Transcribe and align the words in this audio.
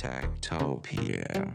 Tactopia. 0.00 1.52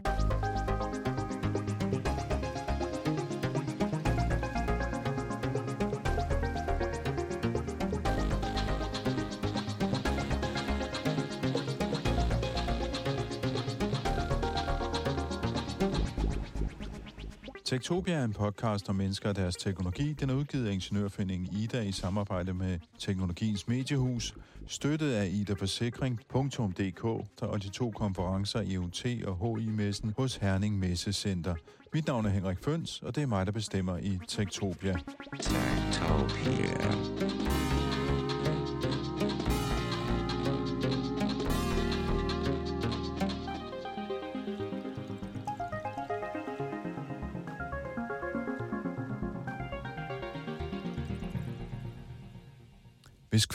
Tektopia 17.76 18.14
er 18.14 18.24
en 18.24 18.32
podcast 18.32 18.88
om 18.88 18.96
mennesker 18.96 19.28
og 19.28 19.36
deres 19.36 19.56
teknologi. 19.56 20.12
Den 20.12 20.30
er 20.30 20.34
udgivet 20.34 20.66
af 20.68 20.72
Ingeniørforeningen 20.72 21.48
Ida 21.56 21.80
i 21.80 21.92
samarbejde 21.92 22.54
med 22.54 22.78
Teknologiens 22.98 23.68
Mediehus, 23.68 24.34
støttet 24.66 25.12
af 25.12 25.28
idaforsikring.dk 25.32 27.04
og 27.42 27.62
de 27.62 27.68
to 27.68 27.90
konferencer 27.90 28.60
IoT 28.60 29.06
og 29.26 29.58
HI-messen 29.58 30.14
hos 30.16 30.36
Herning 30.36 30.78
Messecenter. 30.78 31.54
Mit 31.92 32.06
navn 32.06 32.26
er 32.26 32.30
Henrik 32.30 32.58
Føns, 32.64 33.02
og 33.02 33.14
det 33.14 33.22
er 33.22 33.26
mig, 33.26 33.46
der 33.46 33.52
bestemmer 33.52 33.98
i 33.98 34.18
Tektopia. 34.28 34.96
Tektopia. 35.40 36.76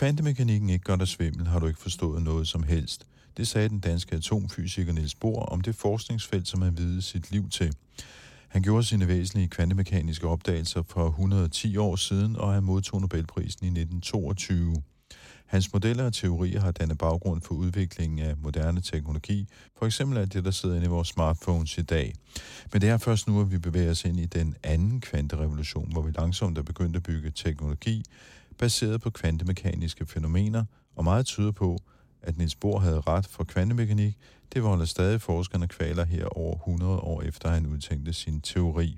Kvantemekanikken 0.02 0.70
ikke 0.70 0.84
gør 0.84 0.96
dig 0.96 1.08
svimmel, 1.08 1.48
har 1.48 1.60
du 1.60 1.68
ikke 1.68 1.80
forstået 1.80 2.22
noget 2.22 2.48
som 2.48 2.64
helst. 2.64 3.08
Det 3.38 3.48
sagde 3.48 3.70
den 3.70 3.80
danske 3.80 4.16
atomfysiker 4.16 4.94
Niels 4.94 5.16
Bohr 5.16 5.46
om 5.46 5.62
det 5.62 5.76
forskningsfelt, 5.76 6.48
som 6.48 6.62
han 6.62 6.78
videde 6.78 7.02
sit 7.02 7.32
liv 7.32 7.50
til. 7.50 7.74
Han 8.48 8.62
gjorde 8.62 8.84
sine 8.84 9.08
væsentlige 9.08 9.48
kvantemekaniske 9.48 10.28
opdagelser 10.28 10.84
for 10.90 11.08
110 11.08 11.78
år 11.78 11.96
siden, 11.96 12.36
og 12.36 12.54
han 12.54 12.64
modtog 12.64 13.02
Nobelprisen 13.02 13.66
i 13.66 13.68
1922. 13.68 14.76
Hans 15.46 15.74
modeller 15.74 16.06
og 16.06 16.14
teorier 16.14 16.60
har 16.60 16.72
dannet 16.72 16.98
baggrund 16.98 17.42
for 17.42 17.56
udviklingen 17.56 18.20
af 18.20 18.38
moderne 18.38 18.82
teknologi, 18.82 19.48
for 19.78 19.86
eksempel 19.86 20.18
af 20.18 20.30
det, 20.30 20.46
der 20.46 20.52
sidder 20.52 20.76
inde 20.76 20.86
i 20.86 20.90
vores 20.90 21.08
smartphones 21.08 21.78
i 21.78 21.82
dag. 21.82 22.14
Men 22.74 22.82
det 22.82 22.90
er 22.90 22.98
først 22.98 23.28
nu, 23.28 23.42
at 23.42 23.52
vi 23.52 23.58
bevæger 23.58 23.92
os 23.92 24.06
ind 24.06 24.20
i 24.20 24.26
den 24.26 24.56
anden 24.64 25.02
kvanterevolution, 25.02 25.92
hvor 25.92 26.02
vi 26.02 26.12
langsomt 26.12 26.58
er 26.58 26.64
begyndt 26.64 26.96
at 26.96 27.04
bygge 27.04 27.32
teknologi, 27.36 28.04
baseret 28.58 29.02
på 29.02 29.10
kvantemekaniske 29.10 30.06
fænomener, 30.06 30.66
og 30.96 31.04
meget 31.04 31.26
tyder 31.26 31.52
på, 31.52 31.78
at 32.22 32.38
Niels 32.38 32.56
Bohr 32.56 32.80
havde 32.80 33.02
ret 33.02 33.28
for 33.28 33.44
kvantemekanik, 33.44 34.18
det 34.54 34.64
volder 34.64 34.86
stadig 34.86 35.22
forskerne 35.22 35.68
kvaler 35.68 36.06
her 36.06 36.26
over 36.26 36.56
100 36.56 37.00
år 37.00 37.22
efter 37.22 37.50
han 37.50 37.66
udtænkte 37.66 38.14
sin 38.14 38.42
teori. 38.42 38.98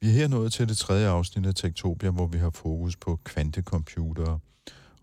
Vi 0.00 0.08
er 0.08 0.12
her 0.12 0.28
nået 0.28 0.52
til 0.52 0.68
det 0.68 0.76
tredje 0.76 1.08
afsnit 1.08 1.46
af 1.46 1.54
Tektopia, 1.54 2.10
hvor 2.10 2.26
vi 2.26 2.38
har 2.38 2.50
fokus 2.50 2.96
på 2.96 3.20
kvantecomputere. 3.24 4.38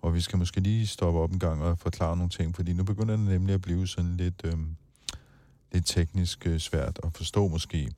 Og 0.02 0.14
vi 0.14 0.22
skal 0.22 0.38
måske 0.38 0.60
lige 0.60 0.88
stoppe 0.88 1.20
op 1.20 1.32
en 1.32 1.40
gang 1.40 1.64
og 1.64 1.80
forklare 1.80 2.18
nogle 2.18 2.30
ting, 2.30 2.56
fordi 2.56 2.74
nu 2.74 2.84
begynder 2.84 3.18
det 3.18 3.26
nemlig 3.26 3.54
at 3.54 3.62
blive 3.62 3.88
sådan 3.88 4.18
lidt, 4.18 4.42
øh, 4.44 4.54
lidt 5.72 5.86
teknisk 5.86 6.48
øh, 6.48 6.60
svært 6.60 7.00
at 7.04 7.14
forstå 7.14 7.48
måske. 7.48 7.90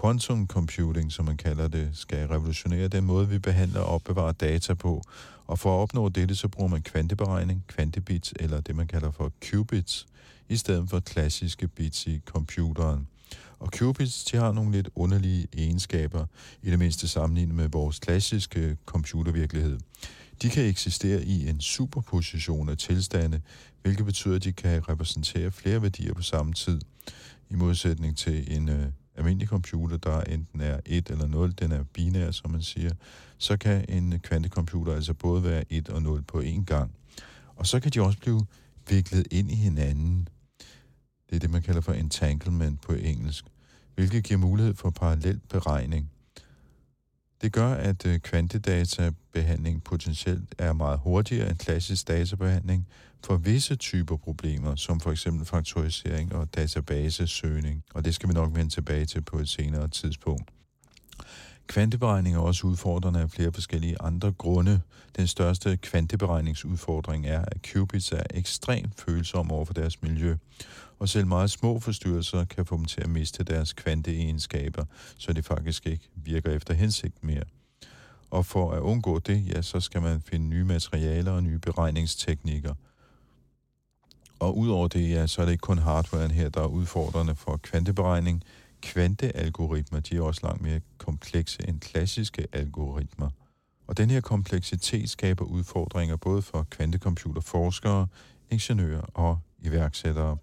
Quantum 0.00 0.46
computing, 0.46 1.12
som 1.12 1.24
man 1.24 1.36
kalder 1.36 1.68
det, 1.68 1.90
skal 1.92 2.28
revolutionere 2.28 2.88
den 2.88 3.04
måde, 3.04 3.28
vi 3.28 3.38
behandler 3.38 3.80
og 3.80 3.94
opbevarer 3.94 4.32
data 4.32 4.74
på. 4.74 5.02
Og 5.46 5.58
for 5.58 5.78
at 5.78 5.82
opnå 5.82 6.08
dette, 6.08 6.34
så 6.34 6.48
bruger 6.48 6.68
man 6.68 6.82
kvanteberegning, 6.82 7.64
kvantebits, 7.68 8.34
eller 8.40 8.60
det 8.60 8.76
man 8.76 8.86
kalder 8.86 9.10
for 9.10 9.32
qubits, 9.44 10.06
i 10.48 10.56
stedet 10.56 10.90
for 10.90 11.00
klassiske 11.00 11.68
bits 11.68 12.06
i 12.06 12.20
computeren. 12.26 13.08
Og 13.58 13.68
qubits, 13.72 14.24
de 14.24 14.36
har 14.36 14.52
nogle 14.52 14.72
lidt 14.72 14.88
underlige 14.94 15.46
egenskaber, 15.52 16.26
i 16.62 16.70
det 16.70 16.78
mindste 16.78 17.08
sammenlignet 17.08 17.54
med 17.54 17.68
vores 17.68 17.98
klassiske 17.98 18.76
computervirkelighed. 18.86 19.78
De 20.42 20.50
kan 20.50 20.64
eksistere 20.64 21.24
i 21.24 21.48
en 21.48 21.60
superposition 21.60 22.68
af 22.68 22.78
tilstande, 22.78 23.40
hvilket 23.82 24.06
betyder, 24.06 24.36
at 24.36 24.44
de 24.44 24.52
kan 24.52 24.88
repræsentere 24.88 25.50
flere 25.50 25.82
værdier 25.82 26.14
på 26.14 26.22
samme 26.22 26.52
tid, 26.52 26.80
i 27.50 27.54
modsætning 27.54 28.16
til 28.16 28.56
en 28.56 28.68
øh, 28.68 28.86
almindelig 29.16 29.48
computer, 29.48 29.96
der 29.96 30.20
enten 30.20 30.60
er 30.60 30.80
1 30.86 31.10
eller 31.10 31.26
0, 31.26 31.52
den 31.52 31.72
er 31.72 31.82
binær, 31.82 32.30
som 32.30 32.50
man 32.50 32.62
siger, 32.62 32.90
så 33.38 33.56
kan 33.56 33.84
en 33.88 34.20
kvantecomputer 34.20 34.94
altså 34.94 35.14
både 35.14 35.44
være 35.44 35.64
1 35.72 35.88
og 35.88 36.02
0 36.02 36.22
på 36.22 36.40
én 36.40 36.64
gang. 36.64 36.94
Og 37.56 37.66
så 37.66 37.80
kan 37.80 37.90
de 37.90 38.00
også 38.00 38.18
blive 38.18 38.46
viklet 38.88 39.26
ind 39.30 39.50
i 39.50 39.54
hinanden. 39.54 40.28
Det 41.30 41.36
er 41.36 41.40
det, 41.40 41.50
man 41.50 41.62
kalder 41.62 41.80
for 41.80 41.92
entanglement 41.92 42.80
på 42.80 42.92
engelsk, 42.92 43.44
hvilket 43.94 44.24
giver 44.24 44.38
mulighed 44.38 44.74
for 44.74 44.90
parallel 44.90 45.40
beregning. 45.48 46.10
Det 47.42 47.52
gør, 47.52 47.74
at 47.74 48.06
øh, 48.06 48.18
kvantedatabehandling 48.20 49.84
potentielt 49.84 50.54
er 50.58 50.72
meget 50.72 50.98
hurtigere 50.98 51.50
end 51.50 51.58
klassisk 51.58 52.08
databehandling 52.08 52.86
for 53.24 53.36
visse 53.36 53.76
typer 53.76 54.16
problemer, 54.16 54.76
som 54.76 55.00
for 55.00 55.10
eksempel 55.10 55.46
faktorisering 55.46 56.34
og 56.34 56.54
databasesøgning, 56.54 57.84
og 57.94 58.04
det 58.04 58.14
skal 58.14 58.28
vi 58.28 58.34
nok 58.34 58.54
vende 58.54 58.70
tilbage 58.70 59.06
til 59.06 59.20
på 59.20 59.38
et 59.38 59.48
senere 59.48 59.88
tidspunkt. 59.88 60.50
Kvanteberegning 61.66 62.36
er 62.36 62.40
også 62.40 62.66
udfordrende 62.66 63.20
af 63.20 63.30
flere 63.30 63.52
forskellige 63.52 63.96
andre 64.00 64.32
grunde. 64.32 64.80
Den 65.16 65.26
største 65.26 65.76
kvanteberegningsudfordring 65.76 67.26
er, 67.26 67.44
at 67.44 67.58
qubits 67.62 68.12
er 68.12 68.22
ekstremt 68.30 69.00
følsomme 69.00 69.52
over 69.54 69.64
for 69.64 69.74
deres 69.74 70.02
miljø, 70.02 70.36
og 70.98 71.08
selv 71.08 71.26
meget 71.26 71.50
små 71.50 71.78
forstyrrelser 71.78 72.44
kan 72.44 72.66
få 72.66 72.76
dem 72.76 72.84
til 72.84 73.00
at 73.00 73.10
miste 73.10 73.44
deres 73.44 73.72
kvanteegenskaber, 73.72 74.84
så 75.18 75.32
det 75.32 75.44
faktisk 75.44 75.86
ikke 75.86 76.08
virker 76.14 76.50
efter 76.50 76.74
hensigt 76.74 77.24
mere. 77.24 77.44
Og 78.30 78.46
for 78.46 78.72
at 78.72 78.80
undgå 78.80 79.18
det, 79.18 79.46
ja, 79.46 79.62
så 79.62 79.80
skal 79.80 80.02
man 80.02 80.20
finde 80.20 80.46
nye 80.46 80.64
materialer 80.64 81.32
og 81.32 81.42
nye 81.42 81.58
beregningsteknikker. 81.58 82.74
Og 84.40 84.58
udover 84.58 84.88
det, 84.88 85.10
ja, 85.10 85.26
så 85.26 85.40
er 85.40 85.44
det 85.44 85.52
ikke 85.52 85.62
kun 85.62 85.78
hardwaren 85.78 86.30
her, 86.30 86.48
der 86.48 86.60
er 86.60 86.66
udfordrende 86.66 87.34
for 87.34 87.56
kvanteberegning. 87.56 88.44
Kvantealgoritmer, 88.82 90.00
de 90.00 90.16
er 90.16 90.22
også 90.22 90.40
langt 90.44 90.62
mere 90.62 90.80
komplekse 90.98 91.68
end 91.68 91.80
klassiske 91.80 92.46
algoritmer. 92.52 93.30
Og 93.86 93.96
den 93.96 94.10
her 94.10 94.20
kompleksitet 94.20 95.10
skaber 95.10 95.44
udfordringer 95.44 96.16
både 96.16 96.42
for 96.42 96.66
kvantecomputerforskere, 96.70 98.06
ingeniører 98.50 99.02
og 99.14 99.38
iværksættere. 99.58 100.36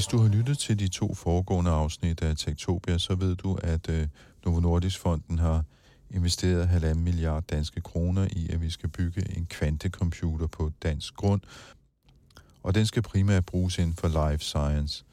Hvis 0.00 0.06
du 0.06 0.18
har 0.18 0.28
lyttet 0.28 0.58
til 0.58 0.78
de 0.78 0.88
to 0.88 1.14
foregående 1.14 1.70
afsnit 1.70 2.22
af 2.22 2.36
Tektopia, 2.36 2.98
så 2.98 3.14
ved 3.14 3.36
du, 3.36 3.58
at 3.62 3.88
øh, 3.88 4.08
Novo 4.44 4.60
Nordisk 4.60 4.98
Fonden 4.98 5.38
har 5.38 5.64
investeret 6.10 6.68
halvanden 6.68 7.04
milliard 7.04 7.42
danske 7.42 7.80
kroner 7.80 8.28
i, 8.32 8.48
at 8.52 8.62
vi 8.62 8.70
skal 8.70 8.88
bygge 8.88 9.36
en 9.36 9.46
kvantecomputer 9.46 10.46
på 10.46 10.70
dansk 10.82 11.14
grund, 11.14 11.40
og 12.62 12.74
den 12.74 12.86
skal 12.86 13.02
primært 13.02 13.46
bruges 13.46 13.78
inden 13.78 13.94
for 13.94 14.30
life 14.30 14.44
science. 14.44 15.04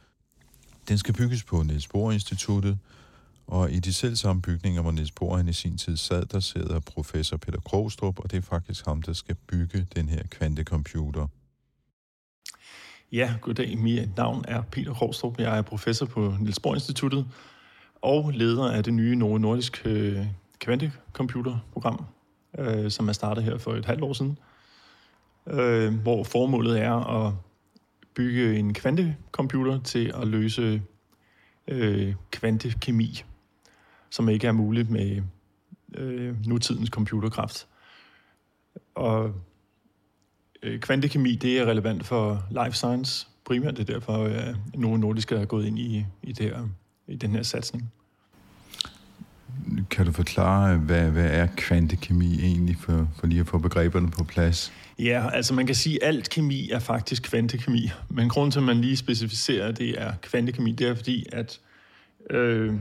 Den 0.88 0.98
skal 0.98 1.14
bygges 1.14 1.44
på 1.44 1.64
Niels 1.64 1.88
Bohr 1.88 2.12
Instituttet, 2.12 2.78
og 3.48 3.72
i 3.72 3.80
de 3.80 3.94
selv 3.94 4.16
samme 4.16 4.42
bygninger, 4.42 4.82
hvor 4.82 4.92
Niels 4.92 5.12
Bohr 5.12 5.38
han 5.38 5.48
i 5.48 5.54
sin 5.54 5.78
tid 5.78 5.98
sad, 5.98 6.26
der 6.26 6.40
sidder 6.40 6.80
professor 6.80 7.38
Peter 7.38 7.60
Krogstrup, 7.60 8.20
og 8.20 8.32
det 8.32 8.38
er 8.38 8.42
faktisk 8.42 8.86
ham, 8.86 9.02
der 9.02 9.14
skal 9.14 9.36
bygge 9.48 9.88
den 9.96 10.10
her 10.10 10.24
kvantecomputer. 10.28 11.28
Ja, 13.12 13.34
goddag. 13.42 13.78
Mit 13.78 14.18
navn 14.18 14.46
er 14.48 14.62
Peter 14.62 14.94
Krogstrup. 14.94 15.40
Jeg 15.40 15.58
er 15.58 15.62
professor 15.62 16.06
på 16.06 16.34
Niels 16.40 16.60
Bohr 16.60 16.74
Instituttet 16.74 17.28
og 18.02 18.32
leder 18.32 18.72
af 18.72 18.84
det 18.84 18.94
nye 18.94 19.16
Novo 19.16 19.38
Nordisk 19.38 19.82
øh, 19.86 20.26
kvantecomputerprogram, 20.60 22.06
øh, 22.60 22.92
som 22.92 23.10
er 23.10 23.14
startet 23.14 23.44
her 23.44 23.58
for 23.58 23.74
et 23.74 23.86
halvt 23.86 24.04
år 24.04 24.14
siden, 24.14 24.38
øh, 25.48 25.94
hvor 25.94 26.24
formålet 26.24 26.82
er 26.82 27.26
at 27.26 27.34
bygge 28.14 28.60
en 28.60 28.74
kvantecomputer 28.74 29.82
til 29.82 30.12
at 30.22 30.28
løse 30.28 30.82
øh, 31.68 32.16
kvantekemi, 32.32 33.24
som 34.10 34.30
ikke 34.30 34.48
er 34.48 34.52
muligt 34.52 34.90
med 34.90 35.22
øh, 35.96 36.48
nutidens 36.48 36.90
computerkraft. 36.90 37.68
Og 38.96 39.34
kvantekemi, 40.82 41.36
det 41.36 41.60
er 41.60 41.66
relevant 41.66 42.06
for 42.06 42.44
life 42.52 42.78
science 42.78 43.28
primært. 43.46 43.78
Det 43.78 43.90
er 43.90 43.94
derfor, 43.94 44.24
at 44.24 44.56
nogle 44.74 45.00
nordiske 45.00 45.36
er 45.36 45.46
gået 45.46 45.66
ind 45.66 45.80
i, 45.80 46.06
i, 46.24 46.32
det 46.32 46.46
her, 46.46 46.70
i 47.08 47.16
den 47.16 47.32
her 47.32 47.44
satsning. 47.44 47.92
Kan 49.90 50.06
du 50.06 50.12
forklare, 50.12 50.78
hvad, 50.78 51.12
hvad 51.12 51.30
er 51.32 51.48
kvantekemi 51.58 52.40
egentlig, 52.40 52.78
for, 52.80 53.08
for 53.20 53.28
lige 53.28 53.40
at 53.40 53.48
få 53.48 53.58
begreberne 53.58 54.12
på 54.12 54.24
plads? 54.24 54.74
Ja, 55.00 55.30
altså 55.34 55.54
man 55.54 55.66
kan 55.66 55.76
sige, 55.76 56.04
at 56.04 56.08
alt 56.08 56.30
kemi 56.30 56.70
er 56.70 56.80
faktisk 56.80 57.24
kvantekemi. 57.24 57.90
Men 58.10 58.30
grunden 58.30 58.52
til, 58.52 58.60
at 58.60 58.66
man 58.66 58.82
lige 58.82 58.98
specificerer, 58.98 59.68
at 59.68 59.78
det 59.78 60.02
er 60.02 60.14
kvantekemi, 60.22 60.72
det 60.72 60.88
er 60.88 60.96
fordi, 60.96 61.26
at 61.32 61.60
øh, 62.30 62.74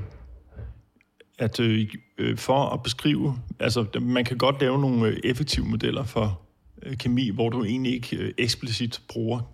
at 1.39 1.61
øh, 1.61 1.89
øh, 2.19 2.39
for 2.39 2.69
at 2.69 2.83
beskrive, 2.83 3.39
altså 3.61 4.01
man 4.01 4.25
kan 4.25 4.39
godt 4.39 4.61
lave 4.61 4.81
nogle 4.81 5.07
øh, 5.07 5.17
effektive 5.25 5.67
modeller 5.67 6.05
for 6.05 6.25
øh, 6.25 6.46
Øh, 6.83 6.97
kemi, 6.97 7.29
hvor 7.29 7.51
du 7.51 7.65
egentlig 7.65 7.95
ikke 7.95 8.17
øh, 8.17 8.35
eksplicit 8.39 9.03
bruger 9.09 9.53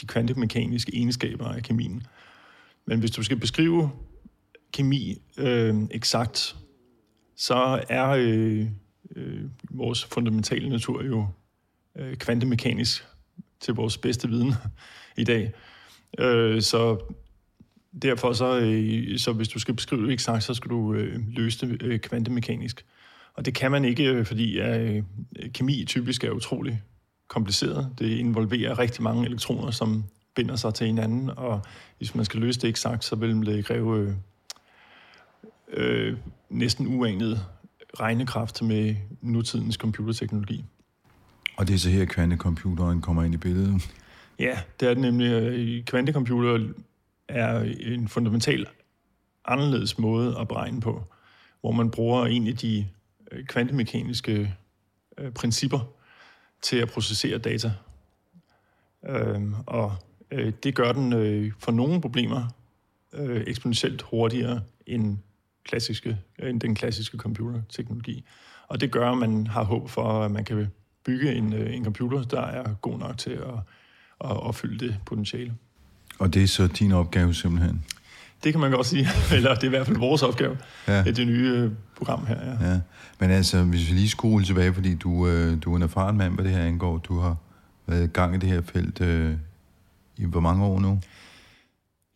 de 0.00 0.06
kvantemekaniske 0.06 0.94
egenskaber 0.94 1.48
af 1.48 1.62
kemien. 1.62 2.02
Men 2.86 2.98
hvis 2.98 3.10
du 3.10 3.22
skal 3.22 3.36
beskrive 3.36 3.90
kemi 4.72 5.22
øh, 5.36 5.74
eksakt, 5.90 6.56
så 7.36 7.84
er 7.88 8.08
øh, 8.08 8.66
øh, 9.16 9.44
vores 9.70 10.04
fundamentale 10.04 10.68
natur 10.68 11.02
jo 11.04 11.26
øh, 11.96 12.16
kvantemekanisk 12.16 13.04
til 13.60 13.74
vores 13.74 13.98
bedste 13.98 14.28
viden 14.28 14.52
i 15.16 15.24
dag. 15.24 15.52
Øh, 16.18 16.62
så 16.62 16.98
derfor 18.02 18.32
så, 18.32 18.58
øh, 18.58 19.18
så 19.18 19.32
hvis 19.32 19.48
du 19.48 19.58
skal 19.58 19.74
beskrive 19.74 20.06
det 20.06 20.12
eksakt, 20.12 20.44
så 20.44 20.54
skal 20.54 20.70
du 20.70 20.94
øh, 20.94 21.20
løse 21.28 21.66
det 21.66 21.82
øh, 21.82 22.00
kvantemekanisk. 22.00 22.84
Og 23.36 23.44
det 23.44 23.54
kan 23.54 23.70
man 23.70 23.84
ikke, 23.84 24.04
øh, 24.04 24.26
fordi 24.26 24.60
øh, 24.60 25.02
kemi 25.54 25.84
typisk 25.84 26.24
er 26.24 26.30
utrolig 26.30 26.82
kompliceret. 27.28 27.94
Det 27.98 28.18
involverer 28.18 28.78
rigtig 28.78 29.02
mange 29.02 29.26
elektroner, 29.26 29.70
som 29.70 30.04
binder 30.34 30.56
sig 30.56 30.74
til 30.74 30.86
hinanden, 30.86 31.30
og 31.36 31.60
hvis 31.98 32.14
man 32.14 32.24
skal 32.24 32.40
løse 32.40 32.60
det 32.60 32.68
eksakt, 32.68 33.04
så 33.04 33.16
vil 33.16 33.46
det 33.46 33.64
kræve 33.64 33.98
øh, 33.98 34.12
øh, 35.72 36.16
næsten 36.50 36.86
uanet 36.86 37.46
regnekraft 38.00 38.62
med 38.62 38.96
nutidens 39.20 39.74
computerteknologi. 39.74 40.64
Og 41.56 41.68
det 41.68 41.74
er 41.74 41.78
så 41.78 41.90
her, 41.90 42.04
kvantecomputeren 42.04 43.00
kommer 43.00 43.22
ind 43.22 43.34
i 43.34 43.36
billedet? 43.36 43.90
Ja, 44.38 44.58
det 44.80 44.88
er 44.88 44.94
det 44.94 45.02
nemlig. 45.02 45.84
Kvantecomputer 45.86 46.68
er 47.28 47.74
en 47.80 48.08
fundamental 48.08 48.66
anderledes 49.44 49.98
måde 49.98 50.38
at 50.40 50.48
beregne 50.48 50.80
på, 50.80 51.04
hvor 51.60 51.72
man 51.72 51.90
bruger 51.90 52.26
en 52.26 52.46
af 52.46 52.56
de 52.56 52.78
øh, 52.78 52.95
Øh, 53.32 53.44
kvantemekaniske 53.44 54.54
øh, 55.18 55.32
principper 55.32 55.80
til 56.62 56.76
at 56.76 56.88
processere 56.88 57.38
data. 57.38 57.72
Øh, 59.08 59.42
og 59.66 59.96
øh, 60.30 60.52
det 60.62 60.74
gør 60.74 60.92
den 60.92 61.12
øh, 61.12 61.52
for 61.58 61.72
nogle 61.72 62.00
problemer 62.00 62.48
øh, 63.12 63.44
eksponentielt 63.46 64.02
hurtigere 64.02 64.62
end, 64.86 65.18
klassiske, 65.64 66.18
end 66.38 66.60
den 66.60 66.74
klassiske 66.74 67.18
computerteknologi. 67.18 68.24
Og 68.68 68.80
det 68.80 68.92
gør, 68.92 69.10
at 69.10 69.18
man 69.18 69.46
har 69.46 69.64
håb 69.64 69.88
for, 69.90 70.22
at 70.22 70.30
man 70.30 70.44
kan 70.44 70.66
bygge 71.04 71.34
en, 71.34 71.52
en 71.52 71.84
computer, 71.84 72.22
der 72.22 72.40
er 72.40 72.74
god 72.74 72.98
nok 72.98 73.18
til 73.18 73.30
at, 73.30 73.54
at 74.20 74.36
opfylde 74.36 74.86
det 74.86 74.96
potentiale. 75.06 75.54
Og 76.18 76.34
det 76.34 76.42
er 76.42 76.46
så 76.46 76.66
din 76.66 76.92
opgave 76.92 77.34
simpelthen? 77.34 77.84
Det 78.44 78.52
kan 78.52 78.60
man 78.60 78.70
godt 78.70 78.86
sige, 78.86 79.08
eller 79.36 79.54
det 79.54 79.62
er 79.62 79.66
i 79.66 79.70
hvert 79.70 79.86
fald 79.86 79.98
vores 79.98 80.22
opgave, 80.22 80.56
ja. 80.88 81.02
det 81.02 81.26
nye 81.26 81.52
øh, 81.56 81.70
program 81.96 82.26
her. 82.26 82.36
Ja. 82.44 82.70
ja. 82.70 82.80
Men 83.20 83.30
altså, 83.30 83.62
hvis 83.62 83.90
vi 83.90 83.94
lige 83.94 84.08
skruer 84.08 84.42
tilbage, 84.42 84.74
fordi 84.74 84.94
du, 84.94 85.28
øh, 85.28 85.62
du 85.62 85.72
er 85.72 85.76
en 85.76 85.82
erfaren 85.82 86.16
mand, 86.16 86.34
hvad 86.34 86.44
det 86.44 86.52
her 86.52 86.62
angår. 86.62 86.98
Du 86.98 87.18
har 87.18 87.36
været 87.86 88.04
i 88.04 88.06
gang 88.06 88.34
i 88.34 88.38
det 88.38 88.48
her 88.48 88.62
felt 88.62 89.00
øh, 89.00 89.32
i 90.16 90.24
hvor 90.24 90.40
mange 90.40 90.64
år 90.64 90.80
nu? 90.80 91.00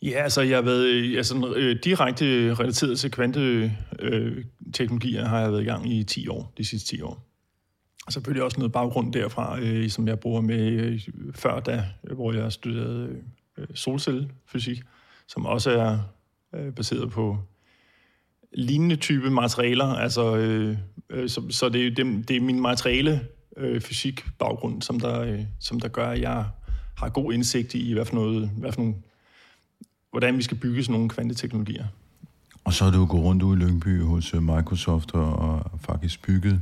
Ja, 0.02 0.22
altså 0.22 0.42
jeg 0.42 0.56
har 0.56 0.62
været 0.62 0.84
øh, 0.84 1.16
altså, 1.16 1.54
øh, 1.56 1.76
direkte 1.84 2.54
relateret 2.54 2.98
til 2.98 3.10
kvanteteknologier, 3.10 5.24
øh, 5.24 5.28
har 5.28 5.40
jeg 5.40 5.52
været 5.52 5.62
i 5.62 5.66
gang 5.66 5.92
i 5.92 6.04
10 6.04 6.28
år, 6.28 6.52
de 6.58 6.64
sidste 6.64 6.96
10 6.96 7.02
år. 7.02 7.26
Og 8.06 8.12
selvfølgelig 8.12 8.44
også 8.44 8.58
noget 8.58 8.72
baggrund 8.72 9.12
derfra, 9.12 9.60
øh, 9.60 9.90
som 9.90 10.08
jeg 10.08 10.20
bruger 10.20 10.40
med 10.40 10.58
øh, 10.58 11.00
før 11.34 11.60
da, 11.60 11.84
hvor 12.02 12.32
jeg 12.32 12.52
studerede 12.52 13.08
øh, 13.58 13.66
solcellefysik, 13.74 14.82
som 15.30 15.46
også 15.46 15.70
er 15.70 15.98
øh, 16.54 16.72
baseret 16.74 17.10
på 17.10 17.38
lignende 18.52 18.96
type 18.96 19.30
materialer. 19.30 19.86
Altså, 19.86 20.36
øh, 20.36 20.76
øh, 21.10 21.28
så, 21.28 21.42
så 21.50 21.68
det, 21.68 21.96
det, 21.96 22.28
det 22.28 22.36
er 22.36 22.40
min 22.40 22.60
materiale 22.60 23.20
øh, 23.56 23.80
fysik 23.80 24.24
baggrund, 24.38 24.82
som 24.82 25.00
der, 25.00 25.20
øh, 25.20 25.40
som 25.60 25.80
der 25.80 25.88
gør, 25.88 26.06
at 26.06 26.20
jeg 26.20 26.44
har 26.96 27.08
god 27.08 27.32
indsigt 27.32 27.74
i, 27.74 27.92
hvad 27.92 28.04
for 28.04 28.14
noget, 28.14 28.48
hvad 28.48 28.72
for 28.72 28.80
nogle, 28.80 28.94
hvordan 30.10 30.36
vi 30.36 30.42
skal 30.42 30.56
bygge 30.56 30.82
sådan 30.82 30.92
nogle 30.92 31.08
kvanteteknologier. 31.08 31.86
Og 32.64 32.72
så 32.72 32.84
har 32.84 32.92
du 32.92 33.06
gået 33.06 33.24
rundt 33.24 33.42
ude 33.42 33.60
i 33.60 33.64
Lyngby 33.64 34.02
hos 34.02 34.34
øh, 34.34 34.42
Microsoft 34.42 35.14
og, 35.14 35.32
og 35.32 35.80
faktisk 35.80 36.26
bygget 36.26 36.60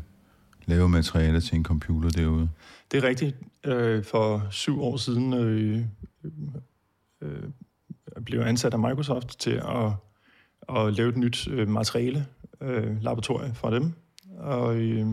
lave 0.66 0.88
materialer 0.88 1.40
til 1.40 1.56
en 1.56 1.64
computer 1.64 2.10
derude? 2.10 2.48
Det 2.92 3.04
er 3.04 3.08
rigtigt. 3.08 3.36
Øh, 3.64 4.04
for 4.04 4.46
syv 4.50 4.82
år 4.82 4.96
siden 4.96 5.34
øh, 5.34 5.84
øh, 7.22 7.42
Øh, 8.16 8.24
blev 8.24 8.40
ansat 8.40 8.72
af 8.72 8.78
Microsoft 8.78 9.40
til 9.40 9.50
at, 9.50 9.92
at 10.76 10.94
lave 10.94 11.08
et 11.08 11.16
nyt 11.16 11.48
øh, 11.48 11.68
materiale 11.68 12.26
øh, 12.60 13.02
laboratorie 13.02 13.54
for 13.54 13.70
dem. 13.70 13.92
Og 14.38 14.76
øh, 14.76 15.06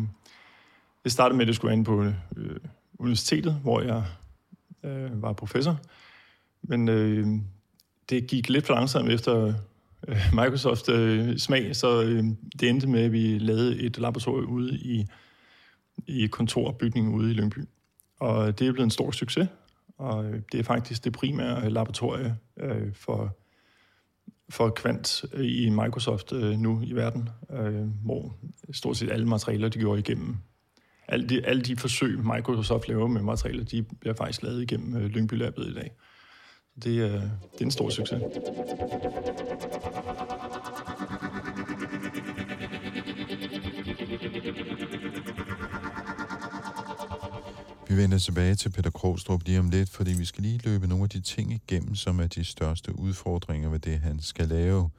det 1.03 1.11
startede 1.11 1.37
med, 1.37 1.43
at 1.43 1.47
det 1.47 1.55
skulle 1.55 1.73
ind 1.73 1.85
på 1.85 2.03
øh, 2.37 2.57
universitetet, 2.99 3.53
hvor 3.53 3.81
jeg 3.81 4.03
øh, 4.83 5.21
var 5.21 5.33
professor. 5.33 5.79
Men 6.61 6.89
øh, 6.89 7.27
det 8.09 8.27
gik 8.27 8.49
lidt 8.49 8.65
for 8.65 8.73
langsomt 8.73 9.11
efter 9.11 9.53
øh, 10.07 10.17
Microsoft 10.33 10.89
øh, 10.89 11.37
smag, 11.37 11.75
så 11.75 12.03
øh, 12.03 12.23
det 12.59 12.69
endte 12.69 12.87
med, 12.87 13.01
at 13.03 13.11
vi 13.11 13.37
lavede 13.39 13.81
et 13.81 13.97
laboratorium 13.97 14.51
ude 14.51 14.77
i 14.77 15.05
i 16.07 16.27
kontorbygningen 16.27 17.15
ude 17.15 17.31
i 17.31 17.33
Lyngby. 17.33 17.57
Og 18.19 18.59
det 18.59 18.67
er 18.67 18.71
blevet 18.71 18.85
en 18.85 18.91
stor 18.91 19.11
succes, 19.11 19.47
og 19.97 20.25
øh, 20.25 20.41
det 20.51 20.59
er 20.59 20.63
faktisk 20.63 21.03
det 21.03 21.13
primære 21.13 21.65
øh, 21.65 21.71
laboratorie 21.71 22.37
øh, 22.59 22.93
for, 22.93 23.37
for 24.49 24.69
kvant 24.69 25.25
øh, 25.33 25.45
i 25.45 25.69
Microsoft 25.69 26.33
øh, 26.33 26.59
nu 26.59 26.81
i 26.83 26.93
verden, 26.93 27.29
øh, 27.51 27.87
hvor 28.03 28.35
stort 28.73 28.97
set 28.97 29.11
alle 29.11 29.27
materialer, 29.27 29.69
de 29.69 29.81
går 29.81 29.95
igennem. 29.95 30.37
Alle 31.07 31.29
de, 31.29 31.45
alle 31.45 31.61
de 31.61 31.77
forsøg, 31.77 32.19
Microsoft 32.19 32.87
laver 32.87 33.07
med 33.07 33.21
materialer, 33.21 33.63
de 33.63 33.83
bliver 33.99 34.15
faktisk 34.15 34.43
lavet 34.43 34.61
igennem 34.61 34.95
øh, 34.95 35.05
Lyngby 35.05 35.33
Labet 35.33 35.67
i 35.67 35.73
dag. 35.73 35.91
Det, 36.83 36.89
øh, 36.89 37.11
det 37.53 37.61
er 37.61 37.65
en 37.65 37.71
stor 37.71 37.89
succes. 37.89 38.21
Vi 47.95 48.01
vender 48.01 48.17
tilbage 48.17 48.55
til 48.55 48.69
Peter 48.69 48.89
Krogstrup 48.89 49.43
lige 49.45 49.59
om 49.59 49.69
lidt, 49.69 49.89
fordi 49.89 50.13
vi 50.13 50.25
skal 50.25 50.43
lige 50.43 50.59
løbe 50.63 50.87
nogle 50.87 51.03
af 51.03 51.09
de 51.09 51.21
ting 51.21 51.51
igennem, 51.51 51.95
som 51.95 52.19
er 52.19 52.27
de 52.27 52.43
største 52.43 52.99
udfordringer 52.99 53.69
ved 53.69 53.79
det, 53.79 53.99
han 53.99 54.19
skal 54.19 54.47
lave. 54.47 54.89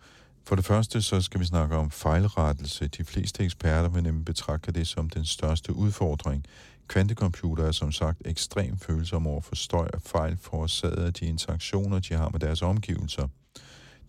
For 0.44 0.56
det 0.56 0.64
første 0.64 1.02
så 1.02 1.20
skal 1.20 1.40
vi 1.40 1.44
snakke 1.44 1.76
om 1.76 1.90
fejlrettelse. 1.90 2.88
De 2.88 3.04
fleste 3.04 3.44
eksperter 3.44 3.88
vil 3.88 4.02
nemlig 4.02 4.24
betragte 4.24 4.72
det 4.72 4.86
som 4.86 5.10
den 5.10 5.24
største 5.24 5.72
udfordring. 5.72 6.44
Kvantecomputere 6.88 7.66
er 7.66 7.72
som 7.72 7.92
sagt 7.92 8.22
ekstremt 8.24 8.84
følsomme 8.84 9.30
over 9.30 9.40
for 9.40 9.54
støj 9.54 9.88
og 9.94 10.02
fejl 10.02 10.36
forårsaget 10.40 11.06
af 11.06 11.14
de 11.14 11.26
interaktioner, 11.26 11.98
de 11.98 12.14
har 12.14 12.28
med 12.28 12.40
deres 12.40 12.62
omgivelser. 12.62 13.28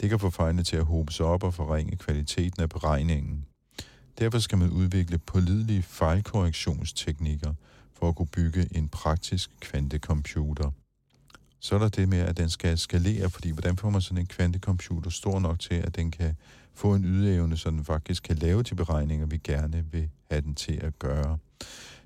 Det 0.01 0.09
kan 0.09 0.19
få 0.19 0.29
fejlene 0.29 0.63
til 0.63 0.77
at 0.77 0.85
hobe 0.85 1.13
sig 1.13 1.25
op 1.25 1.43
og 1.43 1.53
forringe 1.53 1.97
kvaliteten 1.97 2.61
af 2.61 2.69
beregningen. 2.69 3.45
Derfor 4.19 4.39
skal 4.39 4.57
man 4.57 4.69
udvikle 4.69 5.17
pålidelige 5.17 5.83
fejlkorrektionsteknikker– 5.83 7.53
for 7.99 8.09
at 8.09 8.15
kunne 8.15 8.27
bygge 8.27 8.67
en 8.71 8.89
praktisk 8.89 9.49
kvantecomputer. 9.59 10.71
Så 11.59 11.75
er 11.75 11.79
der 11.79 11.89
det 11.89 12.09
med, 12.09 12.17
at 12.19 12.37
den 12.37 12.49
skal 12.49 12.77
skalere, 12.77 13.29
fordi 13.29 13.51
hvordan 13.51 13.77
får 13.77 13.89
man 13.89 14.01
sådan 14.01 14.17
en 14.17 14.25
kvantecomputer 14.25 15.09
stor 15.09 15.39
nok 15.39 15.59
til, 15.59 15.75
at 15.75 15.95
den 15.95 16.11
kan 16.11 16.35
få 16.73 16.95
en 16.95 17.05
ydeevne, 17.05 17.57
så 17.57 17.69
den 17.69 17.85
faktisk 17.85 18.23
kan 18.23 18.35
lave 18.35 18.63
de 18.63 18.75
beregninger, 18.75 19.25
vi 19.25 19.37
gerne 19.37 19.85
vil 19.91 20.09
have 20.31 20.41
den 20.41 20.55
til 20.55 20.73
at 20.73 20.99
gøre. 20.99 21.37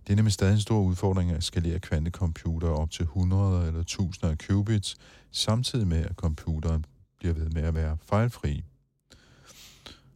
Det 0.07 0.13
er 0.13 0.15
nemlig 0.15 0.33
stadig 0.33 0.53
en 0.53 0.61
stor 0.61 0.81
udfordring 0.81 1.31
at 1.31 1.43
skalere 1.43 1.79
kvantecomputere 1.79 2.71
op 2.71 2.91
til 2.91 3.03
100 3.03 3.67
eller 3.67 3.79
1000 3.79 4.31
af 4.31 4.37
qubits, 4.37 4.95
samtidig 5.31 5.87
med, 5.87 6.05
at 6.05 6.15
computeren 6.15 6.85
bliver 7.19 7.33
ved 7.33 7.49
med 7.49 7.61
at 7.61 7.75
være 7.75 7.97
fejlfri. 8.05 8.63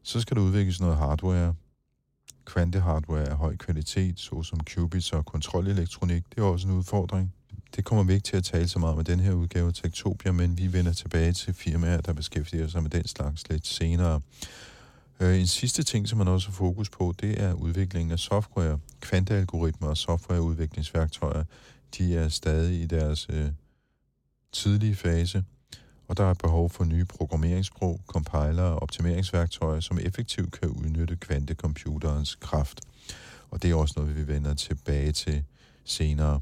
Så 0.03 0.22
skal 0.22 0.38
der 0.38 0.44
udvikles 0.44 0.82
noget 0.82 0.98
hardware, 0.98 1.55
kvantehardware 2.46 3.30
af 3.30 3.36
høj 3.36 3.58
kvalitet, 3.58 4.20
såsom 4.20 4.60
qubits 4.60 5.14
og 5.14 5.25
kontrolelektronik, 5.25 6.24
det 6.30 6.42
er 6.42 6.46
også 6.46 6.68
en 6.68 6.74
udfordring. 6.74 7.34
Det 7.75 7.86
kommer 7.86 8.04
vi 8.04 8.14
ikke 8.14 8.24
til 8.24 8.38
at 8.38 8.44
tale 8.44 8.68
så 8.68 8.80
meget 8.80 8.92
om 8.92 8.98
med 8.98 9.06
den 9.06 9.20
her 9.20 9.34
udgave 9.34 9.68
af 9.68 9.74
Tektopia, 9.74 10.32
men 10.32 10.58
vi 10.58 10.74
vender 10.74 10.94
tilbage 10.94 11.34
til 11.34 11.54
firmaer, 11.54 12.02
der 12.02 12.14
beskæftiger 12.14 12.68
sig 12.68 12.84
med 12.84 12.90
den 12.90 13.08
slags 13.08 13.50
lidt 13.50 13.68
senere. 13.68 14.22
Øh, 15.20 15.40
en 15.40 15.48
sidste 15.48 15.84
ting, 15.84 16.08
som 16.08 16.18
man 16.18 16.28
også 16.28 16.48
har 16.48 16.54
fokus 16.54 16.90
på, 16.90 17.14
det 17.22 17.42
er 17.44 17.54
udviklingen 17.54 18.12
af 18.12 18.20
software. 18.20 18.80
Kvantealgoritmer 19.00 19.88
og 19.88 19.98
softwareudviklingsværktøjer, 19.98 21.44
de 21.98 22.18
er 22.18 22.30
stadig 22.30 22.82
i 22.82 22.86
deres 22.86 23.28
øh, 23.30 23.48
tidlige 24.52 24.96
fase 24.96 25.44
og 26.08 26.18
der 26.18 26.24
er 26.24 26.34
behov 26.34 26.70
for 26.70 26.84
nye 26.84 27.06
programmeringssprog, 27.06 28.00
compiler 28.08 28.64
og 28.64 28.82
optimeringsværktøjer, 28.82 29.80
som 29.80 30.00
effektivt 30.02 30.60
kan 30.60 30.70
udnytte 30.70 31.16
kvantecomputerens 31.16 32.36
kraft. 32.36 32.82
Og 33.50 33.64
det 33.64 33.72
er 33.72 33.76
også 33.76 33.94
noget, 33.98 34.18
vi 34.18 34.28
vender 34.28 34.54
tilbage 34.54 35.12
til 35.12 35.44
senere. 35.84 36.40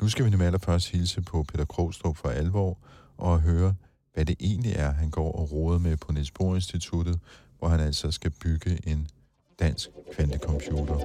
Nu 0.00 0.08
skal 0.08 0.24
vi 0.24 0.30
nemlig 0.30 0.46
allerførst 0.46 0.90
hilse 0.90 1.22
på 1.22 1.42
Peter 1.42 1.64
Krogstrup 1.64 2.16
for 2.16 2.28
Alvor 2.28 2.78
og 3.16 3.40
høre, 3.40 3.74
hvad 4.14 4.24
det 4.24 4.36
egentlig 4.40 4.72
er, 4.72 4.92
han 4.92 5.10
går 5.10 5.32
og 5.32 5.52
råder 5.52 5.78
med 5.78 5.96
på 5.96 6.12
Niels 6.12 6.30
Bohr 6.30 6.54
Instituttet, 6.54 7.20
hvor 7.58 7.68
han 7.68 7.80
altså 7.80 8.10
skal 8.10 8.30
bygge 8.30 8.78
en 8.88 9.08
dansk 9.60 9.88
kvantecomputer. 10.14 10.98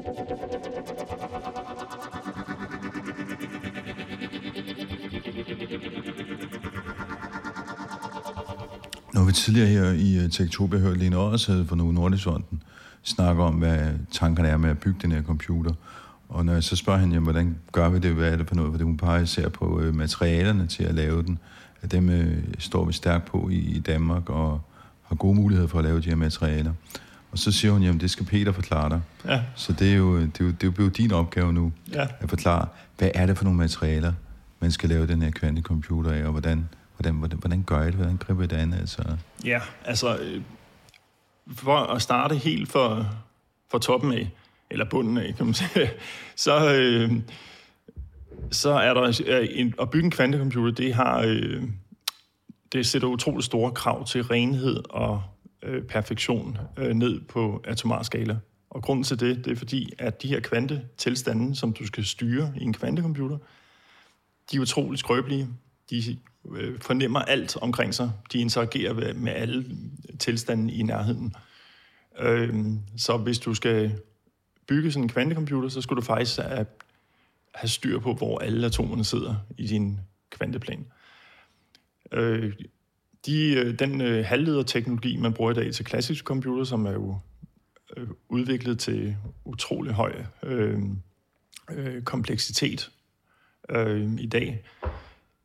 Når 9.24 9.27
vi 9.27 9.34
tidligere 9.34 9.68
her 9.68 9.92
i 9.92 10.18
øh, 10.18 10.30
Tektopia 10.32 10.80
hørte 10.80 11.00
Lene 11.00 11.18
Oddershed 11.18 11.65
fra 11.65 11.75
Novo 11.75 11.92
Nordisfonden 11.92 12.63
snakke 13.03 13.44
om, 13.44 13.53
hvad 13.53 13.80
tankerne 14.12 14.48
er 14.50 14.58
med 14.58 14.70
at 14.70 14.77
bygge 14.77 15.00
den 15.01 15.12
her 15.12 15.24
computer. 15.24 15.72
Og 16.30 16.46
når 16.46 16.53
jeg 16.53 16.63
så 16.63 16.75
spørger 16.75 17.00
hende, 17.00 17.13
jamen, 17.13 17.24
hvordan 17.24 17.58
gør 17.72 17.89
vi 17.89 18.00
det, 18.00 18.12
hvad 18.13 18.32
er 18.32 18.38
det 18.38 18.48
for 18.48 18.56
noget, 18.56 18.72
fordi 18.72 18.84
hun 18.84 18.98
peger 18.98 19.22
især 19.22 19.50
på 19.50 19.80
øh, 19.82 19.96
materialerne 19.96 20.68
til 20.68 20.84
at 20.84 20.96
lave 20.96 21.24
den, 21.24 21.39
at 21.82 21.92
dem 21.92 22.10
øh, 22.10 22.38
står 22.60 22.86
vi 22.86 22.94
stærkt 22.94 23.25
på 23.25 23.50
i, 23.50 23.56
i 23.56 23.80
Danmark, 23.80 24.30
og 24.30 24.62
har 25.03 25.15
gode 25.15 25.36
muligheder 25.36 25.68
for 25.68 25.80
at 25.80 25.86
lave 25.86 26.01
de 26.01 26.10
her 26.10 26.15
materialer. 26.15 26.74
Og 27.32 27.38
så 27.39 27.51
siger 27.51 27.72
hun, 27.72 27.84
jamen 27.84 28.00
det 28.01 28.12
skal 28.12 28.25
Peter 28.25 28.51
forklare 28.51 28.89
dig. 28.89 29.01
Ja. 29.25 29.42
Så 29.56 29.74
det 29.74 29.92
er, 29.92 29.96
jo, 29.96 30.22
det, 30.22 30.42
er 30.42 30.46
jo, 30.46 30.51
det 30.51 30.63
er 30.80 30.84
jo 30.84 30.89
din 30.89 31.12
opgave 31.12 31.53
nu, 31.53 31.72
Ja. 31.94 32.08
at 32.20 32.30
forklare, 32.30 32.68
hvad 32.98 33.10
er 33.13 33.25
det 33.25 33.38
for 33.38 33.44
nogle 33.44 33.60
materialer, 33.60 34.13
man 34.60 34.72
skal 34.72 34.89
lave 34.89 35.08
den 35.08 35.22
her 35.22 35.32
kvantecomputer 35.32 36.12
af, 36.12 36.25
og 36.25 36.32
hvordan, 36.32 36.70
hvordan, 36.95 37.15
hvordan, 37.15 37.39
hvordan 37.39 37.63
gør 37.63 37.81
I 37.81 37.85
det, 37.85 37.93
hvordan 37.93 38.17
griber 38.17 38.43
I 38.43 38.47
det 38.47 38.55
an? 38.55 38.73
Altså, 38.73 39.17
Ja, 39.45 39.62
altså 39.85 40.17
øh, 40.17 40.41
for 41.47 41.77
at 41.77 42.01
starte 42.01 42.35
helt 42.35 42.69
for, 42.69 43.07
for 43.71 43.77
toppen 43.77 44.13
af, 44.13 44.31
eller 44.69 44.85
bunden 44.89 45.17
af, 45.17 45.35
kan 45.35 45.45
man 45.45 45.53
sige, 45.53 45.69
så, 46.35 46.73
øh, 46.73 47.12
så 48.51 48.69
er 48.69 48.93
der 48.93 49.21
øh, 49.25 49.47
en, 49.51 49.73
at 49.81 49.89
bygge 49.89 50.05
en 50.05 50.12
kvantecomputer, 50.12 50.71
det 50.71 50.93
har 50.93 51.21
øh, 51.27 51.63
det 52.73 52.85
sætter 52.85 53.07
utroligt 53.07 53.45
store 53.45 53.71
krav 53.71 54.05
til 54.05 54.23
renhed 54.23 54.83
og 54.89 55.23
øh, 55.63 55.83
perfektion 55.83 56.57
øh, 56.77 56.93
ned 56.93 57.21
på 57.21 57.62
atomar 57.63 58.03
skala. 58.03 58.38
Og 58.69 58.83
grunden 58.83 59.03
til 59.03 59.19
det, 59.19 59.45
det 59.45 59.51
er 59.51 59.55
fordi, 59.55 59.93
at 60.00 60.21
de 60.21 60.27
her 60.27 60.39
kvantetilstande, 60.39 61.55
som 61.55 61.73
du 61.73 61.85
skal 61.85 62.05
styre 62.05 62.53
i 62.57 62.63
en 62.63 62.73
kvantecomputer, 62.73 63.38
de 64.51 64.57
er 64.57 64.62
utroligt 64.62 65.00
skrøbelige. 65.00 65.47
De 65.89 66.17
øh, 66.51 66.79
fornemmer 66.81 67.19
alt 67.19 67.57
omkring 67.57 67.93
sig. 67.93 68.12
De 68.33 68.38
interagerer 68.39 68.93
med- 68.93 69.13
med 69.13 69.31
alle 69.31 69.65
tilstande 70.19 70.73
i 70.73 70.83
nærheden. 70.83 71.33
Øh, 72.19 72.65
så 72.97 73.17
hvis 73.17 73.39
du 73.39 73.53
skal 73.53 74.00
bygge 74.67 74.91
sådan 74.91 75.03
en 75.03 75.09
kvantecomputer, 75.09 75.69
så 75.69 75.81
skulle 75.81 76.01
du 76.01 76.05
faktisk 76.05 76.39
have, 76.39 76.65
have 77.55 77.69
styr 77.69 78.00
på, 78.00 78.13
hvor 78.13 78.39
alle 78.39 78.65
atomerne 78.65 79.03
sidder 79.03 79.35
i 79.57 79.67
din 79.67 80.00
kvanteplan. 80.29 80.85
Øh, 82.12 82.53
de, 83.25 83.53
øh, 83.53 83.79
den 83.79 84.01
øh, 84.01 84.25
halvlederteknologi, 84.25 85.17
man 85.17 85.33
bruger 85.33 85.51
i 85.51 85.53
dag 85.53 85.73
til 85.73 85.85
klassiske 85.85 86.25
computer, 86.25 86.63
som 86.63 86.85
er 86.85 86.91
jo 86.91 87.17
øh, 87.97 88.07
udviklet 88.29 88.79
til 88.79 89.15
utrolig 89.45 89.93
høj 89.93 90.13
øh, 90.43 90.79
øh, 91.71 92.01
kompleksitet 92.03 92.91
øh, 93.69 94.12
i 94.19 94.27
dag, 94.27 94.63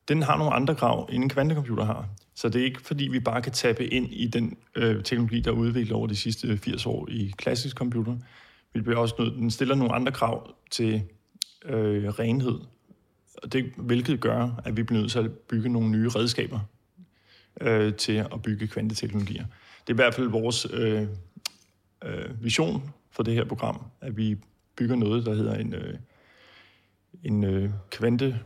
den 0.09 0.23
har 0.23 0.38
nogle 0.38 0.53
andre 0.55 0.75
krav, 0.75 1.09
end 1.12 1.23
en 1.23 1.29
kvantecomputer 1.29 1.85
har. 1.85 2.09
Så 2.35 2.49
det 2.49 2.61
er 2.61 2.65
ikke, 2.65 2.81
fordi 2.83 3.09
vi 3.09 3.21
bare 3.21 3.43
kan 3.43 3.53
tappe 3.53 3.87
ind 3.87 4.12
i 4.12 4.27
den 4.27 4.57
øh, 4.75 5.05
teknologi, 5.05 5.41
der 5.41 5.50
er 5.50 5.55
udviklet 5.55 5.93
over 5.93 6.07
de 6.07 6.17
sidste 6.17 6.49
øh, 6.49 6.59
80 6.59 6.87
år 6.87 7.09
i 7.11 7.35
klassisk 7.37 7.77
computer. 7.77 8.17
Vi 8.75 8.81
bliver 8.81 8.99
også 8.99 9.15
nødt, 9.19 9.35
den 9.35 9.50
stiller 9.50 9.75
nogle 9.75 9.95
andre 9.95 10.12
krav 10.12 10.55
til 10.71 11.03
øh, 11.65 12.09
renhed, 12.09 12.59
og 13.43 13.53
det, 13.53 13.73
hvilket 13.77 14.21
gør, 14.21 14.61
at 14.65 14.77
vi 14.77 14.83
bliver 14.83 15.00
nødt 15.00 15.12
til 15.12 15.19
at 15.19 15.31
bygge 15.31 15.69
nogle 15.69 15.91
nye 15.91 16.09
redskaber 16.09 16.61
øh, 17.61 17.95
til 17.95 18.12
at 18.12 18.43
bygge 18.43 18.67
kvanteteknologier. 18.67 19.45
Det 19.87 19.93
er 19.93 19.95
i 19.95 20.03
hvert 20.03 20.15
fald 20.15 20.29
vores 20.29 20.67
øh, 20.73 21.07
øh, 22.05 22.45
vision 22.45 22.91
for 23.11 23.23
det 23.23 23.35
her 23.35 23.45
program, 23.45 23.81
at 24.00 24.17
vi 24.17 24.37
bygger 24.77 24.97
noget, 24.97 25.27
der 25.27 25.35
hedder 25.35 25.55
en, 25.55 25.75
øh, 25.75 25.95
en 27.25 27.45
øh, 27.45 27.71
kvante 27.91 28.41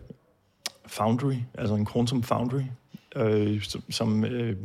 foundry, 0.86 1.34
altså 1.54 1.74
en 1.74 1.86
quantum 1.86 2.22
foundry, 2.22 2.62
øh, 3.16 3.62
som, 3.62 3.82
som 3.90 4.24
øh, 4.24 4.56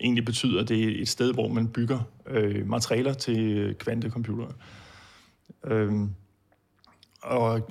egentlig 0.00 0.24
betyder, 0.24 0.60
at 0.60 0.68
det 0.68 0.84
er 0.84 1.02
et 1.02 1.08
sted, 1.08 1.32
hvor 1.32 1.48
man 1.48 1.68
bygger 1.68 2.00
øh, 2.26 2.68
materialer 2.68 3.12
til 3.12 3.74
kvantecomputere. 3.78 4.52
Øh, 5.64 5.92
og 7.22 7.70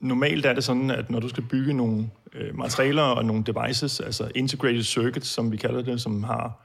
normalt 0.00 0.46
er 0.46 0.52
det 0.52 0.64
sådan, 0.64 0.90
at 0.90 1.10
når 1.10 1.20
du 1.20 1.28
skal 1.28 1.44
bygge 1.44 1.72
nogle 1.72 2.10
øh, 2.34 2.58
materialer 2.58 3.02
og 3.02 3.24
nogle 3.24 3.44
devices, 3.44 4.00
altså 4.00 4.30
integrated 4.34 4.82
circuits, 4.82 5.28
som 5.28 5.52
vi 5.52 5.56
kalder 5.56 5.82
det, 5.82 6.00
som 6.00 6.22
har 6.22 6.64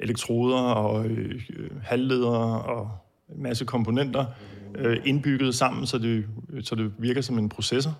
elektroder 0.00 0.58
og 0.58 1.06
øh, 1.06 1.42
halvledere 1.82 2.62
og 2.62 2.90
en 3.34 3.42
masse 3.42 3.64
komponenter 3.64 4.26
øh, 4.74 4.96
indbygget 5.04 5.54
sammen, 5.54 5.86
så 5.86 5.98
det, 5.98 6.26
så 6.62 6.74
det 6.74 6.92
virker 6.98 7.20
som 7.20 7.38
en 7.38 7.48
processor, 7.48 7.98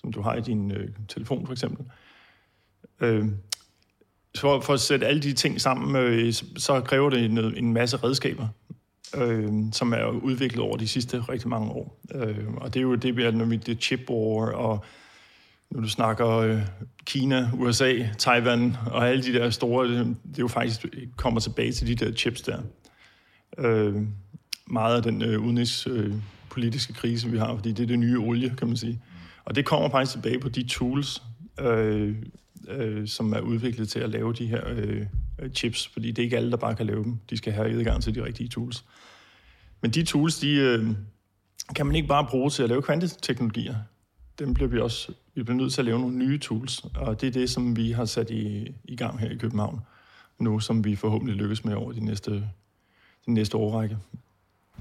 som 0.00 0.12
du 0.12 0.22
har 0.22 0.34
i 0.34 0.40
din 0.40 0.72
øh, 0.72 0.88
telefon 1.08 1.46
for 1.46 1.52
eksempel. 1.52 1.86
Øh, 3.00 3.24
for, 4.38 4.60
for 4.60 4.74
at 4.74 4.80
sætte 4.80 5.06
alle 5.06 5.22
de 5.22 5.32
ting 5.32 5.60
sammen, 5.60 5.96
øh, 5.96 6.32
så 6.56 6.80
kræver 6.80 7.10
det 7.10 7.24
en, 7.24 7.38
en 7.38 7.72
masse 7.72 7.96
redskaber, 7.96 8.48
øh, 9.16 9.48
som 9.72 9.92
er 9.92 10.06
udviklet 10.06 10.60
over 10.60 10.76
de 10.76 10.88
sidste 10.88 11.20
rigtig 11.20 11.48
mange 11.48 11.70
år. 11.70 12.00
Øh, 12.14 12.48
og 12.56 12.74
det 12.74 12.80
er 12.80 12.82
jo 12.82 12.94
det, 12.94 13.16
vi 13.16 13.22
er, 13.22 13.30
når 13.30 13.44
det 13.44 13.82
chip 13.82 14.00
war, 14.10 14.52
og 14.52 14.84
når 15.70 15.80
du 15.80 15.88
snakker 15.88 16.28
øh, 16.28 16.60
Kina, 17.04 17.50
USA, 17.54 18.08
Taiwan 18.18 18.76
og 18.86 19.08
alle 19.08 19.22
de 19.22 19.32
der 19.32 19.50
store, 19.50 19.88
det, 19.88 20.06
det 20.06 20.38
er 20.38 20.42
jo 20.42 20.48
faktisk 20.48 20.86
kommer 21.16 21.40
tilbage 21.40 21.72
til 21.72 21.86
de 21.86 22.04
der 22.04 22.12
chips 22.12 22.42
der. 22.42 22.62
Øh, 23.58 23.94
meget 24.66 24.96
af 24.96 25.02
den 25.02 25.22
øh, 25.22 25.40
udenrigspolitiske 25.40 26.92
øh, 26.92 26.96
krise, 26.96 27.30
vi 27.30 27.38
har, 27.38 27.54
fordi 27.54 27.72
det 27.72 27.82
er 27.82 27.86
det 27.86 27.98
nye 27.98 28.18
olie, 28.18 28.54
kan 28.58 28.66
man 28.66 28.76
sige. 28.76 29.02
Og 29.48 29.54
det 29.54 29.64
kommer 29.64 29.90
faktisk 29.90 30.12
tilbage 30.12 30.40
på 30.40 30.48
de 30.48 30.68
tools, 30.68 31.22
øh, 31.60 32.16
øh, 32.68 33.08
som 33.08 33.32
er 33.32 33.40
udviklet 33.40 33.88
til 33.88 34.00
at 34.00 34.10
lave 34.10 34.32
de 34.32 34.46
her 34.46 34.68
øh, 34.68 35.06
øh, 35.38 35.50
chips, 35.50 35.88
fordi 35.88 36.10
det 36.10 36.18
er 36.18 36.24
ikke 36.24 36.36
alle, 36.36 36.50
der 36.50 36.56
bare 36.56 36.74
kan 36.74 36.86
lave 36.86 37.04
dem. 37.04 37.18
De 37.30 37.36
skal 37.36 37.52
have 37.52 37.78
adgang 37.78 38.02
til 38.02 38.14
de 38.14 38.24
rigtige 38.24 38.48
tools. 38.48 38.84
Men 39.80 39.90
de 39.90 40.04
tools, 40.04 40.38
de 40.38 40.54
øh, 40.54 40.86
kan 41.76 41.86
man 41.86 41.96
ikke 41.96 42.08
bare 42.08 42.26
bruge 42.30 42.50
til 42.50 42.62
at 42.62 42.68
lave 42.68 42.82
kvanteteknologier. 42.82 43.74
Dem 44.38 44.54
bliver 44.54 44.68
vi 44.68 44.78
også 44.78 45.12
vi 45.34 45.42
bliver 45.42 45.56
nødt 45.56 45.72
til 45.72 45.80
at 45.80 45.84
lave 45.84 46.00
nogle 46.00 46.16
nye 46.16 46.38
tools, 46.38 46.84
og 46.94 47.20
det 47.20 47.26
er 47.26 47.30
det, 47.30 47.50
som 47.50 47.76
vi 47.76 47.92
har 47.92 48.04
sat 48.04 48.30
i, 48.30 48.74
i 48.84 48.96
gang 48.96 49.20
her 49.20 49.30
i 49.30 49.36
København 49.36 49.80
nu, 50.38 50.60
som 50.60 50.84
vi 50.84 50.96
forhåbentlig 50.96 51.36
lykkes 51.36 51.64
med 51.64 51.74
over 51.74 51.92
de 51.92 52.04
næste, 52.04 52.32
de 53.26 53.32
næste 53.32 53.56
årrække. 53.56 53.98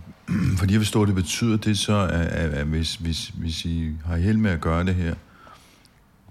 Fordi 0.59 0.73
jeg 0.73 0.81
forstår, 0.81 1.05
det 1.05 1.15
betyder 1.15 1.57
det 1.57 1.77
så, 1.77 1.97
at, 1.97 2.27
at, 2.27 2.53
at 2.53 2.65
hvis, 2.65 2.95
hvis, 2.95 3.27
hvis 3.27 3.65
I 3.65 3.91
har 4.05 4.17
held 4.17 4.37
med 4.37 4.51
at 4.51 4.61
gøre 4.61 4.85
det 4.85 4.95
her, 4.95 5.15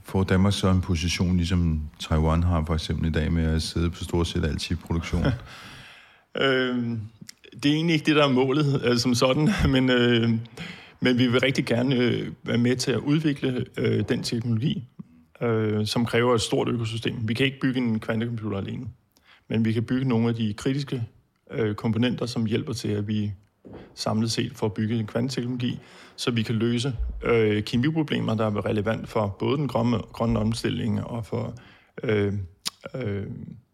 får 0.04 0.24
Danmark 0.24 0.52
så 0.52 0.70
en 0.70 0.80
position, 0.80 1.36
ligesom 1.36 1.80
Taiwan 2.00 2.42
har 2.42 2.64
for 2.66 2.74
eksempel 2.74 3.08
i 3.08 3.12
dag, 3.12 3.32
med 3.32 3.44
at 3.44 3.62
sidde 3.62 3.90
på 3.90 4.04
stort 4.04 4.26
set 4.26 4.44
alt 4.44 4.62
chip-produktion? 4.62 5.24
øhm, 6.42 7.00
det 7.62 7.70
er 7.70 7.74
egentlig 7.74 7.94
ikke 7.94 8.06
det, 8.06 8.16
der 8.16 8.24
er 8.24 8.32
målet 8.32 8.82
øh, 8.84 8.96
som 8.96 9.14
sådan, 9.14 9.48
men, 9.72 9.90
øh, 9.90 10.30
men 11.00 11.18
vi 11.18 11.26
vil 11.26 11.40
rigtig 11.40 11.64
gerne 11.64 11.96
øh, 11.96 12.32
være 12.42 12.58
med 12.58 12.76
til 12.76 12.92
at 12.92 12.98
udvikle 12.98 13.64
øh, 13.76 14.04
den 14.08 14.22
teknologi, 14.22 14.84
øh, 15.42 15.86
som 15.86 16.06
kræver 16.06 16.34
et 16.34 16.40
stort 16.40 16.68
økosystem. 16.68 17.28
Vi 17.28 17.34
kan 17.34 17.46
ikke 17.46 17.60
bygge 17.60 17.80
en 17.80 18.00
kvantecomputer 18.00 18.58
alene, 18.58 18.86
men 19.48 19.64
vi 19.64 19.72
kan 19.72 19.82
bygge 19.82 20.08
nogle 20.08 20.28
af 20.28 20.34
de 20.34 20.54
kritiske 20.56 21.02
øh, 21.50 21.74
komponenter, 21.74 22.26
som 22.26 22.46
hjælper 22.46 22.72
til, 22.72 22.88
at 22.88 23.08
vi 23.08 23.32
samlet 23.94 24.30
set 24.30 24.52
får 24.54 24.68
bygget 24.68 25.00
en 25.00 25.06
kvanteteknologi, 25.06 25.78
så 26.16 26.30
vi 26.30 26.42
kan 26.42 26.54
løse 26.54 26.96
øh, 27.24 27.62
kemiproblemer, 27.64 28.34
der 28.34 28.46
er 28.46 28.66
relevant 28.66 29.08
for 29.08 29.36
både 29.38 29.56
den 29.56 29.68
grønne, 29.68 29.98
grønne 29.98 30.38
omstilling 30.40 31.04
og 31.04 31.26
for 31.26 31.54
øh, 32.02 32.32
øh, 32.94 33.26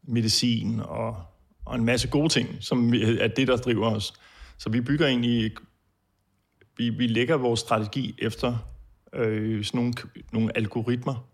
medicin 0.02 0.80
og, 0.80 1.16
og 1.64 1.76
en 1.76 1.84
masse 1.84 2.08
gode 2.08 2.28
ting, 2.28 2.48
som 2.60 2.92
vi- 2.92 3.18
er 3.20 3.28
det, 3.28 3.48
der 3.48 3.56
driver 3.56 3.90
os. 3.96 4.12
Så 4.58 4.70
vi 4.70 4.80
bygger 4.80 5.06
egentlig, 5.06 5.52
vi, 6.76 6.88
vi 6.90 7.06
lægger 7.06 7.36
vores 7.36 7.60
strategi 7.60 8.14
efter 8.18 8.56
øh, 9.14 9.64
sådan 9.64 9.78
nogle, 9.78 9.94
nogle 10.32 10.56
algoritmer, 10.56 11.28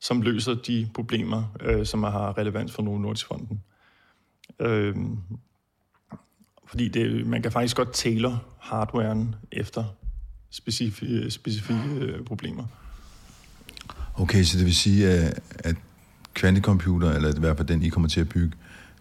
som 0.00 0.22
løser 0.22 0.54
de 0.54 0.88
problemer, 0.94 1.44
øh, 1.60 1.86
som 1.86 2.02
har 2.02 2.38
relevans 2.38 2.72
for 2.72 2.82
Novo 2.82 2.98
Nordisk 2.98 3.26
Fonden. 3.26 3.62
Øh, 4.60 4.96
fordi 6.70 6.88
det, 6.88 7.26
man 7.26 7.42
kan 7.42 7.52
faktisk 7.52 7.76
godt 7.76 7.92
tailor 7.92 8.44
hardwaren 8.60 9.34
efter 9.52 9.84
specifikke, 10.50 11.30
specifikke 11.30 11.88
øh, 12.00 12.24
problemer. 12.24 12.64
Okay, 14.14 14.42
så 14.42 14.58
det 14.58 14.66
vil 14.66 14.76
sige, 14.76 15.10
at, 15.10 15.40
at 15.58 15.76
kvantecomputer, 16.34 17.12
eller 17.12 17.36
i 17.36 17.40
hvert 17.40 17.56
fald 17.56 17.68
den, 17.68 17.82
I 17.82 17.88
kommer 17.88 18.08
til 18.08 18.20
at 18.20 18.28
bygge, 18.28 18.52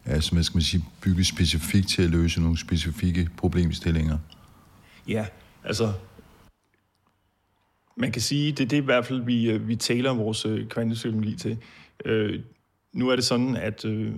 er, 0.06 0.20
som 0.20 0.38
jeg 0.38 0.46
skal 0.46 0.56
man 0.56 0.64
sige, 0.64 0.86
bygget 1.02 1.28
specifikt 1.28 1.90
til 1.90 2.04
at 2.04 2.10
løse 2.10 2.42
nogle 2.42 2.58
specifikke 2.58 3.30
problemstillinger. 3.38 4.18
Ja, 5.08 5.26
altså... 5.64 5.94
Man 7.98 8.12
kan 8.12 8.22
sige, 8.22 8.52
det 8.52 8.60
er 8.60 8.68
det 8.68 8.78
i 8.78 8.86
hvert 8.86 9.06
fald, 9.06 9.22
vi, 9.22 9.52
øh, 9.52 9.68
vi 9.68 9.76
taler 9.76 10.14
vores 10.14 10.46
øh, 10.46 10.68
kvanteteknologi 10.68 11.36
til. 11.36 11.58
Øh, 12.06 12.40
nu 12.94 13.10
er 13.10 13.16
det 13.16 13.26
sådan, 13.26 13.56
at 13.56 13.86
øh, 13.86 14.14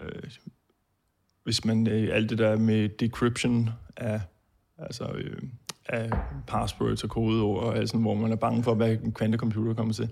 øh, 0.00 0.22
hvis 1.48 1.64
man 1.64 1.86
øh, 1.86 2.08
alt 2.12 2.30
det 2.30 2.38
der 2.38 2.56
med 2.56 2.88
decryption 2.88 3.70
af, 3.96 4.20
altså, 4.78 5.04
øh, 5.04 5.42
af 5.86 6.10
passwords 6.46 7.04
og 7.04 7.10
kodeord, 7.10 7.64
og 7.64 7.76
altså, 7.76 7.96
hvor 7.96 8.14
man 8.14 8.32
er 8.32 8.36
bange 8.36 8.62
for, 8.62 8.74
hvad 8.74 8.96
en 9.04 9.12
kvantecomputer 9.12 9.74
kommer 9.74 9.94
til. 9.94 10.08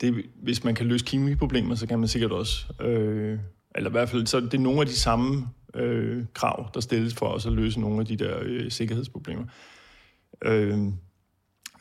Det, 0.00 0.24
hvis 0.42 0.64
man 0.64 0.74
kan 0.74 0.86
løse 0.86 1.04
kemiproblemer, 1.04 1.74
så 1.74 1.86
kan 1.86 1.98
man 1.98 2.08
sikkert 2.08 2.32
også, 2.32 2.72
øh, 2.80 3.38
eller 3.74 3.90
i 3.90 3.92
hvert 3.92 4.08
fald, 4.08 4.26
så 4.26 4.40
det 4.40 4.54
er 4.54 4.58
nogle 4.58 4.80
af 4.80 4.86
de 4.86 4.96
samme 4.96 5.48
øh, 5.74 6.24
krav, 6.34 6.70
der 6.74 6.80
stilles 6.80 7.14
for 7.14 7.26
os 7.26 7.46
at 7.46 7.52
løse 7.52 7.80
nogle 7.80 8.00
af 8.00 8.06
de 8.06 8.16
der 8.16 8.38
øh, 8.42 8.70
sikkerhedsproblemer. 8.70 9.44
Øh, 10.42 10.78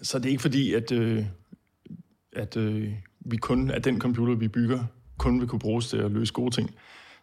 så 0.02 0.20
det 0.20 0.26
er 0.26 0.30
ikke 0.30 0.42
fordi, 0.42 0.74
at, 0.74 0.92
øh, 0.92 1.26
at 2.34 2.58
øh, 2.58 2.94
vi 3.20 3.38
kun, 3.38 3.72
at 3.72 3.86
den 3.86 4.02
computer, 4.02 4.36
vi 4.36 4.48
bygger, 4.48 4.84
kun 5.18 5.40
vil 5.40 5.48
kunne 5.48 5.60
bruges 5.60 5.88
til 5.88 5.98
at 5.98 6.12
løse 6.12 6.34
gode 6.34 6.56
ting. 6.56 6.76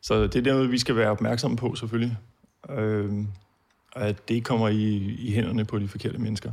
Så 0.04 0.26
det 0.26 0.46
er 0.46 0.52
noget, 0.52 0.70
vi 0.70 0.78
skal 0.78 0.96
være 0.96 1.10
opmærksomme 1.10 1.56
på, 1.56 1.74
selvfølgelig. 1.74 2.16
Øh, 2.70 3.12
at 3.96 4.28
det 4.28 4.44
kommer 4.44 4.68
i, 4.68 4.96
i 4.98 5.32
hænderne 5.32 5.64
på 5.64 5.78
de 5.78 5.88
forkerte 5.88 6.18
mennesker. 6.18 6.52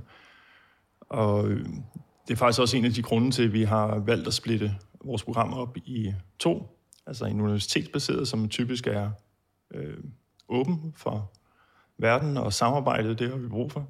Og 1.00 1.48
øhm, 1.48 1.84
det 2.27 2.34
er 2.34 2.38
faktisk 2.38 2.62
også 2.62 2.77
en 2.77 2.86
af 2.86 2.91
de 2.91 3.01
grunde 3.01 3.31
til, 3.31 3.43
at 3.43 3.53
vi 3.53 3.63
har 3.63 4.00
valgt 4.00 4.27
at 4.27 4.34
splitte 4.34 4.75
vores 5.05 5.24
program 5.24 5.53
op 5.53 5.77
i 5.77 6.13
to. 6.39 6.79
Altså 7.08 7.25
en 7.25 7.41
universitetsbaseret, 7.41 8.27
som 8.27 8.50
typisk 8.50 8.88
er 8.88 9.12
øh, 9.74 9.98
åben 10.50 10.93
for 10.98 11.31
verden, 11.98 12.38
og 12.38 12.53
samarbejdet, 12.53 13.20
det 13.20 13.29
har 13.29 13.38
vi 13.38 13.48
brug 13.48 13.72
for. 13.72 13.89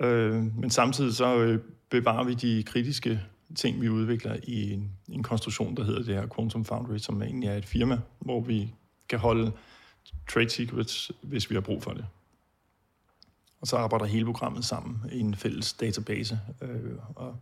Øh, 0.00 0.34
men 0.34 0.70
samtidig 0.70 1.14
så 1.14 1.36
øh, 1.36 1.60
bevarer 1.90 2.24
vi 2.24 2.34
de 2.34 2.62
kritiske 2.62 3.20
ting, 3.56 3.80
vi 3.80 3.88
udvikler 3.88 4.36
i 4.42 4.72
en, 4.72 4.90
en 5.08 5.22
konstruktion, 5.22 5.76
der 5.76 5.84
hedder 5.84 6.02
det 6.02 6.14
her 6.14 6.26
Quantum 6.36 6.64
Foundry, 6.64 6.98
som 6.98 7.22
egentlig 7.22 7.48
er 7.48 7.56
et 7.56 7.66
firma, 7.66 7.98
hvor 8.18 8.40
vi 8.40 8.74
kan 9.08 9.18
holde 9.18 9.52
trade 10.32 10.50
secrets, 10.50 11.12
hvis 11.22 11.50
vi 11.50 11.54
har 11.54 11.60
brug 11.60 11.82
for 11.82 11.90
det. 11.90 12.06
Og 13.60 13.66
så 13.66 13.76
arbejder 13.76 14.04
hele 14.04 14.24
programmet 14.24 14.64
sammen 14.64 15.00
i 15.12 15.20
en 15.20 15.34
fælles 15.34 15.72
database 15.72 16.40
øh, 16.62 16.92
og, 17.14 17.36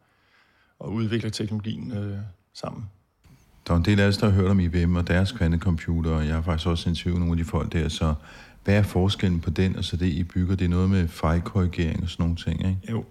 og 0.78 0.92
udvikler 0.92 1.30
teknologien 1.30 1.92
øh, 1.92 2.18
sammen. 2.52 2.90
Der 3.66 3.72
er 3.72 3.76
en 3.78 3.84
del 3.84 4.00
af 4.00 4.06
os, 4.06 4.16
der 4.16 4.26
har 4.26 4.34
hørt 4.34 4.50
om 4.50 4.60
IBM 4.60 4.96
og 4.96 5.08
deres 5.08 5.32
kvantecomputer, 5.32 6.10
og 6.10 6.26
jeg 6.26 6.34
har 6.34 6.42
faktisk 6.42 6.68
også 6.68 6.88
interviewet 6.88 7.20
nogle 7.20 7.32
af 7.32 7.36
de 7.36 7.44
folk 7.44 7.72
der, 7.72 7.88
så 7.88 8.14
hvad 8.64 8.74
er 8.74 8.82
forskellen 8.82 9.40
på 9.40 9.50
den 9.50 9.76
og 9.76 9.84
så 9.84 9.96
det, 9.96 10.06
I 10.06 10.22
bygger? 10.22 10.56
Det 10.56 10.64
er 10.64 10.68
noget 10.68 10.90
med 10.90 11.08
fejlkorrigering 11.08 12.02
og 12.02 12.08
sådan 12.08 12.22
nogle 12.22 12.36
ting, 12.36 12.60
ikke? 12.60 12.78
Jo. 12.90 13.04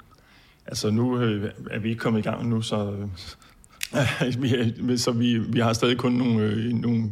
Altså 0.65 0.89
nu 0.89 1.19
øh, 1.19 1.51
er 1.71 1.79
vi 1.79 1.89
ikke 1.89 1.99
kommet 1.99 2.19
i 2.19 2.29
gang 2.29 2.49
nu, 2.49 2.61
så, 2.61 2.91
øh, 2.91 4.41
vi, 4.41 4.97
så 5.05 5.11
vi, 5.11 5.37
vi 5.37 5.59
har 5.59 5.73
stadig 5.73 5.97
kun 5.97 6.11
nogle, 6.11 6.43
øh, 6.43 6.73
nogle, 6.73 7.09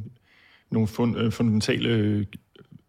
nogle 0.72 0.88
fund, 0.88 1.18
øh, 1.18 1.32
fundamentale 1.32 1.90
øh, 1.90 2.26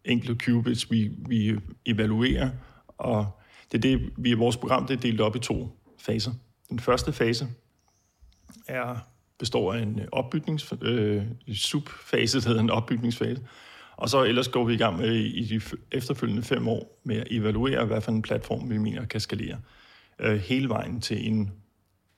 enkle 0.05 0.35
qubits, 0.35 0.91
vi, 0.91 1.11
vi 1.27 1.55
evaluerer, 1.85 2.49
og 2.87 3.39
det 3.71 3.77
er 3.77 3.81
det, 3.81 4.09
vi 4.17 4.33
vores 4.33 4.57
program, 4.57 4.87
det 4.87 4.97
er 4.97 5.01
delt 5.01 5.21
op 5.21 5.35
i 5.35 5.39
to 5.39 5.79
faser. 5.99 6.31
Den 6.69 6.79
første 6.79 7.13
fase 7.13 7.47
er, 8.67 8.95
består 9.39 9.73
af 9.73 9.81
en 9.81 10.01
opbygnings, 10.11 10.73
øh, 10.81 11.23
subfase, 11.53 12.41
der 12.41 12.47
hedder 12.47 12.61
en 12.61 12.69
opbygningsfase, 12.69 13.41
og 13.97 14.09
så 14.09 14.23
ellers 14.23 14.47
går 14.47 14.65
vi 14.65 14.73
i 14.73 14.77
gang 14.77 14.97
med 14.97 15.13
i 15.13 15.43
de 15.43 15.61
efterfølgende 15.91 16.43
fem 16.43 16.67
år 16.67 17.01
med 17.03 17.17
at 17.17 17.27
evaluere, 17.31 17.85
hvad 17.85 18.01
for 18.01 18.11
en 18.11 18.21
platform 18.21 18.69
vi 18.69 18.77
mener 18.77 19.05
kan 19.05 19.19
skalere 19.19 19.57
øh, 20.19 20.37
hele 20.37 20.69
vejen 20.69 21.01
til 21.01 21.27
en, 21.27 21.51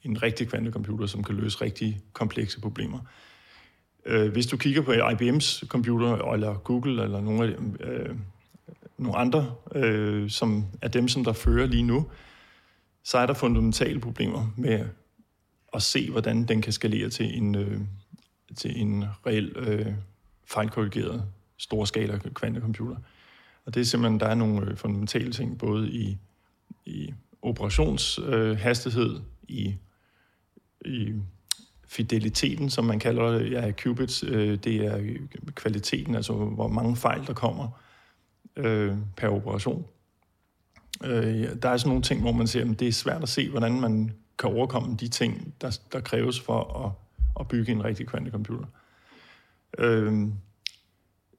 en 0.03 0.23
rigtig 0.23 0.49
kvantecomputer, 0.49 1.05
som 1.05 1.23
kan 1.23 1.35
løse 1.35 1.61
rigtig 1.61 2.01
komplekse 2.13 2.61
problemer. 2.61 2.99
Øh, 4.05 4.31
hvis 4.31 4.47
du 4.47 4.57
kigger 4.57 4.81
på 4.81 4.91
IBM's 4.91 5.67
computer, 5.67 6.31
eller 6.31 6.57
Google, 6.57 7.03
eller 7.03 7.21
nogle 7.21 7.43
af 7.43 7.57
dem, 7.57 7.77
øh, 7.79 8.15
nogle 8.97 9.17
andre, 9.17 9.55
øh, 9.75 10.29
som 10.29 10.65
er 10.81 10.87
dem, 10.87 11.07
som 11.07 11.23
der 11.23 11.33
fører 11.33 11.67
lige 11.67 11.83
nu, 11.83 12.07
så 13.03 13.17
er 13.17 13.25
der 13.25 13.33
fundamentale 13.33 13.99
problemer 13.99 14.53
med 14.57 14.85
at 15.73 15.81
se, 15.81 16.11
hvordan 16.11 16.43
den 16.43 16.61
kan 16.61 16.73
skalere 16.73 17.09
til 17.09 17.37
en, 17.37 17.55
øh, 17.55 17.81
til 18.55 18.81
en 18.81 19.05
reel 19.25 19.53
øh, 19.55 19.93
fejlkorrigeret 20.45 21.25
storskala 21.57 22.17
kvantecomputer. 22.17 22.95
Og 23.65 23.73
det 23.73 23.81
er 23.81 23.85
simpelthen, 23.85 24.19
der 24.19 24.25
er 24.25 24.35
nogle 24.35 24.69
øh, 24.69 24.77
fundamentale 24.77 25.31
ting, 25.31 25.59
både 25.59 25.89
i, 25.89 26.17
i 26.85 27.13
operationshastighed, 27.41 29.15
øh, 29.15 29.21
i, 29.47 29.75
i 30.85 31.13
fideliteten, 31.87 32.69
som 32.69 32.85
man 32.85 32.99
kalder 32.99 33.29
det, 33.31 33.51
ja, 33.51 33.71
qubits, 33.71 34.23
øh, 34.23 34.57
det 34.63 34.75
er 34.75 35.17
kvaliteten, 35.55 36.15
altså 36.15 36.33
hvor 36.33 36.67
mange 36.67 36.95
fejl 36.95 37.27
der 37.27 37.33
kommer 37.33 37.81
øh, 38.55 38.95
per 39.17 39.29
operation. 39.29 39.85
Øh, 41.03 41.47
der 41.61 41.69
er 41.69 41.77
sådan 41.77 41.89
nogle 41.89 42.03
ting, 42.03 42.21
hvor 42.21 42.31
man 42.31 42.47
ser, 42.47 42.71
at 42.71 42.79
det 42.79 42.87
er 42.87 42.91
svært 42.91 43.23
at 43.23 43.29
se, 43.29 43.49
hvordan 43.49 43.81
man 43.81 44.11
kan 44.39 44.49
overkomme 44.49 44.97
de 44.99 45.07
ting, 45.07 45.53
der, 45.61 45.79
der 45.91 45.99
kræves 45.99 46.39
for 46.39 46.85
at, 46.85 46.91
at 47.39 47.47
bygge 47.47 47.71
en 47.71 47.83
rigtig 47.83 48.07
kvantecomputer. 48.07 48.65
Øh, 49.77 50.11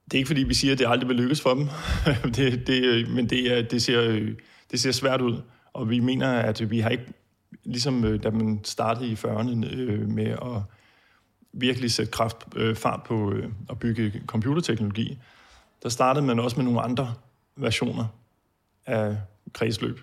det 0.05 0.15
er 0.15 0.19
ikke 0.19 0.27
fordi, 0.27 0.43
vi 0.43 0.55
siger, 0.55 0.73
at 0.73 0.79
det 0.79 0.87
aldrig 0.89 1.09
vil 1.09 1.17
lykkes 1.17 1.41
for 1.41 1.55
dem, 1.55 1.69
det, 2.37 2.67
det, 2.67 3.09
men 3.11 3.31
det, 3.31 3.59
er, 3.59 3.63
det, 3.63 3.83
ser, 3.83 4.35
det 4.71 4.81
ser 4.81 4.93
svært 4.93 5.21
ud. 5.21 5.43
Og 5.73 5.91
vi 5.91 6.01
mener, 6.01 6.33
at 6.33 6.71
vi 6.71 6.81
har 6.81 6.91
ikke, 6.91 7.13
ligesom 7.65 8.05
øh, 8.05 8.23
da 8.23 8.31
man 8.31 8.61
startede 8.65 9.09
i 9.09 9.15
40'erne 9.15 9.75
øh, 9.75 10.09
med 10.09 10.27
at 10.27 10.63
virkelig 11.53 11.91
sætte 11.91 12.13
kraft, 12.13 12.37
øh, 12.57 12.77
fart 12.77 13.03
på 13.03 13.33
øh, 13.33 13.53
at 13.71 13.79
bygge 13.79 14.23
computerteknologi, 14.27 15.19
der 15.83 15.89
startede 15.89 16.27
man 16.27 16.39
også 16.39 16.57
med 16.57 16.65
nogle 16.65 16.81
andre 16.81 17.15
versioner 17.57 18.07
af 18.87 19.17
kredsløb, 19.53 20.01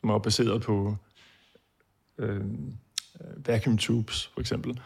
som 0.00 0.08
var 0.08 0.18
baseret 0.18 0.62
på 0.62 0.96
øh, 2.18 2.44
vacuum 3.46 3.78
tubes, 3.78 4.30
for 4.34 4.40
eksempel. 4.40 4.80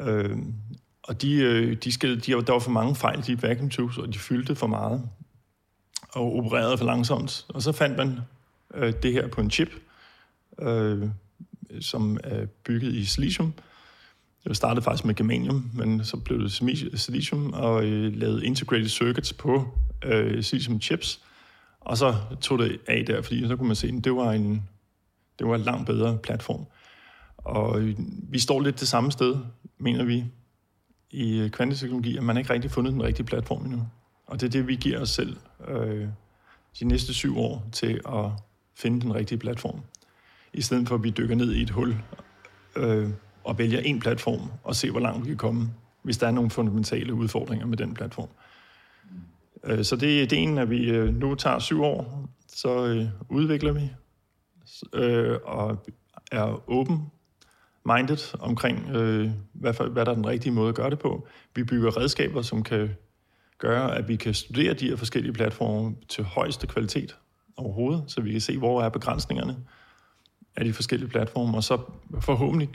Øh, 0.00 0.38
og 1.02 1.22
de, 1.22 1.34
øh, 1.34 1.76
de 1.76 1.92
skal, 1.92 2.26
de, 2.26 2.32
der 2.32 2.52
var 2.52 2.58
for 2.58 2.70
mange 2.70 2.94
fejl 2.94 3.18
i 3.18 3.22
de 3.22 3.42
vacuum 3.42 3.70
tubes, 3.70 3.98
og 3.98 4.14
de 4.14 4.18
fyldte 4.18 4.54
for 4.54 4.66
meget 4.66 5.08
og 6.08 6.36
opererede 6.36 6.78
for 6.78 6.84
langsomt. 6.84 7.46
Og 7.48 7.62
så 7.62 7.72
fandt 7.72 7.96
man 7.96 8.20
øh, 8.74 8.92
det 9.02 9.12
her 9.12 9.28
på 9.28 9.40
en 9.40 9.50
chip, 9.50 9.70
øh, 10.60 11.08
som 11.80 12.18
er 12.24 12.46
bygget 12.46 12.94
i 12.94 13.04
silicium. 13.04 13.52
Det 14.44 14.56
startede 14.56 14.84
faktisk 14.84 15.04
med 15.04 15.14
germanium, 15.14 15.70
men 15.74 16.04
så 16.04 16.16
blev 16.16 16.42
det 16.42 16.52
silicium 17.00 17.52
og 17.52 17.84
øh, 17.84 18.16
lavede 18.16 18.46
integrated 18.46 18.88
circuits 18.88 19.32
på 19.32 19.68
øh, 20.04 20.42
silicium 20.42 20.80
chips. 20.80 21.20
Og 21.80 21.96
så 21.96 22.14
tog 22.40 22.58
det 22.58 22.80
af 22.86 23.04
der, 23.06 23.22
fordi 23.22 23.48
så 23.48 23.56
kunne 23.56 23.66
man 23.66 23.76
se, 23.76 23.88
at 23.98 24.04
det 24.04 24.16
var 24.16 24.32
en, 24.32 24.68
det 25.38 25.46
var 25.46 25.54
en 25.54 25.60
langt 25.60 25.86
bedre 25.86 26.18
platform. 26.22 26.66
Og 27.36 27.80
øh, 27.80 27.94
vi 28.28 28.38
står 28.38 28.60
lidt 28.60 28.80
det 28.80 28.88
samme 28.88 29.12
sted, 29.12 29.36
mener 29.78 30.04
vi, 30.04 30.24
i 31.10 31.38
øh, 31.38 31.50
kvanteteknologi, 31.50 32.16
at 32.16 32.22
man 32.22 32.36
ikke 32.36 32.52
rigtig 32.52 32.70
fundet 32.70 32.92
den 32.92 33.02
rigtige 33.02 33.26
platform 33.26 33.64
endnu. 33.64 33.88
Og 34.26 34.40
det 34.40 34.46
er 34.46 34.50
det, 34.50 34.68
vi 34.68 34.76
giver 34.76 35.00
os 35.00 35.10
selv 35.10 35.36
øh, 35.68 36.08
de 36.80 36.84
næste 36.84 37.14
syv 37.14 37.38
år 37.38 37.68
til 37.72 38.00
at 38.08 38.30
finde 38.76 39.00
den 39.00 39.14
rigtige 39.14 39.38
platform. 39.38 39.80
I 40.52 40.60
stedet 40.60 40.88
for 40.88 40.94
at 40.94 41.02
vi 41.02 41.10
dykker 41.10 41.34
ned 41.34 41.52
i 41.52 41.62
et 41.62 41.70
hul 41.70 41.96
øh, 42.76 43.10
og 43.44 43.58
vælger 43.58 43.80
en 43.80 44.00
platform 44.00 44.50
og 44.64 44.76
se, 44.76 44.90
hvor 44.90 45.00
langt 45.00 45.24
vi 45.24 45.28
kan 45.28 45.36
komme, 45.36 45.70
hvis 46.02 46.18
der 46.18 46.26
er 46.26 46.30
nogle 46.30 46.50
fundamentale 46.50 47.14
udfordringer 47.14 47.66
med 47.66 47.76
den 47.76 47.94
platform. 47.94 48.28
Øh, 49.64 49.84
så 49.84 49.96
det, 49.96 50.00
det 50.00 50.18
er 50.18 50.22
ideen, 50.22 50.58
at 50.58 50.70
vi 50.70 50.90
øh, 50.90 51.14
nu 51.14 51.34
tager 51.34 51.58
syv 51.58 51.82
år, 51.82 52.28
så 52.48 52.86
øh, 52.86 53.06
udvikler 53.28 53.72
vi 53.72 53.90
øh, 54.92 55.38
og 55.44 55.86
er 56.32 56.70
åben 56.70 57.02
minded 57.86 58.36
omkring, 58.40 58.88
øh, 58.90 59.30
hvad, 59.52 59.74
for, 59.74 59.84
hvad 59.84 60.04
der 60.04 60.10
er 60.10 60.14
den 60.14 60.26
rigtige 60.26 60.52
måde 60.52 60.68
at 60.68 60.74
gøre 60.74 60.90
det 60.90 60.98
på. 60.98 61.28
Vi 61.54 61.64
bygger 61.64 61.96
redskaber, 61.96 62.42
som 62.42 62.62
kan 62.62 62.90
gøre, 63.58 63.96
at 63.96 64.08
vi 64.08 64.16
kan 64.16 64.34
studere 64.34 64.74
de 64.74 64.88
her 64.88 64.96
forskellige 64.96 65.32
platforme 65.32 65.94
til 66.08 66.24
højeste 66.24 66.66
kvalitet 66.66 67.16
overhovedet, 67.56 68.04
så 68.06 68.20
vi 68.20 68.32
kan 68.32 68.40
se, 68.40 68.58
hvor 68.58 68.82
er 68.82 68.88
begrænsningerne 68.88 69.56
af 70.56 70.64
de 70.64 70.72
forskellige 70.72 71.08
platforme, 71.08 71.56
og 71.56 71.64
så 71.64 71.78
forhåbentlig 72.20 72.68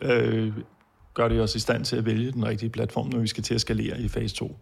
øh, 0.00 0.52
gør 1.14 1.28
det 1.28 1.40
os 1.40 1.54
i 1.54 1.58
stand 1.58 1.84
til 1.84 1.96
at 1.96 2.06
vælge 2.06 2.32
den 2.32 2.46
rigtige 2.46 2.70
platform, 2.70 3.08
når 3.08 3.18
vi 3.18 3.26
skal 3.26 3.42
til 3.42 3.54
at 3.54 3.60
skalere 3.60 4.00
i 4.00 4.08
fase 4.08 4.34
2. 4.34 4.58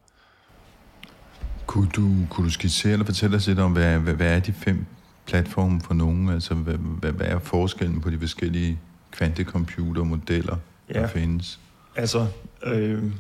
Kunne 1.67 1.89
du, 1.97 2.11
kunne 2.31 2.45
du 2.45 2.51
skitsere 2.51 2.93
eller 2.93 3.07
fortælle 3.07 3.37
os 3.37 3.47
lidt 3.47 3.59
om, 3.59 3.73
hvad, 3.73 3.99
hvad, 3.99 4.15
hvad 4.15 4.37
er 4.37 4.41
de 4.41 4.53
fem 4.53 4.87
platforme 5.27 5.81
for 5.81 5.95
nogen? 5.95 6.29
Altså, 6.29 6.55
hvad, 6.55 6.75
hvad, 6.75 7.13
hvad 7.13 7.27
er 7.27 7.39
forskellen 7.39 8.01
på 8.01 8.11
de 8.11 8.19
forskellige 8.19 8.79
kvantecomputermodeller, 9.11 10.57
ja. 10.89 11.01
der 11.01 11.07
findes? 11.07 11.61
Altså, 11.97 12.27
øh, 12.65 13.13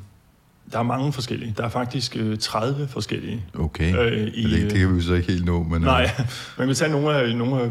der 0.72 0.78
er 0.78 0.82
mange 0.82 1.12
forskellige. 1.12 1.54
Der 1.56 1.64
er 1.64 1.68
faktisk 1.68 2.16
øh, 2.16 2.38
30 2.38 2.88
forskellige. 2.88 3.44
Okay, 3.54 3.94
øh, 3.98 4.30
i, 4.34 4.50
det, 4.50 4.70
det 4.70 4.78
kan 4.78 4.96
vi 4.96 5.00
så 5.00 5.14
ikke 5.14 5.32
helt 5.32 5.44
nå. 5.44 5.62
Men, 5.62 5.82
nej, 5.82 6.10
øh. 6.18 6.26
man 6.58 6.66
kan 6.66 6.76
tage 6.76 6.90
nogle 6.90 7.14
af, 7.14 7.36
nogle 7.36 7.62
af 7.62 7.70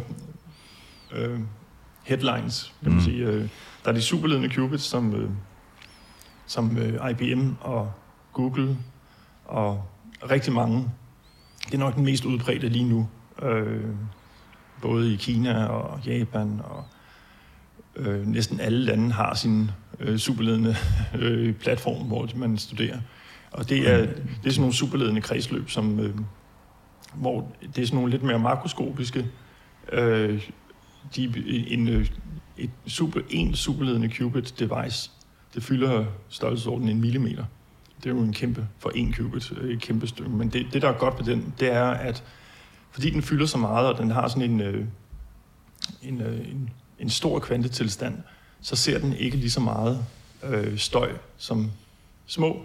øh, 1.12 1.40
headlines, 2.04 2.74
kan 2.84 2.92
man 2.92 2.98
mm. 2.98 3.04
sige. 3.04 3.26
Øh, 3.26 3.48
der 3.86 3.92
er 3.92 3.96
de 3.96 4.02
superledende 4.02 4.50
qubits, 4.50 4.84
som, 4.84 5.16
øh, 5.16 5.30
som 6.46 6.78
øh, 6.78 7.12
IBM 7.12 7.52
og 7.62 7.92
Google 8.34 8.78
og 9.46 9.84
rigtig 10.30 10.54
mange. 10.54 10.90
Det 11.66 11.74
er 11.74 11.78
nok 11.78 11.96
den 11.96 12.06
mest 12.06 12.26
udbredte 12.26 12.70
lige 12.70 12.90
nu. 12.90 13.08
Øh, 13.42 13.84
både 14.82 15.14
i 15.14 15.16
Kina 15.16 15.66
og 15.66 16.00
Japan 16.06 16.62
og 16.64 16.86
øh, 17.98 18.28
næsten 18.28 18.60
alle 18.60 18.80
lande 18.80 19.12
har 19.12 19.34
sin 19.34 19.72
øh, 20.00 20.18
superledende 20.18 20.76
øh, 21.20 21.54
platform, 21.54 22.08
hvor 22.08 22.30
man 22.36 22.58
studerer. 22.58 23.00
Og 23.52 23.70
det 23.70 23.90
er, 23.90 23.98
det 23.98 24.46
er 24.46 24.50
sådan 24.50 24.62
nogle 24.62 24.74
superledende 24.74 25.22
kredsløb, 25.22 25.70
som, 25.70 26.00
øh, 26.00 26.16
hvor 27.16 27.52
det 27.76 27.82
er 27.82 27.86
sådan 27.86 27.96
nogle 27.96 28.12
lidt 28.12 28.24
mere 28.24 28.40
makroskopiske. 28.40 29.28
Øh, 29.92 30.50
de, 31.16 31.34
en, 31.68 31.88
øh, 31.88 32.08
et 32.58 32.70
super, 32.88 33.22
en 33.30 33.56
superledende 33.56 34.10
qubit 34.10 34.56
device, 34.60 35.12
det 35.56 35.64
fylder 35.64 36.06
størrelsesordenen 36.30 36.90
en 36.90 37.02
millimeter. 37.02 37.46
Det 37.98 38.06
er 38.06 38.14
jo 38.14 38.22
en 38.22 38.34
kæmpe, 38.34 38.68
for 38.80 38.92
en 38.96 39.14
qubit, 39.14 39.52
øh, 39.58 39.74
et 39.74 39.82
kæmpe 39.82 40.08
stykke. 40.08 40.32
Men 40.32 40.50
det, 40.50 40.68
det, 40.74 40.82
der 40.82 40.90
er 40.90 40.98
godt 40.98 41.20
ved 41.20 41.26
den, 41.26 41.54
det 41.60 41.74
er, 41.74 41.86
at 41.86 42.24
fordi 42.92 43.10
den 43.10 43.22
fylder 43.22 43.46
så 43.46 43.58
meget, 43.58 43.88
og 43.88 43.98
den 43.98 44.12
har 44.12 44.28
sådan 44.28 44.52
en, 44.52 44.62
øh, 44.62 44.86
en, 46.02 46.22
øh, 46.22 46.40
en, 46.40 46.70
en 47.00 47.10
stor 47.10 47.40
kvantetilstand, 47.40 48.18
så 48.62 48.76
ser 48.76 49.00
den 49.00 49.14
ikke 49.14 49.38
lige 49.38 49.52
så 49.52 49.60
meget 49.60 50.06
øh, 50.44 50.78
støj 50.78 51.12
som 51.38 51.72
små 52.26 52.62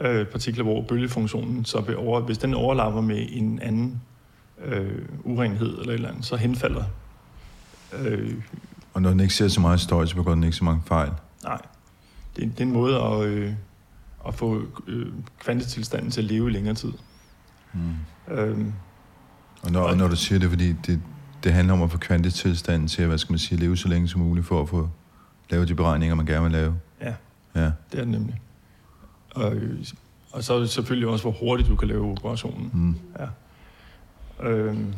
øh, 0.00 0.26
partikler, 0.26 0.64
hvor 0.64 0.82
bølgefunktionen 0.82 1.64
så 1.64 1.80
vil 1.80 1.96
over, 1.96 2.20
hvis 2.20 2.38
den 2.38 2.54
overlapper 2.54 3.00
med 3.00 3.26
en 3.30 3.60
anden 3.62 4.02
øh, 4.64 5.04
urenhed 5.24 5.78
eller 5.78 5.88
et 5.88 5.94
eller 5.94 6.08
andet, 6.08 6.24
så 6.24 6.36
henfalder. 6.36 6.84
Øh, 7.92 8.34
og 8.94 9.02
når 9.02 9.10
den 9.10 9.20
ikke 9.20 9.34
ser 9.34 9.48
så 9.48 9.60
meget 9.60 9.80
støj, 9.80 10.06
så 10.06 10.14
begår 10.14 10.34
den 10.34 10.44
ikke 10.44 10.56
så 10.56 10.64
mange 10.64 10.82
fejl? 10.86 11.10
Nej. 11.44 11.60
Det, 12.36 12.42
det 12.42 12.60
er 12.60 12.64
en 12.64 12.72
måde 12.72 13.02
at, 13.02 13.24
øh, 13.24 13.52
at 14.28 14.34
få 14.34 14.62
øh, 14.86 15.06
kvantetilstanden 15.38 16.10
til 16.10 16.20
at 16.20 16.24
leve 16.24 16.48
i 16.48 16.52
længere 16.52 16.74
tid. 16.74 16.92
Mm. 17.72 18.34
Øhm, 18.34 18.72
og 19.62 19.70
når, 19.70 19.80
og 19.82 19.96
når 19.96 20.08
du 20.08 20.16
siger 20.16 20.38
det, 20.38 20.48
fordi 20.48 20.72
det, 20.72 21.00
det 21.44 21.52
handler 21.52 21.74
om 21.74 21.82
at 21.82 21.90
få 21.90 21.98
kvantetilstanden 21.98 22.88
til 22.88 23.02
at, 23.02 23.08
hvad 23.08 23.18
skal 23.18 23.32
man 23.32 23.38
sige, 23.38 23.60
leve 23.60 23.76
så 23.76 23.88
længe 23.88 24.08
som 24.08 24.20
muligt 24.20 24.46
for 24.46 24.62
at 24.62 24.68
få 24.68 24.90
lavet 25.50 25.68
de 25.68 25.74
beregninger, 25.74 26.14
man 26.14 26.26
gerne 26.26 26.42
vil 26.42 26.52
lave? 26.52 26.74
Ja, 27.00 27.14
ja. 27.54 27.64
det 27.64 27.74
er 27.92 27.98
det 27.98 28.08
nemlig. 28.08 28.40
Og, 29.30 29.52
og 30.32 30.44
så 30.44 30.54
er 30.54 30.58
det 30.58 30.70
selvfølgelig 30.70 31.08
også, 31.08 31.24
hvor 31.24 31.32
hurtigt 31.32 31.68
du 31.68 31.76
kan 31.76 31.88
lave 31.88 32.10
operationen. 32.10 32.70
Mm. 32.72 32.96
Ja. 33.18 33.26
Øhm, 34.48 34.94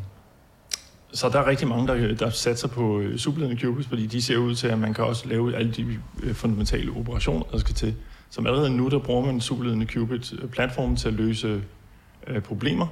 så 1.12 1.28
der 1.28 1.38
er 1.38 1.46
rigtig 1.46 1.68
mange, 1.68 1.86
der, 1.88 2.14
der 2.14 2.30
satser 2.30 2.68
på 2.68 3.00
øh, 3.00 3.18
superledende 3.18 3.60
qubits, 3.60 3.88
fordi 3.88 4.06
de 4.06 4.22
ser 4.22 4.36
ud 4.36 4.54
til, 4.54 4.68
at 4.68 4.78
man 4.78 4.94
kan 4.94 5.04
også 5.04 5.28
lave 5.28 5.56
alle 5.56 5.72
de 5.72 5.98
øh, 6.22 6.34
fundamentale 6.34 6.92
operationer, 6.92 7.44
der 7.52 7.58
skal 7.58 7.74
til. 7.74 7.94
Som 8.30 8.46
allerede 8.46 8.76
nu, 8.76 8.88
der 8.88 8.98
bruger 8.98 9.26
man 9.26 9.40
superledende 9.40 9.86
qubit-platformen 9.86 10.96
til 10.96 11.08
at 11.08 11.14
løse 11.14 11.62
øh, 12.26 12.42
problemer, 12.42 12.86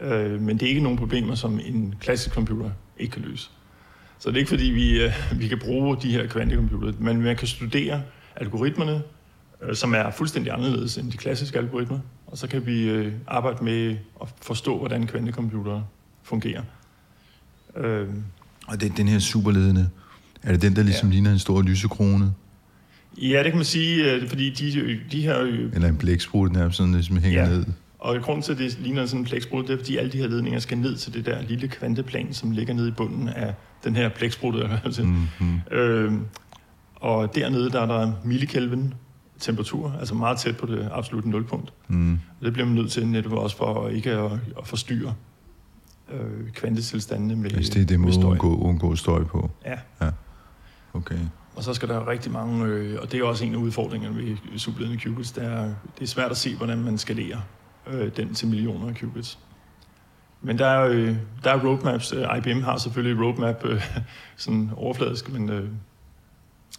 øh, 0.00 0.40
men 0.40 0.58
det 0.58 0.66
er 0.66 0.68
ikke 0.68 0.82
nogen 0.82 0.98
problemer, 0.98 1.34
som 1.34 1.60
en 1.64 1.94
klassisk 2.00 2.34
computer 2.34 2.70
ikke 2.98 3.12
kan 3.12 3.22
løse. 3.22 3.50
Så 4.18 4.28
det 4.28 4.34
er 4.34 4.38
ikke 4.38 4.48
fordi, 4.48 4.64
vi, 4.64 5.02
øh, 5.02 5.12
vi 5.36 5.48
kan 5.48 5.58
bruge 5.58 5.96
de 6.02 6.12
her 6.12 6.26
kvantecomputere, 6.26 6.94
men 6.98 7.22
man 7.22 7.36
kan 7.36 7.48
studere 7.48 8.02
algoritmerne, 8.36 9.02
øh, 9.62 9.74
som 9.74 9.94
er 9.94 10.10
fuldstændig 10.10 10.52
anderledes 10.52 10.98
end 10.98 11.12
de 11.12 11.16
klassiske 11.16 11.58
algoritmer, 11.58 11.98
og 12.26 12.38
så 12.38 12.46
kan 12.46 12.66
vi 12.66 12.88
øh, 12.88 13.12
arbejde 13.26 13.64
med 13.64 13.96
at 14.22 14.28
forstå, 14.42 14.78
hvordan 14.78 15.06
kvantecomputere 15.06 15.84
fungerer. 16.22 16.62
Øh, 17.76 18.08
og 18.66 18.80
det 18.80 18.90
er 18.90 18.94
den 18.94 19.08
her 19.08 19.18
superledende, 19.18 19.88
er 20.42 20.52
det 20.52 20.62
den, 20.62 20.76
der 20.76 20.82
ligesom 20.82 21.08
ja. 21.08 21.12
ligner 21.12 21.32
en 21.32 21.38
stor 21.38 21.62
lysekrone? 21.62 22.34
Ja, 23.22 23.38
det 23.42 23.46
kan 23.46 23.56
man 23.56 23.64
sige, 23.64 24.12
øh, 24.12 24.28
fordi 24.28 24.50
de, 24.50 24.98
de 25.12 25.22
her... 25.22 25.42
Øh, 25.42 25.72
Eller 25.74 25.88
en 25.88 25.96
blæksprut 25.96 26.52
nærmest 26.52 26.76
sådan, 26.76 26.92
ligesom 26.92 27.16
hænger 27.16 27.42
ja. 27.42 27.48
ned. 27.48 27.64
Og 27.98 28.22
grunden 28.22 28.42
til, 28.42 28.52
at 28.52 28.58
det 28.58 28.78
ligner 28.80 29.06
sådan 29.06 29.20
en 29.20 29.24
blæksprut, 29.24 29.68
det 29.68 29.72
er, 29.72 29.76
fordi 29.76 29.96
alle 29.96 30.12
de 30.12 30.18
her 30.18 30.26
ledninger 30.26 30.60
skal 30.60 30.78
ned 30.78 30.96
til 30.96 31.14
det 31.14 31.26
der 31.26 31.42
lille 31.42 31.68
kvanteplan, 31.68 32.34
som 32.34 32.50
ligger 32.50 32.74
nede 32.74 32.88
i 32.88 32.90
bunden 32.90 33.28
af 33.28 33.54
den 33.84 33.96
her 33.96 34.08
blæksprut. 34.08 34.54
Mm-hmm. 34.98 35.60
Øh, 35.70 36.12
og 36.94 37.34
dernede, 37.34 37.70
der 37.70 37.80
er 37.80 37.86
der 37.86 38.12
millikelvin 38.24 38.94
temperatur, 39.38 39.92
altså 39.98 40.14
meget 40.14 40.38
tæt 40.38 40.56
på 40.56 40.66
det 40.66 40.88
absolutte 40.92 41.30
nulpunkt. 41.30 41.72
Mm. 41.88 42.18
Det 42.42 42.52
bliver 42.52 42.66
man 42.66 42.74
nødt 42.74 42.92
til 42.92 43.06
netop 43.06 43.32
også 43.32 43.56
for 43.56 43.88
ikke 43.88 44.10
at, 44.10 44.32
at 44.32 44.66
forstyrre 44.66 45.14
øh, 46.12 46.50
kvantetilstandene 46.52 47.36
med 47.36 47.52
Altså 47.52 47.74
det 47.74 47.82
er 47.82 47.86
det 47.86 48.18
at 48.18 48.24
undgå, 48.24 48.56
undgå 48.56 48.96
støj 48.96 49.24
på? 49.24 49.50
Ja. 49.66 49.78
ja. 50.00 50.10
Okay. 50.94 51.18
Og 51.56 51.64
så 51.64 51.74
skal 51.74 51.88
der 51.88 52.08
rigtig 52.08 52.32
mange, 52.32 52.64
øh, 52.64 52.98
og 53.02 53.12
det 53.12 53.20
er 53.20 53.24
også 53.24 53.44
en 53.44 53.54
af 53.54 53.58
udfordringerne 53.58 54.16
ved 54.16 54.36
superledende 54.58 55.02
qubits, 55.02 55.32
det 55.32 55.44
er, 55.44 55.64
det 55.98 56.02
er 56.02 56.06
svært 56.06 56.30
at 56.30 56.36
se, 56.36 56.56
hvordan 56.56 56.78
man 56.78 56.98
skalerer 56.98 57.38
øh, 57.92 58.16
den 58.16 58.34
til 58.34 58.48
millioner 58.48 58.88
af 58.88 58.94
qubits. 58.94 59.38
Men 60.42 60.58
der 60.58 60.66
er, 60.66 60.88
øh, 60.88 61.16
der 61.44 61.50
er 61.50 61.64
roadmaps. 61.66 62.12
Øh, 62.12 62.26
IBM 62.38 62.62
har 62.62 62.76
selvfølgelig 62.76 63.24
roadmap 63.24 63.64
øh, 63.64 63.82
sådan 64.36 64.70
overfladisk, 64.76 65.32
men, 65.32 65.48
øh, 65.48 65.68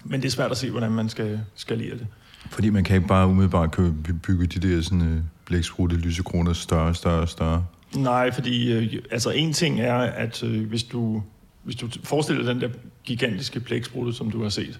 men 0.03 0.21
det 0.21 0.27
er 0.27 0.31
svært 0.31 0.51
at 0.51 0.57
se, 0.57 0.71
hvordan 0.71 0.91
man 0.91 1.09
skal 1.09 1.41
skalere 1.55 1.97
det. 1.97 2.07
Fordi 2.49 2.69
man 2.69 2.83
kan 2.83 2.95
ikke 2.95 3.07
bare 3.07 3.27
umiddelbart 3.27 3.77
bygge 4.23 4.45
de 4.45 4.69
der 4.69 4.81
sådan, 4.81 5.01
øh, 5.01 5.21
blæksprutte 5.45 5.95
lysekroner 5.95 6.53
større, 6.53 6.95
større, 6.95 7.27
større? 7.27 7.65
Nej, 7.95 8.31
fordi 8.31 8.73
øh, 8.73 9.01
altså 9.11 9.29
en 9.29 9.53
ting 9.53 9.79
er, 9.79 9.95
at 9.95 10.43
øh, 10.43 10.69
hvis, 10.69 10.83
du, 10.83 11.23
hvis 11.63 11.75
du 11.75 11.89
forestiller 12.03 12.53
den 12.53 12.61
der 12.61 12.69
gigantiske 13.03 13.59
blæksprutte, 13.59 14.13
som 14.13 14.31
du 14.31 14.43
har 14.43 14.49
set, 14.49 14.79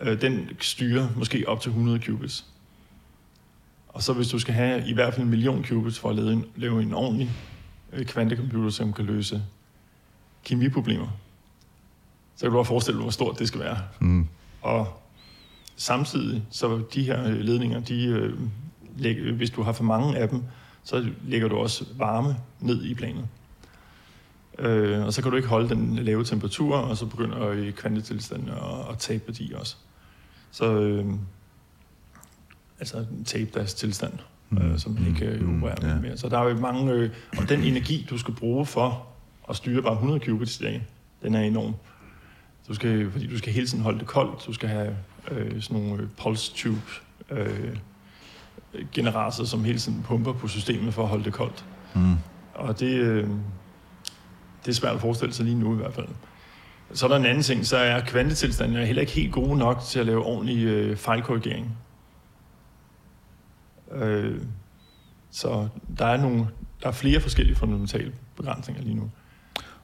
øh, 0.00 0.20
den 0.20 0.48
styrer 0.60 1.08
måske 1.16 1.44
op 1.48 1.60
til 1.60 1.68
100 1.68 2.00
qubits. 2.06 2.44
Og 3.88 4.02
så 4.02 4.12
hvis 4.12 4.28
du 4.28 4.38
skal 4.38 4.54
have 4.54 4.88
i 4.88 4.94
hvert 4.94 5.14
fald 5.14 5.24
en 5.24 5.30
million 5.30 5.64
qubits 5.64 5.98
for 5.98 6.10
at 6.10 6.16
lave 6.16 6.32
en, 6.32 6.44
lave 6.56 6.82
en 6.82 6.94
ordentlig 6.94 7.30
øh, 7.92 8.06
kvantecomputer, 8.06 8.70
som 8.70 8.92
kan 8.92 9.04
løse 9.04 9.42
kemiproblemer, 10.44 11.08
så 12.36 12.40
kan 12.40 12.50
du 12.50 12.56
bare 12.56 12.64
forestille 12.64 12.96
dig, 12.98 13.02
hvor 13.02 13.10
stort 13.10 13.38
det 13.38 13.48
skal 13.48 13.60
være. 13.60 13.78
Mm. 14.00 14.28
Og 14.62 15.00
samtidig, 15.76 16.44
så 16.50 16.82
de 16.94 17.02
her 17.02 17.28
ledninger, 17.28 17.80
de, 17.80 18.04
øh, 18.06 19.36
hvis 19.36 19.50
du 19.50 19.62
har 19.62 19.72
for 19.72 19.84
mange 19.84 20.18
af 20.18 20.28
dem, 20.28 20.42
så 20.84 21.10
lægger 21.24 21.48
du 21.48 21.56
også 21.56 21.84
varme 21.96 22.36
ned 22.60 22.84
i 22.84 22.94
planet. 22.94 23.28
Øh, 24.58 25.06
og 25.06 25.12
så 25.12 25.22
kan 25.22 25.30
du 25.30 25.36
ikke 25.36 25.48
holde 25.48 25.68
den 25.68 25.96
lave 25.96 26.24
temperatur, 26.24 26.76
og 26.76 26.96
så 26.96 27.06
begynder 27.06 27.72
kvantetilstanden 27.72 28.48
at, 28.48 28.90
at 28.90 28.98
tabe 28.98 29.22
værdi 29.26 29.52
også. 29.52 29.76
Så 30.50 30.80
øh, 30.80 31.06
altså 32.80 33.06
tabe 33.24 33.50
deres 33.54 33.74
tilstand, 33.74 34.12
mm. 34.50 34.58
øh, 34.58 34.78
som 34.78 34.92
man 34.92 35.06
ikke 35.06 35.26
øh, 35.26 35.40
mm. 35.40 35.56
opererer 35.56 35.80
mm. 35.82 35.88
yeah. 35.88 36.02
mere. 36.02 36.16
Så 36.16 36.28
der 36.28 36.38
er 36.38 36.48
jo 36.48 36.56
mange... 36.56 36.92
Øh, 36.92 37.10
og 37.38 37.48
den 37.48 37.60
energi, 37.60 38.06
du 38.10 38.18
skal 38.18 38.34
bruge 38.34 38.66
for 38.66 39.06
at 39.50 39.56
styre 39.56 39.82
bare 39.82 39.92
100 39.92 40.20
qubits 40.20 40.60
i 40.60 40.62
dag, 40.62 40.86
den 41.22 41.34
er 41.34 41.40
enorm. 41.40 41.74
Du 42.68 42.74
skal, 42.74 43.10
fordi 43.10 43.26
du 43.26 43.38
skal 43.38 43.52
hele 43.52 43.66
tiden 43.66 43.84
holde 43.84 43.98
det 43.98 44.06
koldt, 44.06 44.46
du 44.46 44.52
skal 44.52 44.68
have 44.68 44.96
øh, 45.30 45.62
sådan 45.62 45.82
nogle 45.82 46.02
øh, 46.02 46.08
pulse 46.22 46.54
tube 46.54 46.80
øh, 47.30 47.76
generator, 48.92 49.44
som 49.44 49.64
hele 49.64 49.78
tiden 49.78 50.02
pumper 50.02 50.32
på 50.32 50.48
systemet 50.48 50.94
for 50.94 51.02
at 51.02 51.08
holde 51.08 51.24
det 51.24 51.32
koldt. 51.32 51.64
Mm. 51.94 52.14
Og 52.54 52.80
det, 52.80 52.94
øh, 52.94 53.28
det 54.64 54.68
er 54.68 54.72
svært 54.72 54.94
at 54.94 55.00
forestille 55.00 55.34
sig 55.34 55.44
lige 55.44 55.58
nu 55.58 55.74
i 55.74 55.76
hvert 55.76 55.94
fald. 55.94 56.08
Så 56.92 57.06
er 57.06 57.08
der 57.08 57.16
en 57.16 57.26
anden 57.26 57.42
ting, 57.42 57.66
så 57.66 57.76
er 57.76 58.00
kvantetilstanden 58.00 58.86
heller 58.86 59.00
ikke 59.00 59.12
helt 59.12 59.32
gode 59.32 59.58
nok 59.58 59.80
til 59.80 60.00
at 60.00 60.06
lave 60.06 60.22
ordentlig 60.22 60.64
øh, 60.64 60.96
fejlkorrigering. 60.96 61.78
Øh, 63.92 64.40
så 65.30 65.68
der 65.98 66.06
er, 66.06 66.16
nogle, 66.16 66.46
der 66.82 66.88
er 66.88 66.92
flere 66.92 67.20
forskellige 67.20 67.56
fundamentale 67.56 68.12
begrænsninger 68.36 68.82
lige 68.82 68.94
nu. 68.94 69.10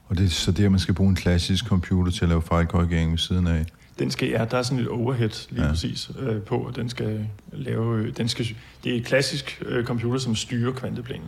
Og 0.07 0.17
det 0.17 0.25
er 0.25 0.29
så 0.29 0.51
der, 0.51 0.69
man 0.69 0.79
skal 0.79 0.93
bruge 0.93 1.09
en 1.09 1.15
klassisk 1.15 1.65
computer 1.65 2.11
til 2.11 2.25
at 2.25 2.29
lave 2.29 2.41
fejlkorrigering 2.41 3.11
ved 3.11 3.17
siden 3.17 3.47
af? 3.47 3.65
Den 3.99 4.11
skal, 4.11 4.29
ja, 4.29 4.45
der 4.51 4.57
er 4.57 4.61
sådan 4.63 4.83
et 4.83 4.87
overhead 4.87 5.47
lige 5.49 5.63
ja. 5.63 5.69
præcis 5.69 6.11
øh, 6.19 6.41
på, 6.41 6.57
og 6.57 6.75
den 6.75 6.89
skal 6.89 7.27
lave, 7.53 7.99
øh, 7.99 8.17
den 8.17 8.27
skal, 8.27 8.45
det 8.83 8.93
er 8.93 8.97
et 8.97 9.05
klassisk 9.05 9.63
øh, 9.65 9.85
computer, 9.85 10.19
som 10.19 10.35
styrer 10.35 10.71
kvanteplanen. 10.73 11.27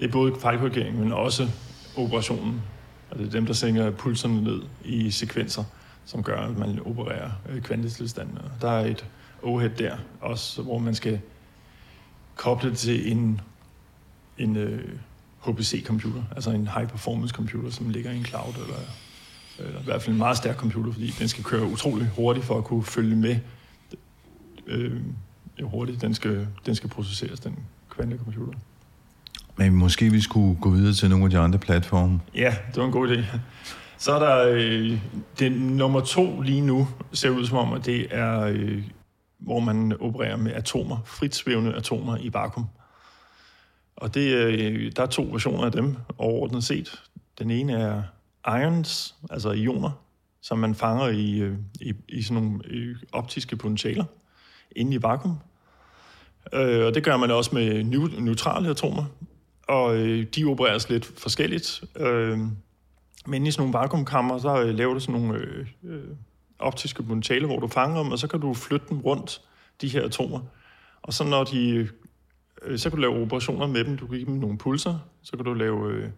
Det 0.00 0.06
er 0.06 0.12
både 0.12 0.34
fejlkorrigering, 0.40 0.98
men 0.98 1.12
også 1.12 1.48
operationen. 1.96 2.62
Og 3.10 3.18
det 3.18 3.26
er 3.26 3.30
dem, 3.30 3.46
der 3.46 3.52
sænker 3.52 3.90
pulserne 3.90 4.42
ned 4.42 4.60
i 4.84 5.10
sekvenser, 5.10 5.64
som 6.04 6.22
gør, 6.22 6.36
at 6.36 6.58
man 6.58 6.80
opererer 6.84 7.30
øh, 7.48 7.62
kvantetilstanden. 7.62 8.38
Der 8.60 8.70
er 8.70 8.86
et 8.86 9.04
overhead 9.42 9.70
der 9.78 9.96
også, 10.20 10.62
hvor 10.62 10.78
man 10.78 10.94
skal 10.94 11.20
koble 12.38 12.70
det 12.70 12.78
til 12.78 13.12
en, 13.12 13.40
en 14.38 14.56
øh, 14.56 14.80
HPC-computer, 15.46 16.22
altså 16.36 16.50
en 16.50 16.68
high-performance 16.68 17.34
computer, 17.34 17.70
som 17.70 17.88
ligger 17.88 18.10
i 18.10 18.16
en 18.16 18.24
cloud, 18.24 18.54
eller, 18.54 18.78
eller 19.58 19.80
i 19.80 19.84
hvert 19.84 20.02
fald 20.02 20.12
en 20.12 20.18
meget 20.18 20.36
stærk 20.36 20.56
computer, 20.56 20.92
fordi 20.92 21.14
den 21.18 21.28
skal 21.28 21.44
køre 21.44 21.66
utrolig 21.66 22.10
hurtigt 22.16 22.46
for 22.46 22.58
at 22.58 22.64
kunne 22.64 22.84
følge 22.84 23.16
med, 23.16 23.36
øh, 24.66 25.00
hurtigt 25.62 26.00
den 26.00 26.14
skal, 26.14 26.46
den 26.66 26.74
skal 26.74 26.90
processeres, 26.90 27.40
den 27.40 27.58
kvantecomputer. 27.90 28.58
Men 29.56 29.74
måske 29.74 30.10
vi 30.10 30.20
skulle 30.20 30.60
gå 30.60 30.70
videre 30.70 30.94
til 30.94 31.10
nogle 31.10 31.24
af 31.24 31.30
de 31.30 31.38
andre 31.38 31.58
platforme. 31.58 32.20
Ja, 32.34 32.56
det 32.68 32.76
var 32.76 32.84
en 32.84 32.92
god 32.92 33.08
idé. 33.08 33.24
Så 33.98 34.12
er 34.12 34.18
der 34.18 34.48
øh, 34.48 34.98
det 35.38 35.52
nummer 35.52 36.00
to 36.00 36.40
lige 36.40 36.60
nu, 36.60 36.88
ser 37.12 37.30
ud 37.30 37.46
som 37.46 37.58
om, 37.58 37.72
at 37.72 37.86
det 37.86 38.06
er, 38.10 38.40
øh, 38.40 38.82
hvor 39.38 39.60
man 39.60 39.96
opererer 40.00 40.36
med 40.36 40.52
atomer, 40.52 40.98
frit 41.04 41.34
svævende 41.34 41.74
atomer 41.74 42.16
i 42.16 42.32
vakuum. 42.32 42.66
Og 43.96 44.14
det, 44.14 44.34
øh, 44.34 44.92
der 44.96 45.02
er 45.02 45.06
to 45.06 45.22
versioner 45.22 45.64
af 45.64 45.72
dem 45.72 45.96
overordnet 46.18 46.64
set. 46.64 47.02
Den 47.38 47.50
ene 47.50 47.72
er 47.72 48.02
ions, 48.60 49.14
altså 49.30 49.50
ioner, 49.50 49.90
som 50.40 50.58
man 50.58 50.74
fanger 50.74 51.08
i, 51.08 51.38
øh, 51.38 51.58
i, 51.80 51.94
i 52.08 52.22
sådan 52.22 52.42
nogle 52.42 52.60
øh, 52.66 52.96
optiske 53.12 53.56
potentialer 53.56 54.04
inde 54.76 54.94
i 54.94 55.02
vakuum. 55.02 55.38
Øh, 56.52 56.86
og 56.86 56.94
det 56.94 57.04
gør 57.04 57.16
man 57.16 57.30
også 57.30 57.54
med 57.54 57.84
neutrale 58.20 58.68
atomer, 58.68 59.04
og 59.68 59.96
de 60.36 60.44
opereres 60.46 60.90
lidt 60.90 61.04
forskelligt. 61.04 61.84
Men 63.26 63.46
i 63.46 63.50
sådan 63.50 63.62
nogle 63.62 63.78
vakuumkammer, 63.78 64.38
så 64.38 64.64
laver 64.64 64.94
du 64.94 65.00
sådan 65.00 65.20
nogle 65.20 65.38
øh, 65.84 66.02
optiske 66.58 67.02
potentiale, 67.02 67.46
hvor 67.46 67.60
du 67.60 67.68
fanger 67.68 68.02
dem, 68.02 68.12
og 68.12 68.18
så 68.18 68.26
kan 68.26 68.40
du 68.40 68.54
flytte 68.54 68.86
dem 68.88 69.00
rundt, 69.00 69.40
de 69.80 69.88
her 69.88 70.04
atomer. 70.04 70.40
Og 71.02 71.12
så 71.12 71.24
når 71.24 71.44
de, 71.44 71.88
øh, 72.62 72.78
så 72.78 72.90
kan 72.90 72.96
du 72.96 73.00
lave 73.00 73.22
operationer 73.22 73.66
med 73.66 73.84
dem. 73.84 73.96
Du 73.96 74.06
kan 74.06 74.16
give 74.16 74.26
dem 74.26 74.34
nogle 74.34 74.58
pulser, 74.58 74.98
så 75.22 75.36
kan 75.36 75.44
du 75.44 75.54
lave 75.54 75.92
øh, 75.92 76.10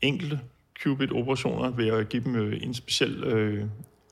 enkelte 0.00 0.40
qubit-operationer 0.82 1.70
ved 1.70 1.88
at 1.88 2.08
give 2.08 2.24
dem 2.24 2.36
øh, 2.36 2.62
en 2.62 2.74
speciel 2.74 3.24
øh, 3.24 3.66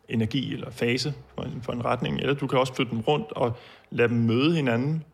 energi 0.09 0.53
eller 0.53 0.71
fase 0.71 1.15
for 1.35 1.43
en, 1.43 1.63
for 1.63 1.73
en 1.73 1.85
retning. 1.85 2.21
Eller 2.21 2.35
du 2.35 2.47
kan 2.47 2.59
også 2.59 2.75
flytte 2.75 2.93
dem 2.93 3.01
rundt 3.01 3.33
og 3.33 3.57
lade 3.91 4.09
dem 4.09 4.17
møde 4.17 4.57
hinanden, 4.57 5.05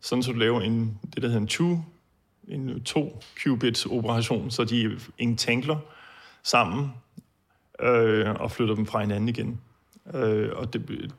sådan 0.00 0.22
så 0.22 0.32
du 0.32 0.38
laver 0.38 0.60
en, 0.60 0.98
det, 1.14 1.22
der 1.22 1.28
hedder 1.28 1.40
en 1.40 1.46
two, 1.46 1.78
en 2.48 2.82
to 2.82 3.22
qubits 3.42 3.86
operation, 3.86 4.50
så 4.50 4.64
de 4.64 4.98
entangler 5.18 5.76
sammen 6.42 6.90
øh, 7.80 8.30
og 8.30 8.50
flytter 8.50 8.74
dem 8.74 8.86
fra 8.86 9.00
hinanden 9.00 9.28
igen. 9.28 9.60
Øh, 10.14 10.48
og 10.52 10.72
det, 10.72 11.12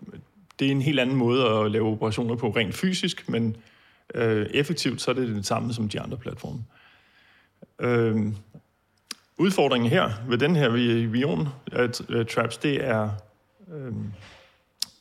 det 0.59 0.67
er 0.67 0.71
en 0.71 0.81
helt 0.81 0.99
anden 0.99 1.15
måde 1.15 1.45
at 1.49 1.71
lave 1.71 1.87
operationer 1.87 2.35
på 2.35 2.49
rent 2.49 2.75
fysisk, 2.75 3.29
men 3.29 3.55
øh, 4.15 4.45
effektivt 4.45 5.01
så 5.01 5.11
er 5.11 5.15
det 5.15 5.27
det 5.27 5.45
samme 5.45 5.73
som 5.73 5.89
de 5.89 6.01
andre 6.01 6.17
platforme. 6.17 6.63
Øh, 7.79 8.33
udfordringen 9.37 9.89
her 9.89 10.11
ved 10.27 10.37
den 10.37 10.55
her 10.55 10.69
vion 11.07 11.47
at, 11.71 12.01
uh, 12.09 12.25
traps, 12.25 12.57
det 12.57 12.85
er, 12.85 13.09
øh, 13.73 13.93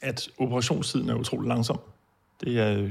at 0.01 0.29
operationstiden 0.38 1.09
er 1.09 1.14
utrolig 1.14 1.49
langsom. 1.49 1.81
Det 2.40 2.59
er 2.59 2.90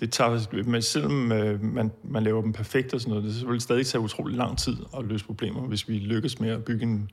det 0.00 0.12
tager, 0.12 0.62
men 0.64 0.82
selvom 0.82 1.32
øh, 1.32 1.62
man, 1.62 1.90
man 2.02 2.22
laver 2.22 2.42
dem 2.42 2.52
perfekt 2.52 2.94
og 2.94 3.00
sådan 3.00 3.14
noget, 3.14 3.34
det 3.34 3.48
vil 3.48 3.60
stadig 3.60 3.86
tage 3.86 4.00
utrolig 4.00 4.36
lang 4.36 4.58
tid 4.58 4.76
at 4.98 5.04
løse 5.04 5.24
problemer, 5.24 5.60
hvis 5.60 5.88
vi 5.88 5.98
lykkes 5.98 6.40
med 6.40 6.50
at 6.50 6.64
bygge 6.64 6.82
en, 6.82 7.10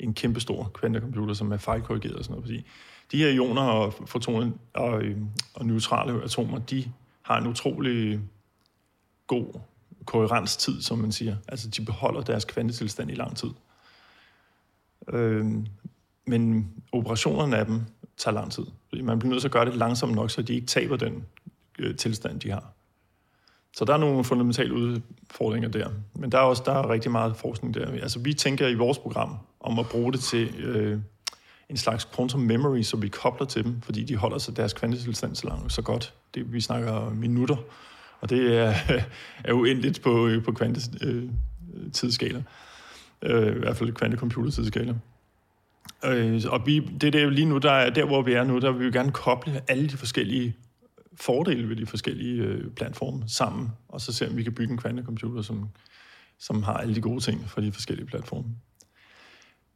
en 0.00 0.14
kæmpe 0.14 0.40
stor 0.40 0.70
kvantecomputer, 0.74 1.34
som 1.34 1.52
er 1.52 1.56
fejlkorrigeret 1.56 2.16
og 2.16 2.24
sådan 2.24 2.32
noget. 2.32 2.44
Fordi 2.44 2.66
de 3.12 3.18
her 3.18 3.28
ioner 3.28 3.62
og 3.62 3.94
fotoner 4.06 4.50
og, 4.74 5.02
øhm, 5.02 5.28
og 5.54 5.66
neutrale 5.66 6.24
atomer, 6.24 6.58
de 6.58 6.92
har 7.22 7.40
en 7.40 7.46
utrolig 7.46 8.20
god 9.26 9.60
koherenstid, 10.04 10.82
som 10.82 10.98
man 10.98 11.12
siger. 11.12 11.36
Altså, 11.48 11.68
de 11.68 11.84
beholder 11.84 12.20
deres 12.20 12.44
kvantetilstand 12.44 13.10
i 13.10 13.14
lang 13.14 13.36
tid. 13.36 13.50
Øh, 15.12 15.46
men 16.26 16.72
operationerne 16.92 17.56
af 17.56 17.66
dem 17.66 17.80
tager 18.16 18.34
lang 18.34 18.52
tid. 18.52 18.66
Man 19.02 19.18
bliver 19.18 19.30
nødt 19.30 19.40
til 19.40 19.48
at 19.48 19.52
gøre 19.52 19.64
det 19.64 19.74
langsomt 19.74 20.14
nok, 20.14 20.30
så 20.30 20.42
de 20.42 20.54
ikke 20.54 20.66
taber 20.66 20.96
den 20.96 21.26
øh, 21.78 21.96
tilstand, 21.96 22.40
de 22.40 22.50
har. 22.50 22.75
Så 23.76 23.84
der 23.84 23.94
er 23.94 23.98
nogle 23.98 24.24
fundamentale 24.24 24.74
udfordringer 24.74 25.68
der. 25.68 25.88
Men 26.14 26.32
der 26.32 26.38
er 26.38 26.42
også 26.42 26.62
der 26.66 26.72
er 26.72 26.90
rigtig 26.90 27.10
meget 27.10 27.36
forskning 27.36 27.74
der. 27.74 27.90
Altså, 27.90 28.18
vi 28.18 28.34
tænker 28.34 28.68
i 28.68 28.74
vores 28.74 28.98
program 28.98 29.36
om 29.60 29.78
at 29.78 29.86
bruge 29.86 30.12
det 30.12 30.20
til 30.20 30.54
øh, 30.58 30.98
en 31.70 31.76
slags 31.76 32.08
quantum 32.16 32.40
memory, 32.40 32.82
så 32.82 32.96
vi 32.96 33.08
kobler 33.08 33.46
til 33.46 33.64
dem, 33.64 33.80
fordi 33.82 34.04
de 34.04 34.16
holder 34.16 34.38
sig 34.38 34.56
deres 34.56 34.72
kvantetilstand 34.72 35.34
så 35.34 35.48
langt 35.48 35.72
så 35.72 35.82
godt. 35.82 36.14
Det, 36.34 36.52
vi 36.52 36.60
snakker 36.60 37.10
minutter, 37.10 37.56
og 38.20 38.30
det 38.30 38.56
er, 38.58 38.74
er 39.44 39.52
uendeligt 39.52 40.02
på, 40.02 40.26
øh, 40.26 40.44
på 40.44 40.52
kvantetidsskaler. 40.52 42.42
Øh, 43.22 43.46
øh, 43.46 43.56
I 43.56 43.58
hvert 43.58 43.76
fald 43.76 43.92
kvantecomputertidsskaler. 43.92 44.94
Øh, 46.04 46.42
og 46.48 46.66
vi, 46.66 46.80
det 47.00 47.14
er 47.14 47.30
lige 47.30 47.46
nu, 47.46 47.58
der 47.58 47.72
er 47.72 47.90
der, 47.90 48.04
hvor 48.04 48.22
vi 48.22 48.32
er 48.32 48.44
nu, 48.44 48.58
der 48.58 48.72
vil 48.72 48.86
vi 48.86 48.98
gerne 48.98 49.12
koble 49.12 49.60
alle 49.68 49.88
de 49.88 49.96
forskellige 49.96 50.56
fordele 51.20 51.68
ved 51.68 51.76
de 51.76 51.86
forskellige 51.86 52.42
øh, 52.42 52.70
platforme 52.70 53.28
sammen, 53.28 53.68
og 53.88 54.00
så 54.00 54.12
se, 54.12 54.28
om 54.28 54.36
vi 54.36 54.42
kan 54.42 54.54
bygge 54.54 54.72
en 54.72 54.78
kvantecomputer, 54.78 55.42
som, 55.42 55.68
som 56.38 56.62
har 56.62 56.74
alle 56.74 56.94
de 56.94 57.00
gode 57.00 57.20
ting 57.20 57.48
for 57.48 57.60
de 57.60 57.72
forskellige 57.72 58.06
platforme. 58.06 58.48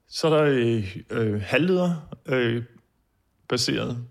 Så 0.08 0.28
er 0.28 0.36
der 0.36 0.44
øh, 0.44 0.96
øh, 1.10 1.42
halvleder 1.42 2.16
øh, 2.26 2.62
baseret 3.48 4.04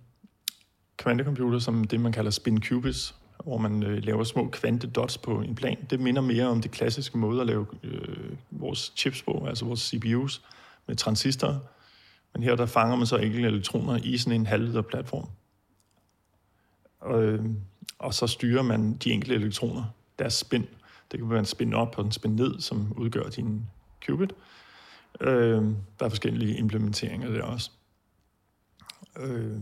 kvantecomputer, 0.98 1.60
som 1.60 1.84
det, 1.84 2.00
man 2.00 2.12
kalder 2.12 2.32
spin 2.32 2.62
qubits, 2.62 3.16
hvor 3.44 3.58
man 3.58 3.84
øh, 3.84 4.04
laver 4.04 4.24
små 4.24 4.50
kvantedots 4.50 5.18
på 5.18 5.42
en 5.42 5.56
plan. 5.56 5.78
Det 5.90 6.00
minder 6.00 6.22
mere 6.22 6.48
om 6.48 6.62
det 6.62 6.72
klassiske 6.72 7.18
måde 7.18 7.42
at 7.42 7.48
lave 7.48 7.68
øh, 7.84 8.32
vores 8.52 8.94
chips 8.98 9.24
på, 9.24 9.46
altså 9.48 9.66
vores 9.66 9.80
CPUs 9.80 10.42
med 10.88 10.96
transistorer. 10.96 11.60
Men 12.34 12.44
her 12.44 12.56
der 12.56 12.66
fanger 12.66 12.96
man 12.96 13.08
så 13.08 13.18
enkelte 13.18 13.48
elektroner 13.48 14.00
i 14.04 14.18
sådan 14.18 14.40
en 14.40 14.46
halvleder 14.46 14.82
platform. 14.82 15.30
Øh, 17.08 17.46
og 18.00 18.14
så 18.14 18.28
styrer 18.28 18.62
man 18.62 18.94
de 18.94 19.12
enkelte 19.12 19.36
elektroner, 19.36 19.84
deres 20.20 20.34
spin. 20.34 20.68
Det 21.12 21.20
kan 21.20 21.30
være 21.30 21.40
en 21.40 21.46
spin 21.46 21.74
op 21.74 21.98
og 21.98 22.06
en 22.06 22.12
spin 22.12 22.36
ned, 22.36 22.60
som 22.60 22.94
udgør 22.98 23.30
din 23.30 23.66
qubit. 24.06 24.34
Øh, 25.22 25.64
der 26.00 26.06
er 26.06 26.10
forskellige 26.10 26.58
implementeringer 26.58 27.30
der 27.30 27.44
også. 27.44 27.72
Øh, 29.20 29.58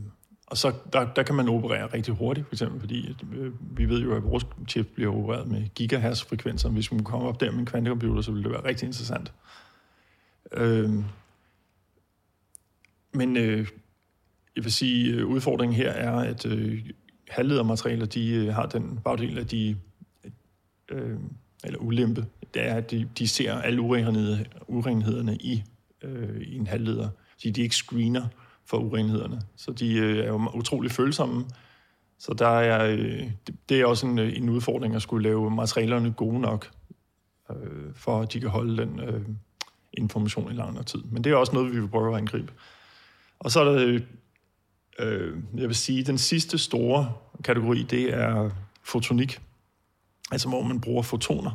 og 0.47 0.57
så 0.57 0.73
der, 0.93 1.13
der 1.13 1.23
kan 1.23 1.35
man 1.35 1.49
operere 1.49 1.93
rigtig 1.93 2.13
hurtigt, 2.13 2.47
for 2.47 2.55
eksempel, 2.55 2.79
fordi 2.79 3.15
øh, 3.33 3.77
vi 3.77 3.89
ved 3.89 4.01
jo, 4.01 4.15
at 4.15 4.23
vores 4.23 4.45
chip 4.67 4.87
bliver 4.95 5.15
opereret 5.15 5.47
med 5.47 5.67
gigahertz-frekvenser. 5.75 6.69
Hvis 6.69 6.91
man 6.91 7.03
kommer 7.03 7.27
op 7.27 7.39
der 7.39 7.51
med 7.51 7.59
en 7.59 7.65
kvantecomputer, 7.65 8.21
så 8.21 8.31
ville 8.31 8.43
det 8.43 8.51
være 8.51 8.65
rigtig 8.65 8.85
interessant. 8.85 9.33
Øh, 10.51 10.89
men 13.13 13.37
øh, 13.37 13.67
jeg 14.55 14.63
vil 14.63 14.71
sige, 14.73 15.17
at 15.17 15.23
udfordringen 15.23 15.75
her 15.75 15.91
er, 15.91 16.19
at 16.19 16.45
øh, 16.45 16.89
halvledermaterialer, 17.29 18.05
de 18.05 18.29
øh, 18.29 18.53
har 18.53 18.65
den 18.65 18.99
bagdel, 19.03 19.37
at 19.37 19.51
de, 19.51 19.77
øh, 20.89 21.19
eller 21.63 21.79
ulempe, 21.79 22.25
det 22.53 22.67
er, 22.67 22.73
at 22.73 22.91
de, 22.91 23.09
de 23.17 23.27
ser 23.27 23.53
alle 23.53 23.81
urenhederne 23.81 24.45
urenhederne 24.67 25.35
i, 25.35 25.63
øh, 26.03 26.41
i 26.41 26.57
en 26.57 26.67
halvleder. 26.67 27.09
Så 27.37 27.49
de 27.49 27.61
ikke 27.61 27.75
screener 27.75 28.27
for 28.65 28.77
urenhederne. 28.77 29.41
Så 29.55 29.71
de 29.71 29.97
øh, 29.97 30.17
er 30.17 30.27
jo 30.27 30.49
utrolig 30.53 30.91
følsomme. 30.91 31.45
Så 32.19 32.33
der 32.33 32.47
er, 32.47 32.97
øh, 32.97 33.31
det 33.69 33.81
er 33.81 33.85
også 33.85 34.07
en, 34.07 34.19
øh, 34.19 34.37
en 34.37 34.49
udfordring 34.49 34.95
at 34.95 35.01
skulle 35.01 35.23
lave 35.23 35.51
materialerne 35.51 36.13
gode 36.13 36.39
nok, 36.39 36.71
øh, 37.51 37.93
for 37.95 38.21
at 38.21 38.33
de 38.33 38.39
kan 38.39 38.49
holde 38.49 38.77
den 38.77 38.99
øh, 38.99 39.21
information 39.93 40.51
i 40.51 40.55
lang 40.55 40.85
tid. 40.85 40.99
Men 41.11 41.23
det 41.23 41.31
er 41.31 41.35
også 41.35 41.53
noget, 41.53 41.71
vi 41.71 41.79
vil 41.79 41.87
prøve 41.87 42.11
at 42.11 42.17
angribe. 42.17 42.53
Og 43.39 43.51
så 43.51 43.59
er 43.59 43.63
der 43.63 43.87
øh, 43.87 44.01
Øh, 44.99 45.37
jeg 45.55 45.67
vil 45.67 45.75
sige, 45.75 46.03
den 46.03 46.17
sidste 46.17 46.57
store 46.57 47.13
kategori, 47.43 47.83
det 47.83 48.13
er 48.13 48.49
fotonik. 48.83 49.41
Altså 50.31 50.49
hvor 50.49 50.63
man 50.63 50.81
bruger 50.81 51.03
fotoner 51.03 51.51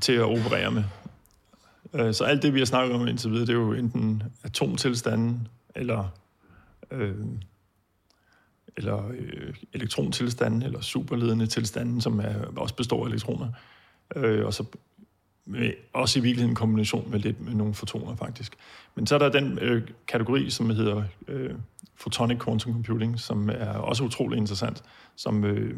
til 0.00 0.12
at 0.12 0.22
operere 0.22 0.70
med. 0.70 0.84
Øh, 1.94 2.14
så 2.14 2.24
alt 2.24 2.42
det, 2.42 2.54
vi 2.54 2.58
har 2.58 2.66
snakket 2.66 2.94
om 2.96 3.08
indtil 3.08 3.30
videre, 3.30 3.46
det 3.46 3.52
er 3.52 3.58
jo 3.58 3.72
enten 3.72 4.22
atomtilstanden, 4.42 5.48
eller, 5.74 6.08
øh, 6.90 7.16
eller 8.76 9.08
øh, 9.08 9.54
elektrontilstanden, 9.72 10.62
eller 10.62 10.80
superledende 10.80 11.46
tilstanden, 11.46 12.00
som 12.00 12.20
er, 12.20 12.34
også 12.56 12.74
består 12.74 13.04
af 13.04 13.08
elektroner. 13.08 13.48
Øh, 14.16 14.46
og 14.46 14.54
så 14.54 14.64
med, 15.44 15.72
også 15.92 16.18
i 16.18 16.22
virkeligheden 16.22 16.50
en 16.50 16.56
kombination 16.56 17.10
med 17.10 17.18
lidt 17.18 17.40
med 17.40 17.54
nogle 17.54 17.74
fotoner 17.74 18.16
faktisk. 18.16 18.56
Men 18.94 19.06
så 19.06 19.14
er 19.14 19.18
der 19.18 19.28
den 19.28 19.58
øh, 19.58 19.88
kategori, 20.06 20.50
som 20.50 20.70
hedder 20.70 21.02
øh, 21.28 21.54
photonic 22.00 22.44
quantum 22.44 22.72
computing, 22.72 23.20
som 23.20 23.48
er 23.48 23.72
også 23.72 24.04
utrolig 24.04 24.36
interessant, 24.38 24.82
som 25.16 25.44
øh, 25.44 25.76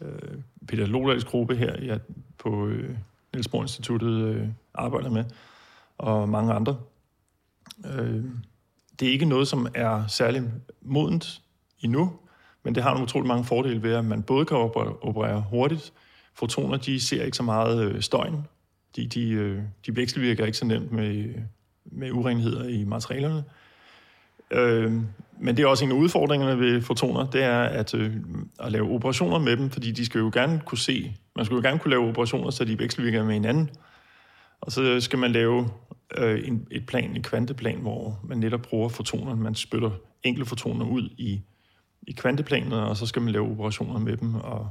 øh, 0.00 0.38
Peter 0.68 0.86
Lodals 0.86 1.24
gruppe 1.24 1.56
her 1.56 1.84
ja, 1.84 1.98
på 2.38 2.66
øh, 2.66 2.96
Niels 3.32 3.48
Bohr 3.48 3.62
Instituttet 3.62 4.24
øh, 4.24 4.48
arbejder 4.74 5.10
med, 5.10 5.24
og 5.98 6.28
mange 6.28 6.52
andre. 6.52 6.76
Øh, 7.86 8.24
det 9.00 9.08
er 9.08 9.12
ikke 9.12 9.24
noget, 9.24 9.48
som 9.48 9.66
er 9.74 10.06
særlig 10.06 10.42
modent 10.80 11.42
endnu, 11.80 12.12
men 12.62 12.74
det 12.74 12.82
har 12.82 12.90
nogle 12.90 13.04
utrolig 13.04 13.28
mange 13.28 13.44
fordele 13.44 13.82
ved, 13.82 13.94
at 13.94 14.04
man 14.04 14.22
både 14.22 14.44
kan 14.44 14.56
operere 14.56 15.44
hurtigt, 15.50 15.92
fotoner 16.34 16.76
de 16.76 17.00
ser 17.00 17.24
ikke 17.24 17.36
så 17.36 17.42
meget 17.42 17.84
øh, 17.84 18.00
støjen, 18.00 18.46
de, 18.96 19.06
de, 19.06 19.30
øh, 19.30 19.62
de 19.86 19.96
vekselvirker 19.96 20.46
ikke 20.46 20.58
så 20.58 20.64
nemt 20.64 20.92
med, 20.92 21.34
med 21.84 22.12
urenheder 22.12 22.68
i 22.68 22.84
materialerne. 22.84 23.44
Øh, 24.50 24.92
men 25.40 25.56
det 25.56 25.62
er 25.62 25.66
også 25.66 25.84
en 25.84 25.90
af 25.90 25.94
udfordringerne 25.94 26.60
ved 26.60 26.82
fotoner, 26.82 27.30
det 27.30 27.42
er 27.42 27.60
at, 27.62 27.94
øh, 27.94 28.16
at 28.60 28.72
lave 28.72 28.90
operationer 28.90 29.38
med 29.38 29.56
dem, 29.56 29.70
fordi 29.70 29.90
de 29.90 30.06
skal 30.06 30.18
jo 30.18 30.30
gerne 30.34 30.60
kunne 30.64 30.78
se, 30.78 31.16
man 31.36 31.44
skal 31.44 31.54
jo 31.54 31.62
gerne 31.62 31.78
kunne 31.78 31.90
lave 31.90 32.08
operationer, 32.08 32.50
så 32.50 32.64
de 32.64 32.78
vekselvirker 32.78 33.24
med 33.24 33.34
hinanden. 33.34 33.70
Og 34.60 34.72
så 34.72 35.00
skal 35.00 35.18
man 35.18 35.32
lave 35.32 35.68
øh, 36.18 36.48
en, 36.48 36.66
et 36.70 36.86
plan, 36.86 37.16
en 37.16 37.22
kvanteplan, 37.22 37.78
hvor 37.78 38.20
man 38.24 38.38
netop 38.38 38.62
bruger 38.62 38.88
fotoner, 38.88 39.34
man 39.34 39.54
spytter 39.54 39.90
enkelte 40.22 40.48
fotoner 40.48 40.86
ud 40.86 41.08
i, 41.18 41.40
i 42.02 42.12
kvanteplanet, 42.12 42.80
og 42.80 42.96
så 42.96 43.06
skal 43.06 43.22
man 43.22 43.32
lave 43.32 43.50
operationer 43.50 43.98
med 43.98 44.16
dem 44.16 44.34
og 44.34 44.70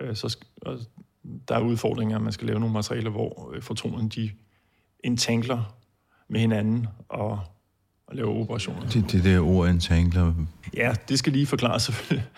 øh, 0.00 0.16
så 0.16 0.36
og 0.62 0.78
der 1.48 1.54
er 1.54 1.60
udfordringer, 1.60 2.16
at 2.16 2.22
man 2.22 2.32
skal 2.32 2.46
lave 2.46 2.60
nogle 2.60 2.72
materialer, 2.72 3.10
hvor 3.10 3.52
øh, 3.54 3.62
fotonerne 3.62 4.08
de 4.08 4.30
entangler 5.04 5.76
med 6.28 6.40
hinanden 6.40 6.86
og, 7.08 7.40
og 8.06 8.16
laver 8.16 8.34
operationer. 8.34 8.88
Det, 8.88 9.12
det 9.12 9.24
der 9.24 9.40
ord 9.40 9.68
entangler, 9.68 10.34
Ja, 10.76 10.94
det 11.08 11.18
skal 11.18 11.32
lige 11.32 11.46
forklares 11.46 11.82
selvfølgelig. 11.82 12.28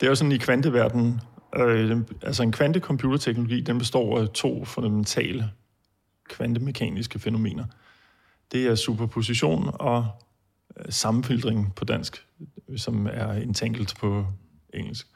Det 0.00 0.06
er 0.06 0.10
jo 0.10 0.14
sådan 0.14 0.32
i 0.32 0.38
kvanteverdenen, 0.38 1.20
øh, 1.56 2.00
altså 2.22 2.42
en 2.42 2.52
kvantecomputerteknologi, 2.52 3.60
den 3.60 3.78
består 3.78 4.20
af 4.20 4.28
to 4.28 4.64
fundamentale 4.64 5.50
kvantemekaniske 6.28 7.18
fænomener. 7.18 7.64
Det 8.52 8.66
er 8.66 8.74
superposition 8.74 9.70
og 9.74 10.06
øh, 10.78 10.84
sammenfiltring 10.88 11.74
på 11.74 11.84
dansk, 11.84 12.26
som 12.76 13.08
er 13.12 13.32
entangled 13.32 13.86
på 14.00 14.26
engelsk. 14.74 15.06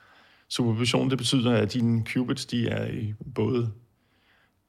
Superposition, 0.57 1.11
det 1.11 1.19
betyder, 1.19 1.53
at 1.53 1.73
dine 1.73 2.05
qubits, 2.05 2.47
de 2.47 2.69
er 2.69 2.87
i 2.93 3.15
både... 3.35 3.71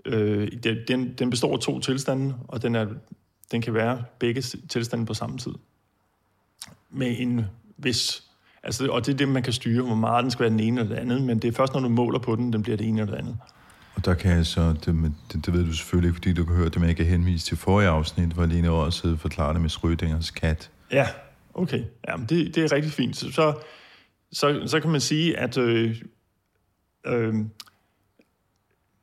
Øh, 0.06 0.48
den- 0.64 0.78
den, 0.88 1.30
består 1.30 1.54
af 1.54 1.60
to 1.60 1.80
tilstande, 1.80 2.36
og 2.48 2.62
den, 2.62 2.76
er, 2.76 2.88
den 3.52 3.62
kan 3.62 3.74
være 3.74 4.04
begge 4.20 4.42
tilstande 4.42 5.06
på 5.06 5.14
samme 5.14 5.38
tid. 5.38 5.52
Med 6.92 7.16
en 7.20 7.46
vis... 7.78 8.24
Altså, 8.64 8.88
og 8.88 9.06
det 9.06 9.14
er 9.14 9.18
det, 9.18 9.28
man 9.30 9.44
kan 9.44 9.54
styre, 9.54 9.82
hvor 9.86 9.96
meget 9.96 10.24
den 10.24 10.32
skal 10.32 10.44
være 10.44 10.50
den 10.52 10.60
ene 10.60 10.82
eller 10.82 10.96
den 10.96 11.12
anden, 11.12 11.28
men 11.28 11.40
det 11.40 11.48
er 11.48 11.52
først, 11.52 11.74
når 11.74 11.80
du 11.82 11.90
måler 11.90 12.20
på 12.20 12.36
den, 12.36 12.54
den 12.54 12.64
bliver 12.64 12.78
det 12.78 12.88
ene 12.88 13.02
eller 13.02 13.14
det 13.14 13.20
andet. 13.22 13.38
og 13.96 14.06
der 14.06 14.14
kan 14.14 14.32
jeg 14.32 14.46
så, 14.46 14.70
det, 14.86 15.14
det, 15.34 15.46
det 15.46 15.54
ved 15.54 15.66
du 15.66 15.74
selvfølgelig 15.74 16.10
ikke, 16.10 16.16
fordi 16.16 16.34
du 16.34 16.46
kan 16.46 16.56
høre 16.56 16.70
det, 16.70 16.80
men 16.80 16.88
jeg 16.88 16.96
kan 16.96 17.06
henvise 17.06 17.46
til 17.46 17.58
forrige 17.58 17.90
afsnit, 17.90 18.30
hvor 18.30 18.46
Lene 18.46 19.18
forklarer 19.18 19.54
det 19.54 19.62
med 19.62 19.70
Schrödingers 19.70 20.32
kat. 20.34 20.70
Ja, 20.92 21.08
okay. 21.54 21.84
Jamen, 22.08 22.26
det, 22.30 22.56
det 22.56 22.64
er 22.64 22.72
rigtig 22.72 22.92
fint. 22.92 23.18
Så, 23.18 23.32
så, 23.32 23.54
så, 24.34 24.64
så 24.66 24.80
kan 24.80 24.92
man 24.92 25.02
sige, 25.02 25.38
at 25.38 25.58
øh, 25.58 26.02
øh, 27.06 27.36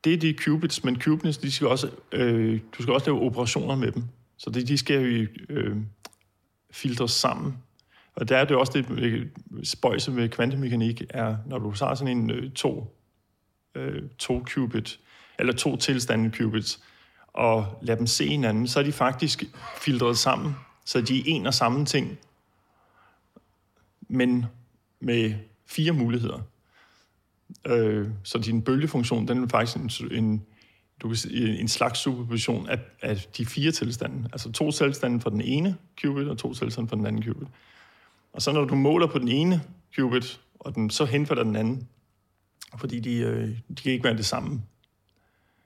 det 0.03 0.13
er 0.13 0.17
de 0.17 0.33
qubits, 0.33 0.83
men 0.83 1.01
qubits, 1.01 1.37
de 1.37 1.51
skal 1.51 1.67
også, 1.67 1.89
øh, 2.11 2.59
du 2.77 2.81
skal 2.81 2.93
også 2.93 3.05
lave 3.05 3.21
operationer 3.21 3.75
med 3.75 3.91
dem. 3.91 4.03
Så 4.37 4.49
det, 4.49 4.67
de 4.67 4.77
skal 4.77 5.01
jo 5.01 5.27
øh, 5.49 5.77
filtres 6.71 7.11
sammen. 7.11 7.57
Og 8.15 8.29
der 8.29 8.37
er 8.37 8.45
det 8.45 8.57
også 8.57 8.73
det 8.73 8.99
øh, 8.99 9.27
spøjse 9.63 10.11
med 10.11 10.29
kvantemekanik, 10.29 11.01
er, 11.09 11.37
når 11.45 11.57
du 11.59 11.69
har 11.69 11.95
sådan 11.95 12.17
en 12.17 12.31
øh, 12.31 12.51
to, 12.51 12.97
øh, 13.75 14.03
to 14.17 14.43
qubit, 14.47 14.99
eller 15.39 15.53
to 15.53 15.77
tilstande 15.77 16.31
qubits, 16.37 16.83
og 17.27 17.79
lader 17.81 17.97
dem 17.97 18.07
se 18.07 18.27
hinanden, 18.27 18.67
så 18.67 18.79
er 18.79 18.83
de 18.83 18.91
faktisk 18.91 19.43
filtreret 19.77 20.17
sammen, 20.17 20.55
så 20.85 21.01
de 21.01 21.19
er 21.19 21.23
en 21.25 21.45
og 21.45 21.53
samme 21.53 21.85
ting, 21.85 22.19
men 24.09 24.45
med 25.01 25.33
fire 25.65 25.91
muligheder. 25.91 26.39
Øh, 27.67 28.07
så 28.23 28.39
din 28.39 28.61
bølgefunktion, 28.61 29.27
den 29.27 29.43
er 29.43 29.47
faktisk 29.47 29.77
en, 29.77 29.91
en, 30.11 30.45
du 31.01 31.07
kan 31.07 31.17
sige, 31.17 31.59
en 31.59 31.67
slags 31.67 31.99
superposition 31.99 32.69
af, 32.69 32.79
af 33.01 33.17
de 33.37 33.45
fire 33.45 33.71
tilstande. 33.71 34.29
Altså 34.31 34.51
to 34.51 34.71
tilstande 34.71 35.21
for 35.21 35.29
den 35.29 35.41
ene 35.41 35.75
qubit, 36.01 36.27
og 36.27 36.37
to 36.37 36.53
tilstande 36.53 36.89
for 36.89 36.95
den 36.95 37.05
anden 37.05 37.23
qubit. 37.23 37.47
Og 38.33 38.41
så 38.41 38.51
når 38.51 38.65
du 38.65 38.75
måler 38.75 39.07
på 39.07 39.19
den 39.19 39.27
ene 39.27 39.61
qubit, 39.95 40.41
og 40.59 40.75
den 40.75 40.89
så 40.89 41.05
henfalder 41.05 41.43
den 41.43 41.55
anden, 41.55 41.87
fordi 42.77 42.99
de, 42.99 43.17
øh, 43.17 43.49
de 43.69 43.81
kan 43.83 43.91
ikke 43.91 44.03
være 44.03 44.17
det 44.17 44.25
samme. 44.25 44.61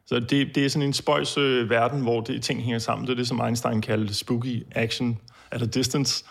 Så 0.06 0.20
det, 0.20 0.56
det 0.56 0.66
er 0.66 0.70
sådan 0.70 0.88
en 0.88 0.94
spøjs 0.94 1.38
øh, 1.38 1.70
verden, 1.70 2.02
hvor 2.02 2.22
det, 2.22 2.44
ting 2.44 2.62
hænger 2.62 2.80
sammen. 2.80 3.08
Det 3.08 3.14
er 3.14 3.18
det, 3.18 3.28
som 3.28 3.42
Einstein 3.42 3.82
kaldte 3.82 4.14
spooky 4.14 4.64
action 4.72 5.20
at 5.52 5.62
a 5.62 5.66
distance, 5.66 6.26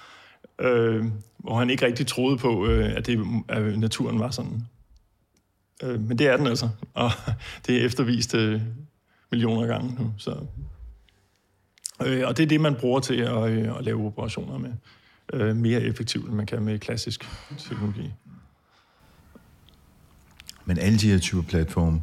øh, 0.61 1.05
hvor 1.39 1.59
han 1.59 1.71
ikke 1.71 1.87
rigtig 1.87 2.07
troede 2.07 2.37
på, 2.37 2.67
øh, 2.67 2.93
at, 2.97 3.07
det, 3.07 3.27
at 3.49 3.79
naturen 3.79 4.19
var 4.19 4.31
sådan. 4.31 4.63
Øh, 5.83 6.01
men 6.01 6.19
det 6.19 6.29
er 6.29 6.37
den 6.37 6.47
altså, 6.47 6.69
og 6.95 7.11
det 7.67 7.77
er 7.77 7.87
eftervist 7.87 8.35
øh, 8.35 8.61
millioner 9.31 9.63
af 9.63 9.69
gange 9.69 10.03
nu. 10.03 10.13
Så. 10.19 10.47
Øh, 12.07 12.29
og 12.29 12.37
det 12.37 12.43
er 12.43 12.47
det, 12.47 12.61
man 12.61 12.75
bruger 12.75 13.01
til 13.01 13.21
at, 13.21 13.51
øh, 13.51 13.79
at 13.79 13.85
lave 13.85 14.07
operationer 14.07 14.59
med. 14.59 14.73
Øh, 15.33 15.57
mere 15.57 15.81
effektivt, 15.81 16.27
end 16.27 16.35
man 16.35 16.47
kan 16.47 16.63
med 16.63 16.79
klassisk 16.79 17.29
teknologi. 17.59 18.13
Men 20.65 20.79
alle 20.79 20.99
de 20.99 21.11
her 21.11 21.19
typer 21.19 21.43
platforme, 21.43 22.03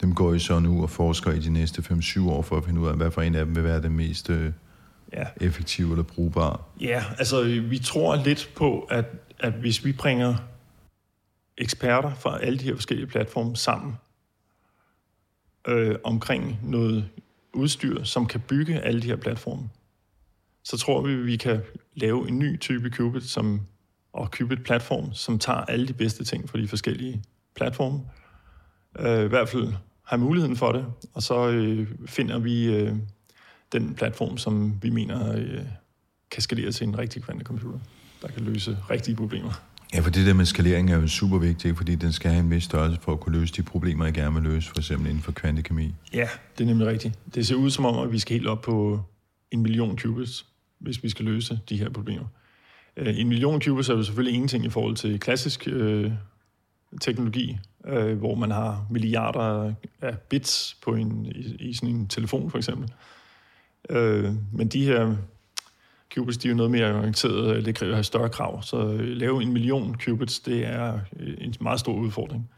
dem 0.00 0.14
går 0.14 0.34
I 0.34 0.38
så 0.38 0.58
nu 0.58 0.82
og 0.82 0.90
forsker 0.90 1.32
i 1.32 1.38
de 1.38 1.50
næste 1.50 1.82
5-7 1.82 2.28
år 2.30 2.42
for 2.42 2.56
at 2.56 2.64
finde 2.64 2.80
ud 2.80 2.88
af, 2.88 2.96
hvad 2.96 3.10
for 3.10 3.22
en 3.22 3.34
af 3.34 3.44
dem 3.44 3.56
vil 3.56 3.64
være 3.64 3.82
den 3.82 3.92
mest 3.92 4.30
øh, 4.30 4.52
Ja. 5.12 5.24
effektive 5.40 5.90
eller 5.90 6.02
brugbare. 6.02 6.58
Ja, 6.80 7.04
altså 7.18 7.42
vi 7.42 7.78
tror 7.78 8.16
lidt 8.16 8.50
på, 8.56 8.80
at, 8.80 9.04
at 9.40 9.52
hvis 9.52 9.84
vi 9.84 9.92
bringer 9.92 10.36
eksperter 11.58 12.14
fra 12.14 12.38
alle 12.42 12.58
de 12.58 12.64
her 12.64 12.74
forskellige 12.74 13.06
platforme 13.06 13.56
sammen 13.56 13.94
øh, 15.68 15.96
omkring 16.04 16.60
noget 16.62 17.08
udstyr, 17.52 18.04
som 18.04 18.26
kan 18.26 18.40
bygge 18.40 18.80
alle 18.80 19.02
de 19.02 19.06
her 19.06 19.16
platforme, 19.16 19.68
så 20.64 20.76
tror 20.76 21.02
vi, 21.02 21.12
at 21.12 21.26
vi 21.26 21.36
kan 21.36 21.60
lave 21.94 22.28
en 22.28 22.38
ny 22.38 22.60
type 22.60 22.90
qubit 22.90 23.24
som, 23.24 23.60
og 24.12 24.30
qubit-platform, 24.30 25.12
som 25.12 25.38
tager 25.38 25.58
alle 25.60 25.88
de 25.88 25.92
bedste 25.92 26.24
ting 26.24 26.48
fra 26.48 26.58
de 26.58 26.68
forskellige 26.68 27.22
platforme. 27.56 28.00
Øh, 28.98 29.24
I 29.24 29.28
hvert 29.28 29.48
fald 29.48 29.72
har 30.02 30.16
muligheden 30.16 30.56
for 30.56 30.72
det, 30.72 30.86
og 31.14 31.22
så 31.22 31.48
øh, 31.48 31.88
finder 32.06 32.38
vi 32.38 32.74
øh, 32.74 32.96
den 33.72 33.94
platform, 33.94 34.38
som 34.38 34.82
vi 34.82 34.90
mener 34.90 35.36
øh, 35.36 35.58
kan 36.30 36.42
skalere 36.42 36.72
til 36.72 36.86
en 36.86 36.98
rigtig 36.98 37.22
kvantecomputer, 37.22 37.78
der 38.22 38.28
kan 38.28 38.42
løse 38.42 38.78
rigtige 38.90 39.16
problemer. 39.16 39.62
Ja, 39.94 40.00
for 40.00 40.10
det 40.10 40.26
der 40.26 40.34
med 40.34 40.44
skalering 40.44 40.90
er 40.90 40.96
jo 41.00 41.06
super 41.06 41.38
vigtigt, 41.38 41.76
fordi 41.76 41.94
den 41.94 42.12
skal 42.12 42.30
have 42.30 42.44
en 42.44 42.50
vis 42.50 42.64
størrelse 42.64 43.00
for 43.00 43.12
at 43.12 43.20
kunne 43.20 43.38
løse 43.38 43.54
de 43.54 43.62
problemer, 43.62 44.04
jeg 44.04 44.14
gerne 44.14 44.34
vil 44.34 44.42
løse, 44.42 44.68
for 44.68 44.78
eksempel 44.78 45.08
inden 45.08 45.22
for 45.22 45.32
kvantekemi. 45.32 45.94
Ja, 46.12 46.28
det 46.58 46.64
er 46.64 46.68
nemlig 46.68 46.86
rigtigt. 46.86 47.18
Det 47.34 47.46
ser 47.46 47.54
ud 47.54 47.70
som 47.70 47.84
om, 47.84 47.98
at 47.98 48.12
vi 48.12 48.18
skal 48.18 48.36
helt 48.36 48.48
op 48.48 48.60
på 48.60 49.02
en 49.50 49.62
million 49.62 49.98
qubits, 49.98 50.46
hvis 50.78 51.02
vi 51.02 51.08
skal 51.08 51.24
løse 51.24 51.60
de 51.68 51.76
her 51.76 51.90
problemer. 51.90 52.26
Øh, 52.96 53.20
En 53.20 53.28
million 53.28 53.60
qubits 53.60 53.88
er 53.88 53.94
jo 53.94 54.02
selvfølgelig 54.02 54.34
ingenting 54.34 54.64
i 54.64 54.70
forhold 54.70 54.96
til 54.96 55.20
klassisk 55.20 55.68
øh, 55.68 56.12
teknologi, 57.00 57.58
øh, 57.86 58.18
hvor 58.18 58.34
man 58.34 58.50
har 58.50 58.86
milliarder 58.90 59.74
af 60.02 60.18
bits 60.18 60.76
på 60.82 60.94
en, 60.94 61.26
i, 61.26 61.56
i 61.68 61.74
sådan 61.74 61.94
en 61.94 62.08
telefon 62.08 62.50
for 62.50 62.58
eksempel. 62.58 62.84
Øh, 62.84 63.17
Øh, 63.88 64.34
men 64.52 64.68
de 64.68 64.84
her 64.84 65.16
qubits, 66.14 66.38
de 66.38 66.48
er 66.48 66.50
jo 66.50 66.56
noget 66.56 66.70
mere 66.70 66.94
orienteret, 66.94 67.56
øh, 67.56 67.64
det 67.64 67.74
kræver 67.74 68.02
større 68.02 68.28
krav. 68.28 68.62
Så 68.62 68.76
øh, 68.76 69.00
lave 69.00 69.42
en 69.42 69.52
million 69.52 69.96
qubits, 70.04 70.40
det 70.40 70.66
er 70.66 71.00
øh, 71.18 71.34
en 71.38 71.54
meget 71.60 71.80
stor 71.80 71.92
udfordring. 71.92 72.50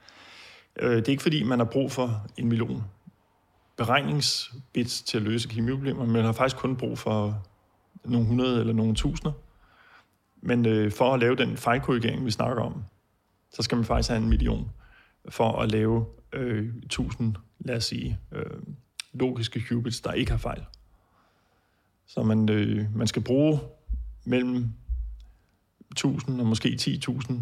Øh, 0.79 0.97
det 0.97 1.09
er 1.09 1.11
ikke 1.11 1.23
fordi, 1.23 1.43
man 1.43 1.59
har 1.59 1.66
brug 1.66 1.93
for 1.93 2.27
en 2.37 2.49
million 2.49 2.85
beregningsbits 3.77 5.03
til 5.03 5.16
at 5.16 5.23
løse 5.23 5.49
kemiproblemer, 5.49 6.05
men 6.05 6.12
man 6.12 6.25
har 6.25 6.33
faktisk 6.33 6.57
kun 6.57 6.77
brug 6.77 6.99
for 6.99 7.47
nogle 8.05 8.27
hundrede 8.27 8.61
eller 8.61 8.73
nogle 8.73 8.95
tusinder. 8.95 9.33
Men 10.43 10.66
øh, 10.66 10.93
for 10.93 11.14
at 11.14 11.21
lave 11.21 11.37
den 11.37 11.57
fejlkorrigering, 11.57 12.27
vi 12.27 12.31
snakker 12.31 12.62
om, 12.62 12.85
så 13.53 13.62
skal 13.62 13.77
man 13.77 13.85
faktisk 13.85 14.09
have 14.09 14.23
en 14.23 14.29
million 14.29 14.71
for 15.29 15.53
at 15.53 15.71
lave 15.71 16.07
øh, 16.33 16.75
1000, 16.85 17.35
lad 17.59 17.77
os 17.77 17.85
sige, 17.85 18.19
øh, 18.33 18.45
logiske 19.12 19.61
qubits, 19.69 20.01
der 20.01 20.12
ikke 20.12 20.31
har 20.31 20.38
fejl. 20.38 20.64
Så 22.11 22.23
man, 22.23 22.49
øh, 22.49 22.96
man 22.96 23.07
skal 23.07 23.23
bruge 23.23 23.61
mellem 24.25 24.73
1000 25.90 26.40
og 26.40 26.46
måske 26.46 26.68
10.000 26.81 27.35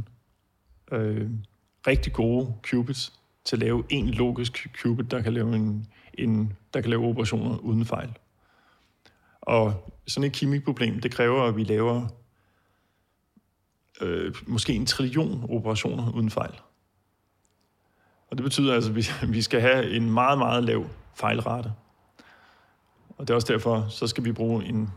øh, 0.93 1.31
rigtig 1.87 2.13
gode 2.13 2.55
qubits 2.63 3.13
til 3.45 3.57
at 3.57 3.61
lave 3.61 3.85
en 3.89 4.09
logisk 4.09 4.67
qubit, 4.83 5.11
der 5.11 5.23
kan 5.23 5.33
lave, 5.33 5.57
en, 5.57 5.87
en, 6.15 6.53
der 6.75 6.81
kan 6.81 6.91
lave 6.91 7.07
operationer 7.07 7.59
uden 7.59 7.85
fejl. 7.85 8.19
Og 9.41 9.93
sådan 10.07 10.27
et 10.27 10.33
kemikproblem, 10.33 11.01
det 11.01 11.13
kræver, 11.13 11.43
at 11.43 11.57
vi 11.57 11.65
laver 11.65 12.09
øh, 14.01 14.35
måske 14.47 14.73
en 14.75 14.87
trillion 14.87 15.47
operationer 15.51 16.13
uden 16.13 16.31
fejl. 16.31 16.55
Og 18.31 18.39
det 18.39 18.45
betyder 18.45 18.75
altså, 18.75 18.91
at 18.91 18.97
vi, 18.97 19.07
vi 19.37 19.43
skal 19.43 19.61
have 19.61 19.91
en 19.91 20.11
meget, 20.11 20.39
meget 20.39 20.65
lav 20.65 20.87
fejlrate. 21.15 21.73
Og 23.19 23.29
det 23.29 23.31
er 23.31 23.35
også 23.35 23.53
derfor, 23.53 23.87
så 23.91 24.07
skal 24.07 24.25
vi 24.25 24.33
bruge 24.33 24.65
en, 24.65 24.91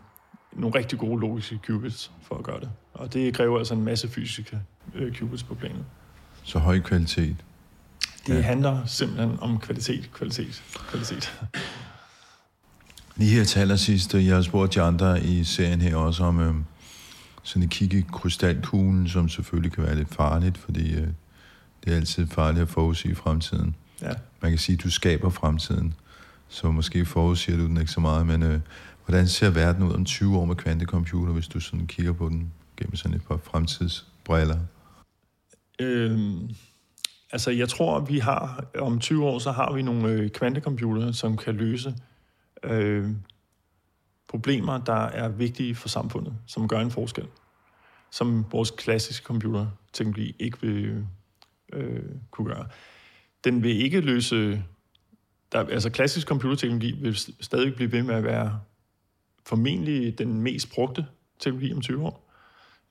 nogle 0.53 0.75
rigtig 0.77 0.99
gode 0.99 1.21
logiske 1.21 1.59
qubits 1.67 2.11
for 2.23 2.35
at 2.35 2.43
gøre 2.43 2.59
det. 2.59 2.69
Og 2.93 3.13
det 3.13 3.33
kræver 3.33 3.57
altså 3.57 3.73
en 3.73 3.83
masse 3.83 4.07
fysiske 4.09 4.59
øh, 4.95 5.15
qubits 5.15 5.43
på 5.43 5.55
planet. 5.55 5.85
Så 6.43 6.59
høj 6.59 6.79
kvalitet. 6.79 7.35
Det 8.27 8.35
Ja. 8.35 8.41
handler 8.41 8.85
simpelthen 8.85 9.39
om 9.39 9.59
kvalitet, 9.59 10.09
kvalitet, 10.13 10.63
kvalitet. 10.89 11.39
Lige 13.15 13.31
her 13.31 13.43
til 13.43 13.59
allersidst, 13.59 14.15
øh, 14.15 14.27
jeg 14.27 14.35
har 14.35 14.41
spurgt 14.41 14.73
de 14.73 14.81
andre 14.81 15.23
i 15.23 15.43
serien 15.43 15.81
her 15.81 15.95
også 15.95 16.23
om 16.23 16.39
øh, 16.39 16.53
sådan 17.43 17.63
et 17.63 17.69
kig 17.69 17.93
i 17.93 18.05
krystalkuglen, 18.11 19.09
som 19.09 19.29
selvfølgelig 19.29 19.71
kan 19.71 19.83
være 19.83 19.95
lidt 19.95 20.15
farligt, 20.15 20.57
fordi 20.57 20.93
øh, 20.95 21.07
det 21.83 21.93
er 21.93 21.95
altid 21.95 22.27
farligt 22.27 22.61
at 22.61 22.69
forudsige 22.69 23.15
fremtiden. 23.15 23.75
Ja. 24.01 24.11
Man 24.41 24.51
kan 24.51 24.57
sige, 24.57 24.73
at 24.77 24.83
du 24.83 24.89
skaber 24.89 25.29
fremtiden, 25.29 25.93
så 26.51 26.71
måske 26.71 27.05
forudsiger 27.05 27.57
du 27.57 27.65
den 27.65 27.77
ikke 27.77 27.91
så 27.91 27.99
meget, 27.99 28.27
men 28.27 28.43
øh, 28.43 28.59
hvordan 29.05 29.27
ser 29.27 29.49
verden 29.49 29.83
ud 29.83 29.93
om 29.93 30.05
20 30.05 30.37
år 30.37 30.45
med 30.45 30.55
kvantecomputer, 30.55 31.33
hvis 31.33 31.47
du 31.47 31.59
sådan 31.59 31.87
kigger 31.87 32.13
på 32.13 32.29
den 32.29 32.53
gennem 32.77 32.95
sådan 32.95 33.17
et 33.17 33.23
par 33.27 33.37
fremtidsbriller? 33.37 34.59
Øhm, 35.79 36.49
Altså, 37.31 37.51
jeg 37.51 37.69
tror, 37.69 37.99
vi 37.99 38.19
har, 38.19 38.65
om 38.79 38.99
20 38.99 39.25
år, 39.25 39.39
så 39.39 39.51
har 39.51 39.73
vi 39.73 39.81
nogle 39.81 40.09
øh, 40.09 40.29
kvantecomputere, 40.29 41.13
som 41.13 41.37
kan 41.37 41.55
løse 41.55 41.95
øh, 42.63 43.09
problemer, 44.27 44.77
der 44.77 44.93
er 44.93 45.29
vigtige 45.29 45.75
for 45.75 45.89
samfundet, 45.89 46.33
som 46.47 46.67
gør 46.67 46.79
en 46.79 46.91
forskel, 46.91 47.27
som 48.11 48.45
vores 48.51 48.71
klassiske 48.71 49.23
computerteknologi 49.23 50.35
ikke 50.39 50.61
vil 50.61 51.05
øh, 51.73 52.03
kunne 52.31 52.47
gøre. 52.47 52.67
Den 53.43 53.63
vil 53.63 53.81
ikke 53.81 54.01
løse... 54.01 54.63
Der, 55.51 55.59
altså, 55.59 55.89
klassisk 55.89 56.27
computerteknologi 56.27 56.95
vil 57.01 57.15
stadig 57.41 57.75
blive 57.75 57.91
ved 57.91 58.03
med 58.03 58.15
at 58.15 58.23
være 58.23 58.59
formentlig 59.45 60.17
den 60.17 60.41
mest 60.41 60.71
brugte 60.73 61.05
teknologi 61.39 61.73
om 61.73 61.81
20 61.81 62.05
år 62.05 62.31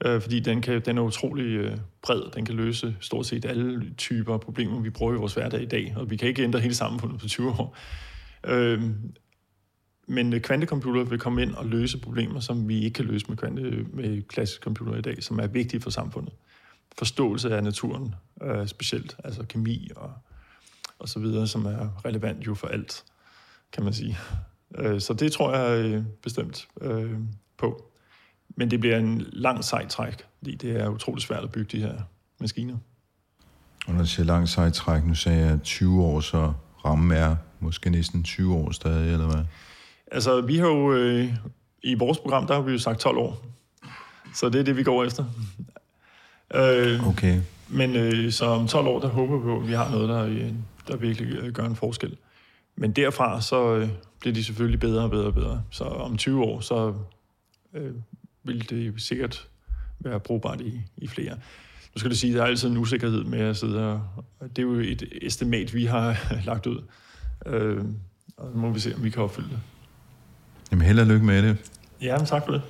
øh, 0.05 0.21
fordi 0.21 0.41
den, 0.41 0.63
kan, 0.63 0.83
den 0.85 0.99
er 0.99 1.03
utrolig 1.03 1.45
øh, 1.45 1.79
bred. 2.03 2.31
Den 2.35 2.45
kan 2.45 2.55
løse 2.55 2.97
stort 3.01 3.27
set 3.27 3.45
alle 3.45 3.95
typer 3.99 4.39
problemer, 4.39 4.81
vi 4.81 4.91
bruger 4.91 5.15
i 5.15 5.17
vores 5.17 5.35
hverdag 5.35 5.63
i 5.63 5.67
dag, 5.67 5.95
og 5.97 6.11
vi 6.11 6.17
kan 6.17 6.29
ikke 6.29 6.43
ændre 6.43 6.61
hele 6.61 6.75
samfundet 6.75 7.21
på 7.21 7.29
20 7.29 7.51
år. 7.51 7.77
Øh, 8.47 8.83
men 10.07 10.33
øh, 10.33 10.41
kvantecomputer 10.41 11.05
vil 11.05 11.19
komme 11.19 11.43
ind 11.43 11.55
og 11.55 11.67
løse 11.67 11.99
problemer, 11.99 12.41
som 12.41 12.69
vi 12.69 12.85
ikke 12.85 12.95
kan 12.95 13.05
løse 13.05 13.27
med, 13.29 13.37
kvante, 13.37 13.87
med 13.93 14.23
klassiske 14.23 14.63
computer 14.63 14.95
i 14.95 15.03
dag, 15.03 15.23
som 15.23 15.39
er 15.39 15.47
vigtige 15.47 15.81
for 15.81 15.91
samfundet. 15.91 16.33
Forståelse 16.99 17.57
af 17.57 17.65
naturen 17.65 18.15
øh, 18.43 18.67
specielt, 18.67 19.17
altså 19.25 19.43
kemi 19.47 19.91
og, 19.97 20.13
og 21.01 21.09
så 21.09 21.19
videre, 21.19 21.47
som 21.47 21.67
er 21.67 22.05
relevant 22.05 22.47
jo 22.47 22.55
for 22.55 22.67
alt, 22.67 23.05
kan 23.73 23.85
man 23.85 23.93
sige. 23.93 24.19
Øh, 24.79 25.01
så 25.01 25.15
det 25.15 25.33
tror 25.33 25.55
jeg 25.57 25.85
øh, 25.85 26.03
bestemt 26.23 26.69
øh, 26.81 27.19
på. 27.59 27.85
Men 28.57 28.71
det 28.71 28.81
bliver 28.81 28.97
en 28.97 29.27
lang 29.33 29.65
sej 29.65 29.87
træk, 29.87 30.27
fordi 30.39 30.55
det 30.55 30.81
er 30.81 30.89
utroligt 30.89 31.27
svært 31.27 31.45
at 31.45 31.53
bygge 31.53 31.79
de 31.79 31.83
her 31.83 31.95
maskiner. 32.41 32.77
Og 33.87 33.95
når 33.95 34.01
du 34.01 34.09
siger 34.09 34.27
lang 34.27 34.49
sej 34.49 34.71
træk, 34.71 35.05
nu 35.05 35.15
sagde 35.15 35.47
jeg 35.47 35.63
20 35.63 36.03
år, 36.03 36.21
så 36.21 36.53
rammen 36.85 37.19
er 37.19 37.37
måske 37.61 37.91
næsten 37.91 38.23
20 38.23 38.55
år 38.55 38.71
stadig, 38.71 39.13
eller 39.13 39.27
hvad? 39.27 39.45
Altså, 40.13 40.41
vi 40.41 40.59
har 40.59 40.67
jo 40.67 40.93
øh, 40.93 41.35
i 41.83 41.95
vores 41.95 42.19
program, 42.19 42.47
der 42.47 42.55
har 42.55 42.61
vi 42.61 42.73
jo 42.73 42.79
sagt 42.79 43.01
12 43.01 43.19
år. 43.19 43.43
Så 44.35 44.49
det 44.49 44.61
er 44.61 44.65
det, 44.65 44.77
vi 44.77 44.83
går 44.83 45.05
efter. 45.05 45.25
Øh, 46.55 47.09
okay. 47.09 47.41
Men 47.69 47.97
øh, 47.97 48.33
så 48.33 48.45
om 48.45 48.69
12 48.69 48.87
år, 48.87 49.01
der 49.01 49.09
håber 49.09 49.37
vi 49.37 49.43
på, 49.43 49.61
at 49.61 49.69
vi 49.69 49.73
har 49.73 49.91
noget, 49.91 50.09
der, 50.09 50.51
der 50.89 50.97
virkelig 50.97 51.39
øh, 51.39 51.53
gør 51.53 51.67
en 51.67 51.77
forskel. 51.77 52.17
Men 52.77 52.93
derfra, 52.93 53.41
så 53.41 53.75
øh, 53.75 53.89
bliver 54.21 54.35
de 54.35 54.45
selvfølgelig 54.45 54.81
bedre 54.81 55.03
og 55.03 55.11
bedre 55.11 55.27
og 55.27 55.35
bedre. 55.35 55.63
Så 55.71 55.85
om 55.85 56.17
20 56.17 56.45
år, 56.45 56.61
så 56.61 56.95
øh, 57.75 57.95
vil 58.43 58.71
det 58.71 59.03
sikkert 59.03 59.49
være 60.01 60.21
brugbart 60.21 60.61
i, 60.61 60.81
i 60.97 61.07
flere. 61.07 61.37
Nu 61.95 61.99
skal 61.99 62.11
du 62.11 62.17
sige, 62.17 62.33
at 62.33 62.37
der 62.37 62.43
er 62.43 62.47
altid 62.47 62.69
en 62.69 62.77
usikkerhed 62.77 63.25
med 63.25 63.39
at 63.41 63.57
sidde 63.57 63.93
og... 63.93 64.03
Det 64.41 64.59
er 64.59 64.63
jo 64.63 64.75
et 64.75 65.09
estimat, 65.23 65.75
vi 65.75 65.85
har 65.85 66.17
lagt 66.47 66.67
ud. 66.67 66.83
Øh, 67.47 67.85
og 68.37 68.51
nu 68.55 68.61
må 68.61 68.71
vi 68.71 68.81
se, 68.81 68.95
om 68.95 69.05
vi 69.05 69.11
kan 69.11 69.23
opfylde 69.23 69.49
det. 69.49 69.59
Jamen, 70.71 70.87
held 70.87 71.01
og 71.01 71.07
lykke 71.07 71.27
med 71.27 71.43
det. 71.43 71.57
Ja, 72.03 72.17
men 72.17 72.27
tak 72.27 72.45
for 72.45 72.53
det. 72.53 72.63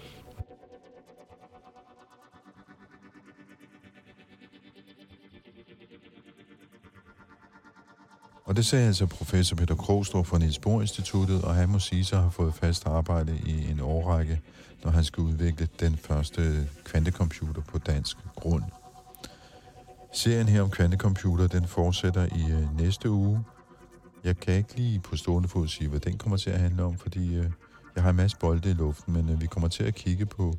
Og 8.50 8.56
det 8.56 8.66
sagde 8.66 8.86
altså 8.86 9.06
professor 9.06 9.56
Peter 9.56 9.74
Krogstrup 9.74 10.26
fra 10.26 10.38
Niels 10.38 10.58
Bohr 10.58 10.80
Instituttet, 10.80 11.42
og 11.42 11.54
han 11.54 11.68
må 11.68 11.78
sige 11.78 12.04
sig 12.04 12.18
har 12.22 12.30
fået 12.30 12.54
fast 12.54 12.86
arbejde 12.86 13.38
i 13.46 13.70
en 13.70 13.80
årrække 13.80 14.40
når 14.84 14.90
han 14.90 15.04
skal 15.04 15.22
udvikle 15.22 15.68
den 15.80 15.96
første 15.96 16.68
kvantecomputer 16.84 17.62
på 17.62 17.78
dansk 17.78 18.16
grund. 18.36 18.62
Serien 20.12 20.48
her 20.48 20.62
om 20.62 20.70
kvantecomputer, 20.70 21.46
den 21.46 21.66
fortsætter 21.66 22.24
i 22.24 22.52
øh, 22.52 22.78
næste 22.78 23.10
uge. 23.10 23.44
Jeg 24.24 24.40
kan 24.40 24.54
ikke 24.54 24.76
lige 24.76 25.00
på 25.00 25.16
stående 25.16 25.48
fod 25.48 25.68
sige, 25.68 25.88
hvad 25.88 26.00
den 26.00 26.18
kommer 26.18 26.36
til 26.36 26.50
at 26.50 26.60
handle 26.60 26.82
om, 26.82 26.98
fordi 26.98 27.34
øh, 27.34 27.46
jeg 27.94 28.02
har 28.02 28.10
en 28.10 28.16
masse 28.16 28.36
bolde 28.36 28.70
i 28.70 28.72
luften, 28.72 29.14
men 29.14 29.28
øh, 29.28 29.40
vi 29.40 29.46
kommer 29.46 29.68
til 29.68 29.84
at 29.84 29.94
kigge 29.94 30.26
på 30.26 30.54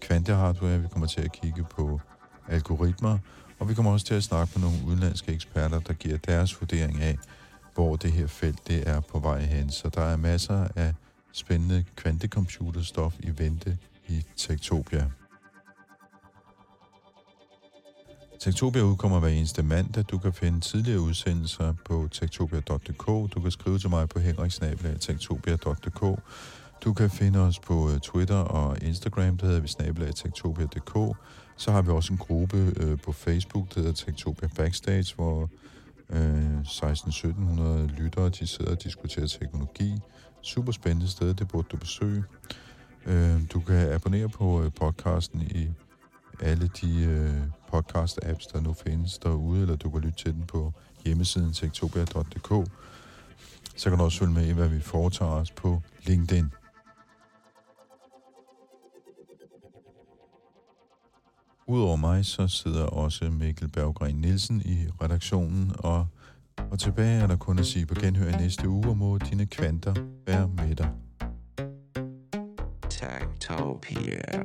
kvantehardware, 0.00 0.80
vi 0.80 0.88
kommer 0.88 1.06
til 1.06 1.20
at 1.20 1.32
kigge 1.32 1.64
på 1.64 2.00
algoritmer, 2.48 3.18
og 3.64 3.68
vi 3.68 3.74
kommer 3.74 3.92
også 3.92 4.06
til 4.06 4.14
at 4.14 4.22
snakke 4.22 4.52
med 4.54 4.62
nogle 4.68 4.78
udenlandske 4.86 5.32
eksperter, 5.32 5.80
der 5.80 5.92
giver 5.92 6.16
deres 6.16 6.60
vurdering 6.60 7.00
af, 7.00 7.18
hvor 7.74 7.96
det 7.96 8.12
her 8.12 8.26
felt 8.26 8.68
det 8.68 8.88
er 8.88 9.00
på 9.00 9.18
vej 9.18 9.40
hen. 9.40 9.70
Så 9.70 9.88
der 9.88 10.00
er 10.00 10.16
masser 10.16 10.68
af 10.76 10.94
spændende 11.32 11.84
kvantecomputerstof 11.96 13.14
i 13.20 13.38
vente 13.38 13.78
i 14.08 14.24
Tektopia. 14.36 15.10
Tektopia 18.40 18.82
udkommer 18.82 19.20
hver 19.20 19.28
eneste 19.28 19.62
mandag. 19.62 20.04
Du 20.10 20.18
kan 20.18 20.32
finde 20.32 20.60
tidligere 20.60 21.00
udsendelser 21.00 21.74
på 21.84 22.08
tektopia.dk. 22.12 23.06
Du 23.06 23.40
kan 23.40 23.50
skrive 23.50 23.78
til 23.78 23.90
mig 23.90 24.08
på 24.08 24.18
henriksnabelag.tektopia.dk. 24.18 26.20
Du 26.84 26.92
kan 26.92 27.10
finde 27.10 27.38
os 27.38 27.58
på 27.58 27.90
Twitter 28.02 28.36
og 28.36 28.82
Instagram, 28.82 29.36
der 29.36 29.46
hedder 29.46 29.60
vi 29.60 29.68
snabelag.tektopia.dk. 29.68 31.16
Så 31.56 31.72
har 31.72 31.82
vi 31.82 31.90
også 31.90 32.12
en 32.12 32.18
gruppe 32.18 32.72
øh, 32.76 32.98
på 32.98 33.12
Facebook, 33.12 33.74
der 33.74 33.80
hedder 33.80 33.92
Tektopia 33.92 34.48
Backstage, 34.56 35.14
hvor 35.14 35.50
øh, 36.10 36.60
16-1700 36.60 37.62
lyttere 38.00 38.28
de 38.28 38.46
sidder 38.46 38.70
og 38.70 38.82
diskuterer 38.82 39.26
teknologi 39.26 39.94
super 40.44 40.72
spændende 40.72 41.10
sted, 41.10 41.34
det 41.34 41.48
burde 41.48 41.68
du 41.72 41.76
besøge. 41.76 42.24
Øh, 43.06 43.40
du 43.52 43.60
kan 43.60 43.92
abonnere 43.92 44.28
på 44.28 44.62
øh, 44.62 44.72
podcasten 44.72 45.42
i 45.42 45.68
alle 46.40 46.70
de 46.80 47.04
øh, 47.04 47.42
podcast-apps, 47.74 48.52
der 48.52 48.60
nu 48.60 48.72
findes 48.72 49.18
derude, 49.18 49.62
eller 49.62 49.76
du 49.76 49.90
kan 49.90 50.00
lytte 50.00 50.18
til 50.18 50.34
den 50.34 50.44
på 50.46 50.72
hjemmesiden 51.04 51.52
tektopia.dk. 51.52 52.70
Så 53.76 53.90
kan 53.90 53.98
du 53.98 54.04
også 54.04 54.18
følge 54.18 54.32
med 54.32 54.46
i, 54.46 54.52
hvad 54.52 54.68
vi 54.68 54.80
foretager 54.80 55.30
os 55.30 55.50
på 55.50 55.82
LinkedIn. 56.04 56.52
Udover 61.66 61.96
mig, 61.96 62.24
så 62.24 62.48
sidder 62.48 62.84
også 62.84 63.30
Mikkel 63.30 63.68
Berggren 63.68 64.16
Nielsen 64.16 64.62
i 64.64 64.86
redaktionen, 65.02 65.72
og 65.78 66.06
og 66.70 66.78
tilbage 66.78 67.22
er 67.22 67.26
der 67.26 67.36
kun 67.36 67.58
at 67.58 67.66
sige 67.66 67.86
på 67.86 67.94
genhør 67.94 68.28
i 68.28 68.36
næste 68.36 68.68
uge, 68.68 68.88
og 68.88 68.96
må 68.96 69.18
dine 69.18 69.46
kvanter 69.46 69.94
være 70.26 70.48
med 70.48 70.74
dig. 70.74 70.90
Tektopia. 72.90 74.42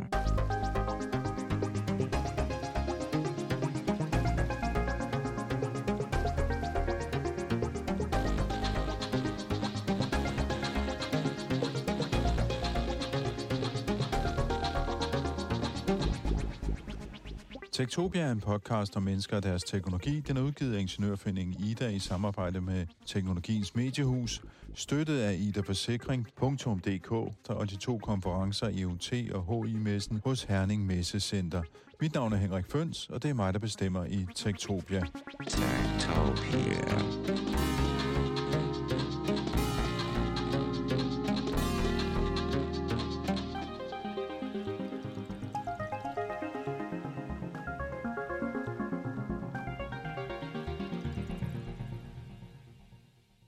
Tektopia 17.79 18.21
er 18.21 18.31
en 18.31 18.39
podcast 18.39 18.97
om 18.97 19.03
mennesker 19.03 19.37
og 19.37 19.43
deres 19.43 19.63
teknologi. 19.63 20.19
Den 20.19 20.37
er 20.37 20.41
udgivet 20.41 20.75
af 20.75 20.79
Ingeniørforeningen 20.79 21.63
Ida 21.63 21.87
i 21.87 21.99
samarbejde 21.99 22.61
med 22.61 22.85
Teknologiens 23.05 23.75
Mediehus, 23.75 24.41
støttet 24.75 25.19
af 25.19 25.35
idaforsikring.dk 25.39 27.11
og 27.49 27.69
de 27.69 27.75
to 27.75 27.97
konferencer 27.97 28.69
EUT 28.73 29.13
og 29.31 29.65
HI-messen 29.65 30.21
hos 30.25 30.43
Herning 30.43 30.85
Messecenter. 30.85 31.63
Mit 32.01 32.13
navn 32.13 32.33
er 32.33 32.37
Henrik 32.37 32.65
Føns, 32.71 33.09
og 33.09 33.23
det 33.23 33.29
er 33.29 33.33
mig, 33.33 33.53
der 33.53 33.59
bestemmer 33.59 34.05
i 34.05 34.27
Tektopia. 34.35 35.03
Tektopia. 35.47 36.99